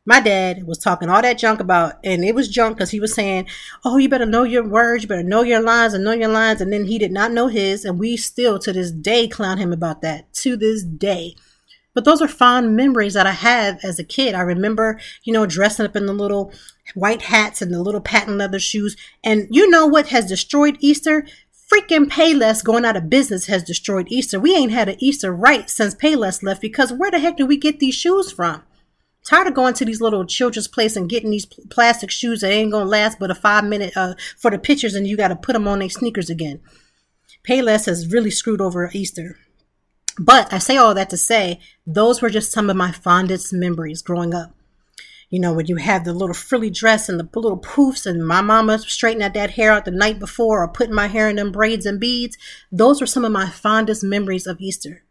my 0.05 0.21
dad 0.21 0.67
was 0.67 0.79
talking 0.79 1.09
all 1.09 1.23
that 1.23 1.39
junk 1.39 1.61
about, 1.61 1.95
and 2.03 2.25
it 2.25 2.35
was 2.35 2.49
junk 2.49 2.77
because 2.77 2.91
he 2.91 3.01
was 3.01 3.15
saying, 3.15 3.47
"Oh, 3.85 3.99
you 3.99 4.09
better 4.09 4.27
know 4.27 4.43
your 4.43 4.67
words, 4.67 5.05
you 5.05 5.09
better 5.09 5.23
know 5.23 5.43
your 5.43 5.61
lines, 5.61 5.95
and 5.95 6.05
know 6.05 6.13
your 6.13 6.29
lines." 6.29 6.61
And 6.61 6.73
then 6.73 6.87
he 6.87 6.99
did 6.99 7.13
not 7.13 7.33
know 7.33 7.47
his, 7.47 7.85
and 7.85 7.99
we 7.99 8.17
still 8.17 8.59
to 8.59 8.73
this 8.73 8.91
day 8.91 9.29
clown 9.29 9.59
him 9.59 9.73
about 9.73 10.03
that. 10.03 10.33
To 10.35 10.57
this 10.57 10.83
day, 10.83 11.37
but 11.95 12.05
those 12.05 12.23
are 12.23 12.29
fond 12.29 12.75
memories 12.75 13.15
that 13.15 13.27
I 13.27 13.33
have 13.33 13.79
as 13.83 13.99
a 13.99 14.05
kid. 14.05 14.35
I 14.35 14.41
remember, 14.41 14.99
you 15.25 15.33
know, 15.33 15.47
dressing 15.47 15.87
up 15.87 15.95
in 15.95 16.07
the 16.07 16.13
little 16.13 16.53
white 16.95 17.23
hats 17.23 17.63
and 17.63 17.73
the 17.73 17.83
little 17.83 18.01
patent 18.01 18.39
leather 18.39 18.59
shoes. 18.59 18.97
And 19.23 19.47
you 19.51 19.69
know 19.71 19.87
what 19.87 20.09
has 20.09 20.27
destroyed 20.27 20.79
Easter? 20.81 21.27
Freaking 21.73 22.07
Payless 22.07 22.63
going 22.63 22.85
out 22.85 22.97
of 22.97 23.09
business 23.09 23.47
has 23.47 23.63
destroyed 23.63 24.09
Easter. 24.11 24.39
We 24.39 24.55
ain't 24.55 24.73
had 24.73 24.89
an 24.89 24.97
Easter 24.99 25.33
right 25.33 25.71
since 25.71 25.95
Payless 25.95 26.43
left 26.43 26.61
because 26.61 26.93
where 26.93 27.11
the 27.11 27.19
heck 27.19 27.37
do 27.37 27.47
we 27.47 27.57
get 27.57 27.79
these 27.79 27.95
shoes 27.95 28.33
from? 28.33 28.63
Tired 29.25 29.47
of 29.47 29.55
going 29.55 29.75
to 29.75 29.85
these 29.85 30.01
little 30.01 30.25
children's 30.25 30.69
place 30.69 30.97
and 30.97 31.09
getting 31.09 31.31
these 31.31 31.47
plastic 31.47 32.11
shoes 32.11 32.41
that 32.41 32.51
ain't 32.51 32.73
gonna 32.73 32.85
last 32.85 33.19
but 33.19 33.31
a 33.31 33.35
five 33.35 33.65
minute 33.65 33.97
uh, 33.97 34.15
for 34.37 34.51
the 34.51 34.59
pictures 34.59 34.95
and 34.95 35.07
you 35.07 35.17
got 35.17 35.29
to 35.29 35.37
put 35.37 35.53
them 35.53 35.69
on 35.69 35.79
their 35.79 35.89
sneakers 35.89 36.31
again. 36.31 36.61
Payless 37.47 37.87
has 37.87 38.13
really 38.13 38.31
screwed 38.31 38.61
over 38.61 38.91
Easter. 38.93 39.37
But 40.19 40.53
I 40.53 40.59
say 40.59 40.77
all 40.77 40.95
that 40.95 41.11
to 41.11 41.17
say 41.17 41.61
those 41.87 42.21
were 42.21 42.31
just 42.31 42.53
some 42.53 42.69
of 42.69 42.77
my 42.77 42.93
fondest 42.93 43.53
memories 43.53 44.03
growing 44.03 44.35
up. 44.35 44.55
you 45.31 45.41
know, 45.41 45.55
when 45.55 45.67
you 45.67 45.77
have 45.77 46.05
the 46.05 46.13
little 46.13 46.35
frilly 46.35 46.69
dress 46.69 47.09
and 47.09 47.19
the 47.19 47.27
little 47.35 47.59
poofs, 47.59 48.05
and 48.05 48.27
my 48.27 48.43
mama 48.43 48.79
straightening 48.79 49.25
out 49.25 49.33
that 49.33 49.53
hair 49.53 49.73
out 49.73 49.87
the 49.87 49.91
night 49.91 50.19
before 50.19 50.63
or 50.63 50.69
putting 50.69 50.95
my 50.95 51.07
hair 51.07 51.31
in 51.31 51.37
them 51.37 51.51
braids 51.51 51.87
and 51.87 51.99
beads. 51.99 52.37
Those 52.71 53.01
were 53.01 53.07
some 53.07 53.25
of 53.25 53.33
my 53.33 53.49
fondest 53.49 54.05
memories 54.05 54.47
of 54.47 54.61
Easter 54.61 55.05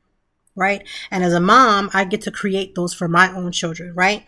right? 0.55 0.87
And 1.09 1.23
as 1.23 1.33
a 1.33 1.39
mom, 1.39 1.89
I 1.93 2.03
get 2.03 2.21
to 2.23 2.31
create 2.31 2.75
those 2.75 2.93
for 2.93 3.07
my 3.07 3.33
own 3.33 3.51
children, 3.51 3.93
right? 3.95 4.25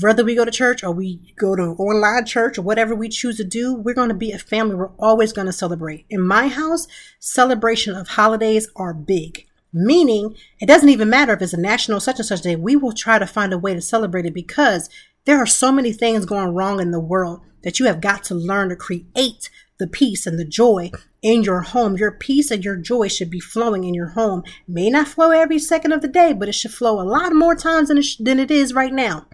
Whether 0.00 0.24
we 0.24 0.34
go 0.34 0.44
to 0.44 0.50
church 0.50 0.82
or 0.82 0.92
we 0.92 1.34
go 1.36 1.56
to 1.56 1.62
online 1.62 2.24
church 2.26 2.58
or 2.58 2.62
whatever 2.62 2.94
we 2.94 3.08
choose 3.08 3.36
to 3.38 3.44
do, 3.44 3.74
we're 3.74 3.94
going 3.94 4.08
to 4.08 4.14
be 4.14 4.32
a 4.32 4.38
family. 4.38 4.76
We're 4.76 4.94
always 4.98 5.32
going 5.32 5.46
to 5.46 5.52
celebrate. 5.52 6.06
In 6.08 6.20
my 6.20 6.48
house, 6.48 6.86
celebration 7.18 7.94
of 7.94 8.08
holidays 8.08 8.68
are 8.76 8.94
big. 8.94 9.46
Meaning, 9.72 10.36
it 10.60 10.66
doesn't 10.66 10.88
even 10.88 11.10
matter 11.10 11.32
if 11.32 11.42
it's 11.42 11.52
a 11.52 11.60
national 11.60 11.98
such 11.98 12.20
and 12.20 12.26
such 12.26 12.42
day, 12.42 12.54
we 12.54 12.76
will 12.76 12.92
try 12.92 13.18
to 13.18 13.26
find 13.26 13.52
a 13.52 13.58
way 13.58 13.74
to 13.74 13.80
celebrate 13.80 14.24
it 14.24 14.32
because 14.32 14.88
there 15.24 15.38
are 15.38 15.46
so 15.46 15.72
many 15.72 15.92
things 15.92 16.26
going 16.26 16.54
wrong 16.54 16.80
in 16.80 16.92
the 16.92 17.00
world 17.00 17.40
that 17.64 17.80
you 17.80 17.86
have 17.86 18.00
got 18.00 18.22
to 18.24 18.34
learn 18.34 18.68
to 18.68 18.76
create 18.76 19.50
the 19.78 19.88
peace 19.88 20.26
and 20.26 20.38
the 20.38 20.44
joy 20.44 20.92
in 21.24 21.42
your 21.42 21.62
home. 21.62 21.96
Your 21.96 22.12
peace 22.12 22.50
and 22.50 22.62
your 22.62 22.76
joy 22.76 23.08
should 23.08 23.30
be 23.30 23.40
flowing 23.40 23.82
in 23.82 23.94
your 23.94 24.08
home. 24.08 24.44
It 24.46 24.52
may 24.68 24.90
not 24.90 25.08
flow 25.08 25.30
every 25.30 25.58
second 25.58 25.92
of 25.92 26.02
the 26.02 26.08
day, 26.08 26.34
but 26.34 26.48
it 26.48 26.54
should 26.54 26.74
flow 26.74 27.00
a 27.00 27.02
lot 27.02 27.32
more 27.32 27.56
times 27.56 27.88
than 27.88 27.98
it, 27.98 28.02
sh- 28.02 28.16
than 28.20 28.38
it 28.38 28.50
is 28.50 28.74
right 28.74 28.92
now. 28.92 29.26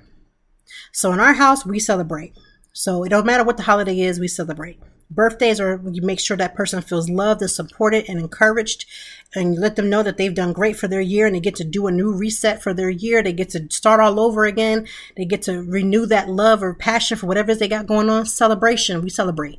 So 0.92 1.12
in 1.12 1.18
our 1.18 1.34
house, 1.34 1.66
we 1.66 1.80
celebrate. 1.80 2.38
So 2.72 3.02
it 3.02 3.08
don't 3.08 3.26
matter 3.26 3.42
what 3.42 3.56
the 3.56 3.64
holiday 3.64 3.98
is, 3.98 4.20
we 4.20 4.28
celebrate. 4.28 4.78
Birthdays 5.10 5.58
are 5.58 5.82
you 5.90 6.02
make 6.02 6.20
sure 6.20 6.36
that 6.36 6.54
person 6.54 6.80
feels 6.80 7.10
loved 7.10 7.42
and 7.42 7.50
supported 7.50 8.08
and 8.08 8.20
encouraged, 8.20 8.86
and 9.34 9.54
you 9.54 9.60
let 9.60 9.74
them 9.74 9.90
know 9.90 10.04
that 10.04 10.16
they've 10.16 10.32
done 10.32 10.52
great 10.52 10.76
for 10.76 10.86
their 10.86 11.00
year 11.00 11.26
and 11.26 11.34
they 11.34 11.40
get 11.40 11.56
to 11.56 11.64
do 11.64 11.88
a 11.88 11.90
new 11.90 12.12
reset 12.12 12.62
for 12.62 12.72
their 12.72 12.90
year. 12.90 13.20
They 13.20 13.32
get 13.32 13.50
to 13.50 13.66
start 13.70 13.98
all 13.98 14.20
over 14.20 14.44
again. 14.44 14.86
They 15.16 15.24
get 15.24 15.42
to 15.42 15.64
renew 15.64 16.06
that 16.06 16.28
love 16.28 16.62
or 16.62 16.74
passion 16.74 17.18
for 17.18 17.26
whatever 17.26 17.52
they 17.52 17.66
got 17.66 17.88
going 17.88 18.08
on. 18.08 18.26
Celebration, 18.26 19.02
we 19.02 19.10
celebrate. 19.10 19.58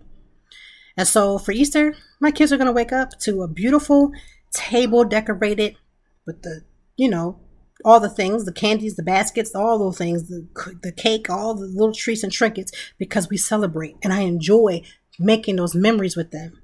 And 0.97 1.07
so 1.07 1.37
for 1.37 1.51
Easter, 1.51 1.95
my 2.19 2.31
kids 2.31 2.51
are 2.51 2.57
going 2.57 2.67
to 2.67 2.73
wake 2.73 2.91
up 2.91 3.17
to 3.21 3.41
a 3.41 3.47
beautiful 3.47 4.11
table 4.53 5.03
decorated 5.03 5.77
with 6.25 6.41
the, 6.43 6.61
you 6.97 7.09
know, 7.09 7.39
all 7.83 7.99
the 7.99 8.09
things, 8.09 8.45
the 8.45 8.53
candies, 8.53 8.95
the 8.95 9.03
baskets, 9.03 9.55
all 9.55 9.79
those 9.79 9.97
things, 9.97 10.27
the, 10.27 10.47
the 10.83 10.91
cake, 10.91 11.29
all 11.29 11.55
the 11.55 11.65
little 11.65 11.93
treats 11.93 12.23
and 12.23 12.31
trinkets 12.31 12.71
because 12.97 13.29
we 13.29 13.37
celebrate 13.37 13.95
and 14.03 14.13
I 14.13 14.21
enjoy 14.21 14.83
making 15.17 15.55
those 15.55 15.73
memories 15.73 16.15
with 16.15 16.31
them. 16.31 16.61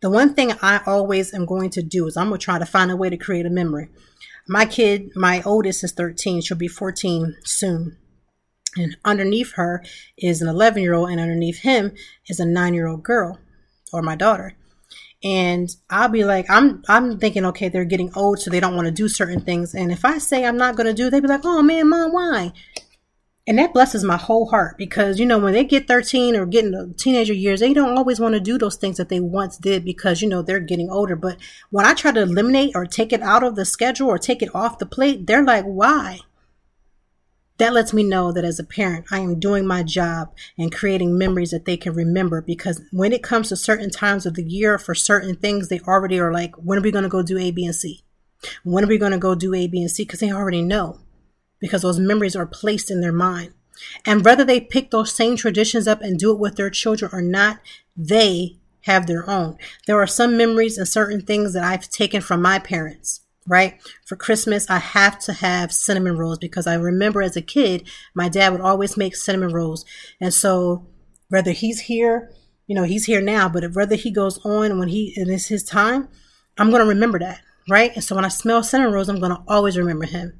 The 0.00 0.10
one 0.10 0.34
thing 0.34 0.52
I 0.62 0.80
always 0.86 1.34
am 1.34 1.44
going 1.44 1.70
to 1.70 1.82
do 1.82 2.06
is 2.06 2.16
I'm 2.16 2.28
going 2.28 2.38
to 2.38 2.44
try 2.44 2.58
to 2.58 2.66
find 2.66 2.90
a 2.90 2.96
way 2.96 3.10
to 3.10 3.16
create 3.16 3.46
a 3.46 3.50
memory. 3.50 3.88
My 4.46 4.64
kid, 4.64 5.10
my 5.14 5.42
oldest 5.42 5.84
is 5.84 5.92
13. 5.92 6.40
She'll 6.40 6.56
be 6.56 6.68
14 6.68 7.36
soon. 7.44 7.96
And 8.76 8.96
underneath 9.04 9.54
her 9.54 9.82
is 10.16 10.40
an 10.40 10.48
11 10.48 10.82
year 10.82 10.94
old, 10.94 11.10
and 11.10 11.20
underneath 11.20 11.60
him 11.60 11.92
is 12.28 12.38
a 12.38 12.46
nine 12.46 12.74
year 12.74 12.86
old 12.86 13.02
girl 13.02 13.38
or 13.92 14.02
my 14.02 14.16
daughter 14.16 14.56
and 15.24 15.68
I'll 15.90 16.08
be 16.08 16.24
like, 16.24 16.48
I'm 16.48 16.82
I'm 16.88 17.18
thinking, 17.18 17.44
okay, 17.46 17.68
they're 17.68 17.84
getting 17.84 18.12
old, 18.14 18.40
so 18.40 18.50
they 18.50 18.60
don't 18.60 18.76
want 18.76 18.86
to 18.86 18.92
do 18.92 19.08
certain 19.08 19.40
things. 19.40 19.74
And 19.74 19.90
if 19.90 20.04
I 20.04 20.18
say 20.18 20.44
I'm 20.44 20.56
not 20.56 20.76
going 20.76 20.86
to 20.86 20.94
do, 20.94 21.10
they'd 21.10 21.20
be 21.20 21.28
like, 21.28 21.44
oh 21.44 21.62
man, 21.62 21.88
mom, 21.88 22.12
why? 22.12 22.52
And 23.46 23.58
that 23.58 23.72
blesses 23.72 24.04
my 24.04 24.18
whole 24.18 24.46
heart 24.46 24.76
because 24.76 25.18
you 25.18 25.26
know 25.26 25.38
when 25.38 25.54
they 25.54 25.64
get 25.64 25.88
13 25.88 26.36
or 26.36 26.46
getting 26.46 26.70
the 26.70 26.94
teenager 26.96 27.32
years, 27.32 27.60
they 27.60 27.72
don't 27.72 27.96
always 27.96 28.20
want 28.20 28.34
to 28.34 28.40
do 28.40 28.58
those 28.58 28.76
things 28.76 28.98
that 28.98 29.08
they 29.08 29.20
once 29.20 29.56
did 29.56 29.84
because 29.84 30.22
you 30.22 30.28
know 30.28 30.42
they're 30.42 30.60
getting 30.60 30.90
older. 30.90 31.16
But 31.16 31.38
when 31.70 31.86
I 31.86 31.94
try 31.94 32.12
to 32.12 32.22
eliminate 32.22 32.72
or 32.76 32.86
take 32.86 33.12
it 33.12 33.22
out 33.22 33.42
of 33.42 33.56
the 33.56 33.64
schedule 33.64 34.08
or 34.08 34.18
take 34.18 34.42
it 34.42 34.54
off 34.54 34.78
the 34.78 34.86
plate, 34.86 35.26
they're 35.26 35.44
like, 35.44 35.64
why? 35.64 36.20
That 37.58 37.72
lets 37.72 37.92
me 37.92 38.02
know 38.02 38.32
that 38.32 38.44
as 38.44 38.58
a 38.58 38.64
parent, 38.64 39.06
I 39.10 39.18
am 39.18 39.38
doing 39.38 39.66
my 39.66 39.82
job 39.82 40.32
and 40.56 40.74
creating 40.74 41.18
memories 41.18 41.50
that 41.50 41.64
they 41.64 41.76
can 41.76 41.92
remember 41.92 42.40
because 42.40 42.80
when 42.92 43.12
it 43.12 43.22
comes 43.22 43.48
to 43.48 43.56
certain 43.56 43.90
times 43.90 44.26
of 44.26 44.34
the 44.34 44.44
year 44.44 44.78
for 44.78 44.94
certain 44.94 45.36
things, 45.36 45.68
they 45.68 45.80
already 45.80 46.18
are 46.20 46.32
like, 46.32 46.54
when 46.56 46.78
are 46.78 46.82
we 46.82 46.90
going 46.90 47.02
to 47.04 47.08
go 47.08 47.22
do 47.22 47.38
A, 47.38 47.50
B, 47.50 47.64
and 47.64 47.74
C? 47.74 48.02
When 48.62 48.84
are 48.84 48.88
we 48.88 48.98
going 48.98 49.12
to 49.12 49.18
go 49.18 49.34
do 49.34 49.54
A, 49.54 49.66
B, 49.66 49.80
and 49.80 49.90
C? 49.90 50.04
Because 50.04 50.20
they 50.20 50.32
already 50.32 50.62
know 50.62 51.00
because 51.60 51.82
those 51.82 51.98
memories 51.98 52.36
are 52.36 52.46
placed 52.46 52.90
in 52.90 53.00
their 53.00 53.12
mind. 53.12 53.52
And 54.04 54.24
whether 54.24 54.44
they 54.44 54.60
pick 54.60 54.90
those 54.90 55.12
same 55.12 55.36
traditions 55.36 55.86
up 55.86 56.02
and 56.02 56.18
do 56.18 56.32
it 56.32 56.38
with 56.38 56.56
their 56.56 56.70
children 56.70 57.10
or 57.12 57.22
not, 57.22 57.60
they 57.96 58.56
have 58.82 59.06
their 59.06 59.28
own. 59.28 59.56
There 59.86 60.00
are 60.00 60.06
some 60.06 60.36
memories 60.36 60.78
and 60.78 60.88
certain 60.88 61.20
things 61.20 61.52
that 61.52 61.64
I've 61.64 61.88
taken 61.90 62.20
from 62.20 62.42
my 62.42 62.58
parents 62.58 63.20
right? 63.48 63.80
For 64.06 64.14
Christmas, 64.14 64.68
I 64.68 64.78
have 64.78 65.18
to 65.20 65.32
have 65.32 65.72
cinnamon 65.72 66.16
rolls 66.16 66.38
because 66.38 66.66
I 66.66 66.74
remember 66.74 67.22
as 67.22 67.36
a 67.36 67.42
kid, 67.42 67.88
my 68.14 68.28
dad 68.28 68.52
would 68.52 68.60
always 68.60 68.96
make 68.96 69.16
cinnamon 69.16 69.52
rolls. 69.52 69.84
And 70.20 70.32
so 70.32 70.86
whether 71.28 71.52
he's 71.52 71.80
here, 71.80 72.30
you 72.66 72.74
know, 72.74 72.84
he's 72.84 73.06
here 73.06 73.22
now, 73.22 73.48
but 73.48 73.74
whether 73.74 73.96
he 73.96 74.10
goes 74.10 74.38
on 74.44 74.78
when 74.78 74.88
he, 74.88 75.14
and 75.16 75.30
it's 75.30 75.46
his 75.46 75.64
time, 75.64 76.08
I'm 76.58 76.70
going 76.70 76.82
to 76.82 76.88
remember 76.88 77.18
that, 77.18 77.40
right? 77.68 77.92
And 77.94 78.04
so 78.04 78.14
when 78.14 78.24
I 78.24 78.28
smell 78.28 78.62
cinnamon 78.62 78.92
rolls, 78.92 79.08
I'm 79.08 79.20
going 79.20 79.34
to 79.34 79.42
always 79.48 79.78
remember 79.78 80.06
him. 80.06 80.38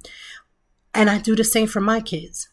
And 0.94 1.08
I 1.08 1.18
do 1.18 1.34
the 1.34 1.44
same 1.44 1.66
for 1.66 1.80
my 1.80 2.00
kids. 2.00 2.48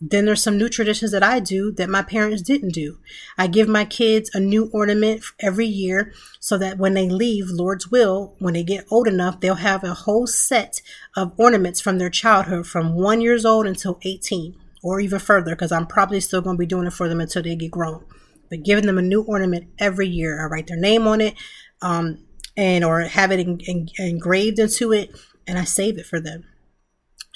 Then 0.00 0.26
there's 0.26 0.42
some 0.42 0.56
new 0.56 0.68
traditions 0.68 1.10
that 1.10 1.24
I 1.24 1.40
do 1.40 1.72
that 1.72 1.90
my 1.90 2.02
parents 2.02 2.40
didn't 2.42 2.72
do. 2.72 2.98
I 3.36 3.48
give 3.48 3.68
my 3.68 3.84
kids 3.84 4.30
a 4.32 4.38
new 4.38 4.70
ornament 4.72 5.24
every 5.40 5.66
year 5.66 6.12
so 6.38 6.56
that 6.58 6.78
when 6.78 6.94
they 6.94 7.08
leave, 7.08 7.50
Lord's 7.50 7.90
will, 7.90 8.36
when 8.38 8.54
they 8.54 8.62
get 8.62 8.86
old 8.90 9.08
enough, 9.08 9.40
they'll 9.40 9.56
have 9.56 9.82
a 9.82 9.94
whole 9.94 10.28
set 10.28 10.82
of 11.16 11.32
ornaments 11.36 11.80
from 11.80 11.98
their 11.98 12.10
childhood 12.10 12.68
from 12.68 12.94
one 12.94 13.20
years 13.20 13.44
old 13.44 13.66
until 13.66 13.98
18 14.02 14.54
or 14.84 15.00
even 15.00 15.18
further 15.18 15.56
because 15.56 15.72
I'm 15.72 15.86
probably 15.86 16.20
still 16.20 16.42
going 16.42 16.56
to 16.56 16.60
be 16.60 16.66
doing 16.66 16.86
it 16.86 16.92
for 16.92 17.08
them 17.08 17.20
until 17.20 17.42
they 17.42 17.56
get 17.56 17.72
grown. 17.72 18.04
But 18.50 18.62
giving 18.62 18.86
them 18.86 18.98
a 18.98 19.02
new 19.02 19.22
ornament 19.22 19.66
every 19.80 20.06
year. 20.06 20.40
I 20.40 20.46
write 20.46 20.68
their 20.68 20.78
name 20.78 21.08
on 21.08 21.20
it 21.20 21.34
um, 21.82 22.18
and 22.56 22.84
or 22.84 23.00
have 23.00 23.32
it 23.32 23.40
in, 23.40 23.58
in, 23.60 23.88
engraved 23.98 24.60
into 24.60 24.92
it 24.92 25.10
and 25.44 25.58
I 25.58 25.64
save 25.64 25.98
it 25.98 26.06
for 26.06 26.20
them. 26.20 26.44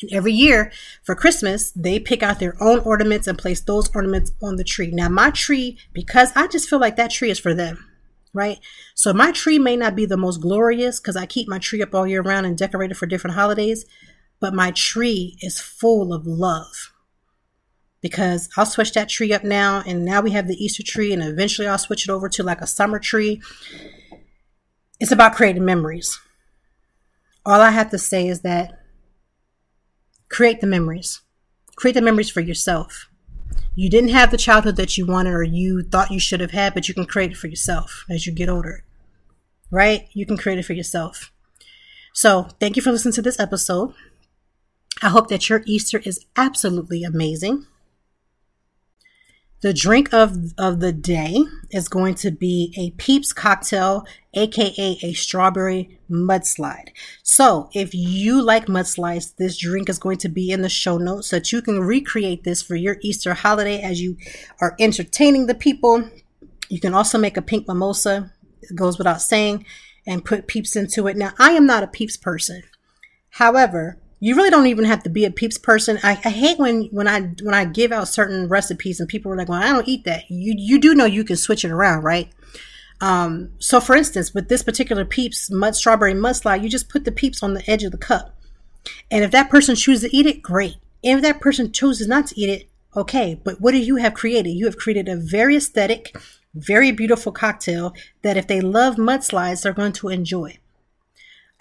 And 0.03 0.13
every 0.13 0.33
year 0.33 0.73
for 1.03 1.15
Christmas, 1.15 1.71
they 1.71 1.99
pick 1.99 2.23
out 2.23 2.41
their 2.41 2.61
own 2.61 2.81
ornaments 2.81 3.27
and 3.27 3.39
place 3.39 3.61
those 3.61 3.95
ornaments 3.95 4.33
on 4.43 4.57
the 4.57 4.65
tree. 4.65 4.91
Now, 4.91 5.09
my 5.09 5.31
tree, 5.31 5.79
because 5.93 6.33
I 6.35 6.49
just 6.49 6.69
feel 6.69 6.81
like 6.81 6.97
that 6.97 7.11
tree 7.11 7.31
is 7.31 7.39
for 7.39 7.55
them, 7.55 7.89
right? 8.35 8.59
So 8.95 9.13
my 9.13 9.33
tree 9.33 9.59
may 9.59 9.77
not 9.77 9.97
be 9.97 10.05
the 10.05 10.17
most 10.17 10.41
glorious 10.41 11.01
because 11.01 11.17
I 11.17 11.27
keep 11.27 11.49
my 11.49 11.59
tree 11.59 11.83
up 11.83 11.95
all 11.95 12.07
year 12.07 12.23
round 12.23 12.47
and 12.47 12.59
decorate 12.59 12.91
it 12.91 12.97
for 12.97 13.07
different 13.07 13.37
holidays, 13.37 13.87
but 14.41 14.55
my 14.55 14.73
tree 14.73 15.37
is 15.41 15.61
full 15.61 16.13
of 16.13 16.27
love 16.27 16.93
because 18.01 18.51
I'll 18.57 18.67
switch 18.67 18.93
that 18.93 19.09
tree 19.09 19.33
up 19.33 19.45
now. 19.45 19.83
And 19.87 20.05
now 20.05 20.21
we 20.21 20.33
have 20.33 20.49
the 20.49 20.63
Easter 20.63 20.83
tree, 20.83 21.13
and 21.13 21.23
eventually 21.23 21.69
I'll 21.69 21.79
switch 21.79 22.09
it 22.09 22.13
over 22.13 22.29
to 22.29 22.43
like 22.43 22.61
a 22.61 22.67
summer 22.67 22.99
tree. 22.99 23.41
It's 25.01 25.13
about 25.13 25.35
creating 25.35 25.65
memories. 25.65 26.21
All 27.47 27.61
I 27.61 27.71
have 27.71 27.91
to 27.91 27.99
say 27.99 28.29
is 28.29 28.43
that 28.43 28.82
create 30.33 30.61
the 30.61 30.67
memories. 30.67 31.21
Create 31.77 31.95
the 31.95 32.03
memories 32.03 32.31
for 32.31 32.41
yourself. 32.41 33.09
You 33.75 33.89
didn't 33.89 34.11
have 34.11 34.31
the 34.31 34.37
childhood 34.37 34.77
that 34.77 34.97
you 34.97 35.07
wanted 35.07 35.35
or 35.35 35.43
you 35.43 35.83
thought 35.83 36.11
you 36.11 36.19
should 36.19 36.41
have 36.41 36.51
had, 36.51 36.75
but 36.75 36.89
you 36.89 36.95
can 36.95 37.07
create 37.07 37.33
it 37.33 37.37
for 37.37 37.47
yourself 37.47 38.05
as 38.11 38.27
you 38.27 38.33
get 38.33 38.49
older. 38.49 38.85
Right? 39.71 40.09
You 40.13 40.27
can 40.27 40.37
create 40.37 40.59
it 40.59 40.65
for 40.65 40.73
yourself. 40.73 41.31
So, 42.15 42.49
thank 42.61 42.77
you 42.77 42.83
for 42.83 42.93
listening 42.93 43.15
to 43.15 43.23
this 43.23 43.41
episode. 43.41 43.95
I 45.03 45.09
hope 45.09 45.29
that 45.29 45.49
your 45.49 45.63
Easter 45.67 46.03
is 46.05 46.27
absolutely 46.37 47.05
amazing. 47.05 47.67
The 49.63 49.73
drink 49.73 50.13
of, 50.13 50.53
of 50.59 50.81
the 50.81 50.93
day 50.93 51.45
is 51.71 51.89
going 51.89 52.17
to 52.17 52.33
be 52.33 52.75
a 52.77 52.91
Peeps 53.01 53.33
cocktail, 53.33 54.05
aka 54.35 54.99
a 55.03 55.13
strawberry 55.13 56.01
mudslide. 56.11 56.89
So, 57.23 57.71
if 57.73 57.95
you 57.95 58.43
like 58.43 58.67
mudslides, 58.67 59.37
this 59.37 59.57
drink 59.57 59.89
is 59.89 60.01
going 60.01 60.19
to 60.19 60.29
be 60.29 60.51
in 60.51 60.63
the 60.63 60.69
show 60.69 60.99
notes 60.99 61.29
so 61.29 61.37
that 61.37 61.53
you 61.53 61.63
can 61.63 61.79
recreate 61.79 62.43
this 62.43 62.61
for 62.61 62.75
your 62.75 62.97
Easter 63.03 63.35
holiday 63.35 63.81
as 63.81 64.01
you 64.01 64.17
are 64.61 64.75
entertaining 64.81 65.47
the 65.47 65.55
people. 65.55 66.11
You 66.69 66.81
can 66.81 66.93
also 66.93 67.17
make 67.17 67.37
a 67.37 67.43
pink 67.43 67.69
mimosa, 67.69 68.33
it 68.63 68.75
goes 68.75 68.99
without 68.99 69.23
saying, 69.23 69.65
and 70.05 70.25
put 70.25 70.49
peeps 70.49 70.75
into 70.75 71.07
it. 71.07 71.17
Now, 71.17 71.35
I 71.39 71.53
am 71.53 71.67
not 71.67 71.85
a 71.85 71.87
peeps 71.87 72.17
person. 72.17 72.65
However, 73.31 74.02
you 74.25 74.37
really 74.37 74.51
don't 74.51 74.69
even 74.69 74.85
have 74.85 75.03
to 75.03 75.11
be 75.11 75.25
a 75.25 75.33
peeps 75.33 75.59
person. 75.59 75.99
I, 76.05 76.13
I, 76.25 76.31
hate 76.31 76.57
when 76.57 76.85
when 76.93 77.09
I 77.09 77.23
when 77.43 77.55
I 77.55 77.65
give 77.65 77.91
out 77.91 78.07
certain 78.07 78.47
recipes 78.47 79.01
and 79.01 79.09
people 79.09 79.33
are 79.33 79.37
like, 79.37 79.49
"Well, 79.49 79.61
I 79.61 79.73
don't 79.73 79.89
eat 79.89 80.05
that." 80.05 80.31
You 80.31 80.55
you 80.57 80.79
do 80.79 80.95
know 80.95 81.07
you 81.07 81.25
can 81.25 81.35
switch 81.35 81.65
it 81.65 81.73
around, 81.73 82.05
right? 82.05 82.31
Um, 83.01 83.51
so, 83.59 83.81
for 83.81 83.97
instance, 83.97 84.33
with 84.33 84.49
this 84.49 84.63
particular 84.63 85.05
peeps 85.05 85.51
mud 85.51 85.75
strawberry 85.75 86.15
mudslide, 86.15 86.63
you 86.63 86.69
just 86.69 86.89
put 86.89 87.05
the 87.05 87.11
peeps 87.11 87.43
on 87.43 87.55
the 87.55 87.69
edge 87.69 87.83
of 87.83 87.91
the 87.91 87.99
cup, 87.99 88.39
and 89.11 89.25
if 89.25 89.33
that 89.33 89.51
person 89.51 89.75
chooses 89.75 90.09
to 90.09 90.17
eat 90.17 90.27
it, 90.27 90.41
great. 90.41 90.77
If 91.03 91.21
that 91.23 91.41
person 91.41 91.73
chooses 91.73 92.07
not 92.07 92.29
to 92.29 92.41
eat 92.41 92.49
it, 92.49 92.69
okay. 92.95 93.41
But 93.43 93.61
what 93.61 93.73
do 93.73 93.79
you 93.79 93.97
have 93.97 94.15
created? 94.15 94.51
You 94.51 94.67
have 94.67 94.77
created 94.77 95.09
a 95.09 95.17
very 95.17 95.57
aesthetic, 95.57 96.17
very 96.55 96.93
beautiful 96.93 97.33
cocktail 97.33 97.93
that 98.23 98.37
if 98.37 98.47
they 98.47 98.61
love 98.61 98.95
mudslides, 98.95 99.63
they're 99.63 99.73
going 99.73 99.95
to 99.95 100.11
enjoy. 100.11 100.59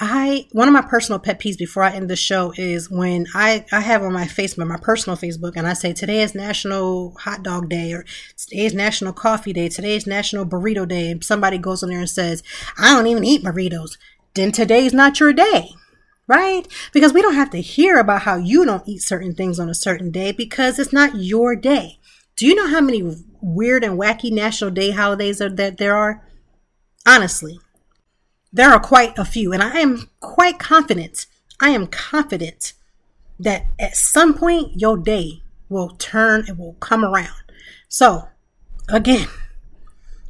I 0.03 0.47
one 0.51 0.67
of 0.67 0.73
my 0.73 0.81
personal 0.81 1.19
pet 1.19 1.39
peeves 1.39 1.59
before 1.59 1.83
I 1.83 1.91
end 1.91 2.09
the 2.09 2.15
show 2.15 2.51
is 2.57 2.89
when 2.89 3.27
I 3.35 3.63
I 3.71 3.81
have 3.81 4.01
on 4.01 4.11
my 4.11 4.25
Facebook, 4.25 4.67
my 4.67 4.79
personal 4.81 5.15
Facebook, 5.15 5.53
and 5.55 5.67
I 5.67 5.73
say 5.73 5.93
today 5.93 6.23
is 6.23 6.33
National 6.33 7.15
Hot 7.19 7.43
Dog 7.43 7.69
Day 7.69 7.93
or 7.93 8.03
today 8.35 8.65
is 8.65 8.73
National 8.73 9.13
Coffee 9.13 9.53
Day, 9.53 9.69
today 9.69 9.95
is 9.95 10.07
National 10.07 10.43
Burrito 10.43 10.87
Day, 10.87 11.11
and 11.11 11.23
somebody 11.23 11.59
goes 11.59 11.83
on 11.83 11.89
there 11.89 11.99
and 11.99 12.09
says 12.09 12.41
I 12.79 12.95
don't 12.95 13.05
even 13.05 13.23
eat 13.23 13.43
burritos. 13.43 13.99
Then 14.33 14.51
today's 14.51 14.91
not 14.91 15.19
your 15.19 15.33
day, 15.33 15.69
right? 16.25 16.67
Because 16.93 17.13
we 17.13 17.21
don't 17.21 17.35
have 17.35 17.51
to 17.51 17.61
hear 17.61 17.99
about 17.99 18.23
how 18.23 18.37
you 18.37 18.65
don't 18.65 18.87
eat 18.87 19.03
certain 19.03 19.35
things 19.35 19.59
on 19.59 19.69
a 19.69 19.75
certain 19.75 20.09
day 20.09 20.31
because 20.31 20.79
it's 20.79 20.91
not 20.91 21.21
your 21.21 21.55
day. 21.55 21.99
Do 22.35 22.47
you 22.47 22.55
know 22.55 22.67
how 22.67 22.81
many 22.81 23.03
weird 23.39 23.83
and 23.83 23.99
wacky 23.99 24.31
National 24.31 24.71
Day 24.71 24.89
holidays 24.89 25.39
are, 25.41 25.49
that 25.49 25.77
there 25.77 25.95
are? 25.95 26.27
Honestly, 27.05 27.59
there 28.53 28.69
are 28.69 28.79
quite 28.79 29.17
a 29.17 29.25
few, 29.25 29.53
and 29.53 29.63
I 29.63 29.79
am 29.79 30.09
quite 30.19 30.59
confident. 30.59 31.25
I 31.59 31.69
am 31.69 31.87
confident 31.87 32.73
that 33.39 33.65
at 33.79 33.95
some 33.95 34.33
point 34.33 34.79
your 34.79 34.97
day 34.97 35.41
will 35.69 35.89
turn 35.89 36.45
and 36.47 36.57
will 36.57 36.73
come 36.73 37.03
around. 37.03 37.43
So, 37.87 38.27
again, 38.89 39.27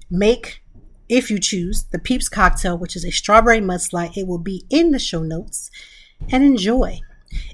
make 0.10 0.62
if 1.10 1.30
you 1.30 1.40
choose 1.40 1.84
the 1.92 2.00
Peeps 2.00 2.30
cocktail, 2.30 2.78
which 2.78 2.96
is 2.96 3.04
a 3.04 3.12
strawberry 3.12 3.60
mudslide. 3.60 4.16
It 4.16 4.28
will 4.28 4.38
be 4.38 4.66
in 4.70 4.92
the 4.92 5.00
show 5.00 5.24
notes 5.24 5.70
and 6.30 6.44
enjoy. 6.44 7.02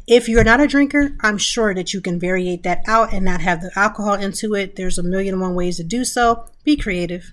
If 0.06 0.30
you're 0.30 0.44
not 0.44 0.60
a 0.60 0.68
drinker, 0.68 1.16
I'm 1.22 1.38
sure 1.38 1.74
that 1.74 1.94
you 1.94 2.02
can 2.02 2.20
variate 2.20 2.64
that 2.64 2.84
out 2.88 3.14
and 3.14 3.26
not 3.26 3.42
have 3.42 3.62
the 3.62 3.72
alcohol 3.76 4.14
into 4.14 4.54
it. 4.54 4.76
There's 4.76 4.98
a 4.98 5.04
million 5.04 5.36
and 5.36 5.42
one 5.42 5.56
ways 5.56 5.78
to 5.78 5.84
do 5.84 6.06
so. 6.06 6.46
Be 6.64 6.76
creative 6.76 7.32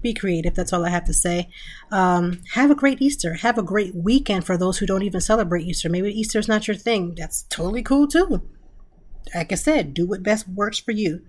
be 0.00 0.14
creative. 0.14 0.54
That's 0.54 0.72
all 0.72 0.84
I 0.84 0.90
have 0.90 1.04
to 1.04 1.14
say. 1.14 1.48
Um, 1.90 2.40
have 2.54 2.70
a 2.70 2.74
great 2.74 3.02
Easter. 3.02 3.34
Have 3.34 3.58
a 3.58 3.62
great 3.62 3.94
weekend 3.94 4.44
for 4.44 4.56
those 4.56 4.78
who 4.78 4.86
don't 4.86 5.02
even 5.02 5.20
celebrate 5.20 5.66
Easter. 5.66 5.88
Maybe 5.88 6.08
Easter 6.08 6.38
is 6.38 6.48
not 6.48 6.66
your 6.66 6.76
thing. 6.76 7.14
That's 7.16 7.42
totally 7.44 7.82
cool 7.82 8.06
too. 8.06 8.42
Like 9.34 9.52
I 9.52 9.56
said, 9.56 9.94
do 9.94 10.06
what 10.06 10.22
best 10.22 10.48
works 10.48 10.78
for 10.78 10.92
you. 10.92 11.22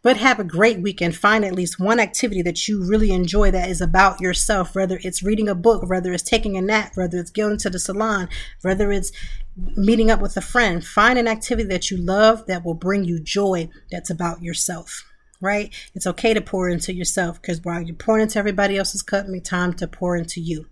But 0.00 0.16
have 0.18 0.38
a 0.38 0.44
great 0.44 0.80
weekend. 0.80 1.16
Find 1.16 1.44
at 1.44 1.54
least 1.54 1.80
one 1.80 1.98
activity 1.98 2.40
that 2.42 2.68
you 2.68 2.84
really 2.84 3.10
enjoy 3.10 3.50
that 3.50 3.68
is 3.68 3.80
about 3.80 4.20
yourself, 4.20 4.74
whether 4.74 5.00
it's 5.02 5.24
reading 5.24 5.48
a 5.48 5.56
book, 5.56 5.88
whether 5.88 6.12
it's 6.12 6.22
taking 6.22 6.56
a 6.56 6.60
nap, 6.60 6.92
whether 6.94 7.18
it's 7.18 7.32
going 7.32 7.58
to 7.58 7.70
the 7.70 7.80
salon, 7.80 8.28
whether 8.62 8.92
it's 8.92 9.10
meeting 9.56 10.08
up 10.10 10.20
with 10.20 10.36
a 10.36 10.40
friend. 10.40 10.86
Find 10.86 11.18
an 11.18 11.26
activity 11.26 11.68
that 11.68 11.90
you 11.90 11.96
love 11.96 12.46
that 12.46 12.64
will 12.64 12.74
bring 12.74 13.04
you 13.04 13.20
joy 13.20 13.70
that's 13.90 14.10
about 14.10 14.40
yourself 14.40 15.07
right? 15.40 15.72
It's 15.94 16.06
okay 16.06 16.34
to 16.34 16.40
pour 16.40 16.68
into 16.68 16.92
yourself 16.92 17.40
because 17.40 17.64
while 17.64 17.80
you're 17.80 17.96
pouring 17.96 18.22
into 18.22 18.38
everybody 18.38 18.76
else's 18.76 19.02
cup, 19.02 19.26
make 19.26 19.44
time 19.44 19.72
to 19.74 19.86
pour 19.86 20.16
into 20.16 20.40
you. 20.40 20.66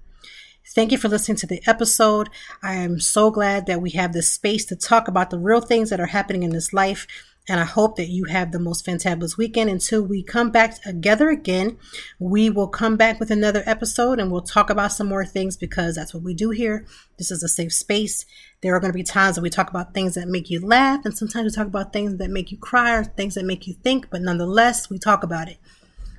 Thank 0.75 0.91
you 0.91 0.99
for 0.99 1.09
listening 1.09 1.37
to 1.39 1.47
the 1.47 1.63
episode. 1.67 2.29
I 2.63 2.75
am 2.75 2.99
so 2.99 3.31
glad 3.31 3.67
that 3.67 3.81
we 3.81 3.91
have 3.91 4.13
this 4.13 4.31
space 4.31 4.65
to 4.67 4.77
talk 4.77 5.07
about 5.07 5.31
the 5.31 5.39
real 5.39 5.61
things 5.61 5.91
that 5.91 6.01
are 6.01 6.07
happening 6.07 6.43
in 6.43 6.51
this 6.51 6.73
life 6.73 7.07
and 7.49 7.61
I 7.61 7.65
hope 7.65 7.97
that 7.97 8.09
you 8.09 8.25
have 8.25 8.51
the 8.51 8.59
most 8.59 8.85
fantabulous 8.85 9.37
weekend. 9.37 9.71
Until 9.71 10.03
we 10.03 10.23
come 10.23 10.51
back 10.51 10.83
together 10.83 11.31
again, 11.31 11.79
we 12.19 12.51
will 12.51 12.69
come 12.69 12.97
back 12.97 13.21
with 13.21 13.31
another 13.31 13.63
episode 13.67 14.19
and 14.19 14.31
we'll 14.33 14.43
talk 14.43 14.69
about 14.69 14.93
some 14.93 15.07
more 15.07 15.25
things 15.25 15.57
because 15.57 15.95
that's 15.95 16.13
what 16.13 16.23
we 16.23 16.35
do 16.35 16.51
here. 16.51 16.85
This 17.19 17.31
is 17.31 17.43
a 17.43 17.49
safe 17.49 17.73
space. 17.73 18.27
There 18.63 18.75
are 18.75 18.81
going 18.81 18.93
to 18.93 18.97
be 18.97 19.05
times 19.05 19.37
that 19.37 19.43
we 19.43 19.51
talk 19.51 19.71
about 19.71 19.95
things 19.95 20.15
that 20.15 20.29
make 20.29 20.51
you 20.51 20.61
laugh, 20.61 21.05
and 21.05 21.17
sometimes 21.17 21.45
we 21.45 21.55
talk 21.55 21.67
about 21.67 21.93
things 21.93 22.17
that 22.17 22.31
make 22.31 22.51
you 22.51 22.59
cry 22.59 22.95
or 22.95 23.05
things 23.05 23.35
that 23.35 23.45
make 23.45 23.67
you 23.67 23.75
think, 23.75 24.11
but 24.11 24.23
nonetheless, 24.23 24.91
we 24.91 24.99
talk 24.99 25.23
about 25.23 25.49
it. 25.49 25.59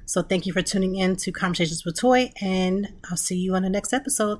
So 0.06 0.22
thank 0.22 0.46
you 0.46 0.54
for 0.54 0.62
tuning 0.62 0.96
in 0.96 1.18
to 1.18 1.32
Conversations 1.34 1.84
with 1.84 1.98
Toi, 1.98 2.32
and 2.40 2.94
I'll 3.10 3.18
see 3.18 3.38
you 3.38 3.56
on 3.56 3.64
the 3.64 3.70
next 3.70 3.92
episode. 3.92 4.40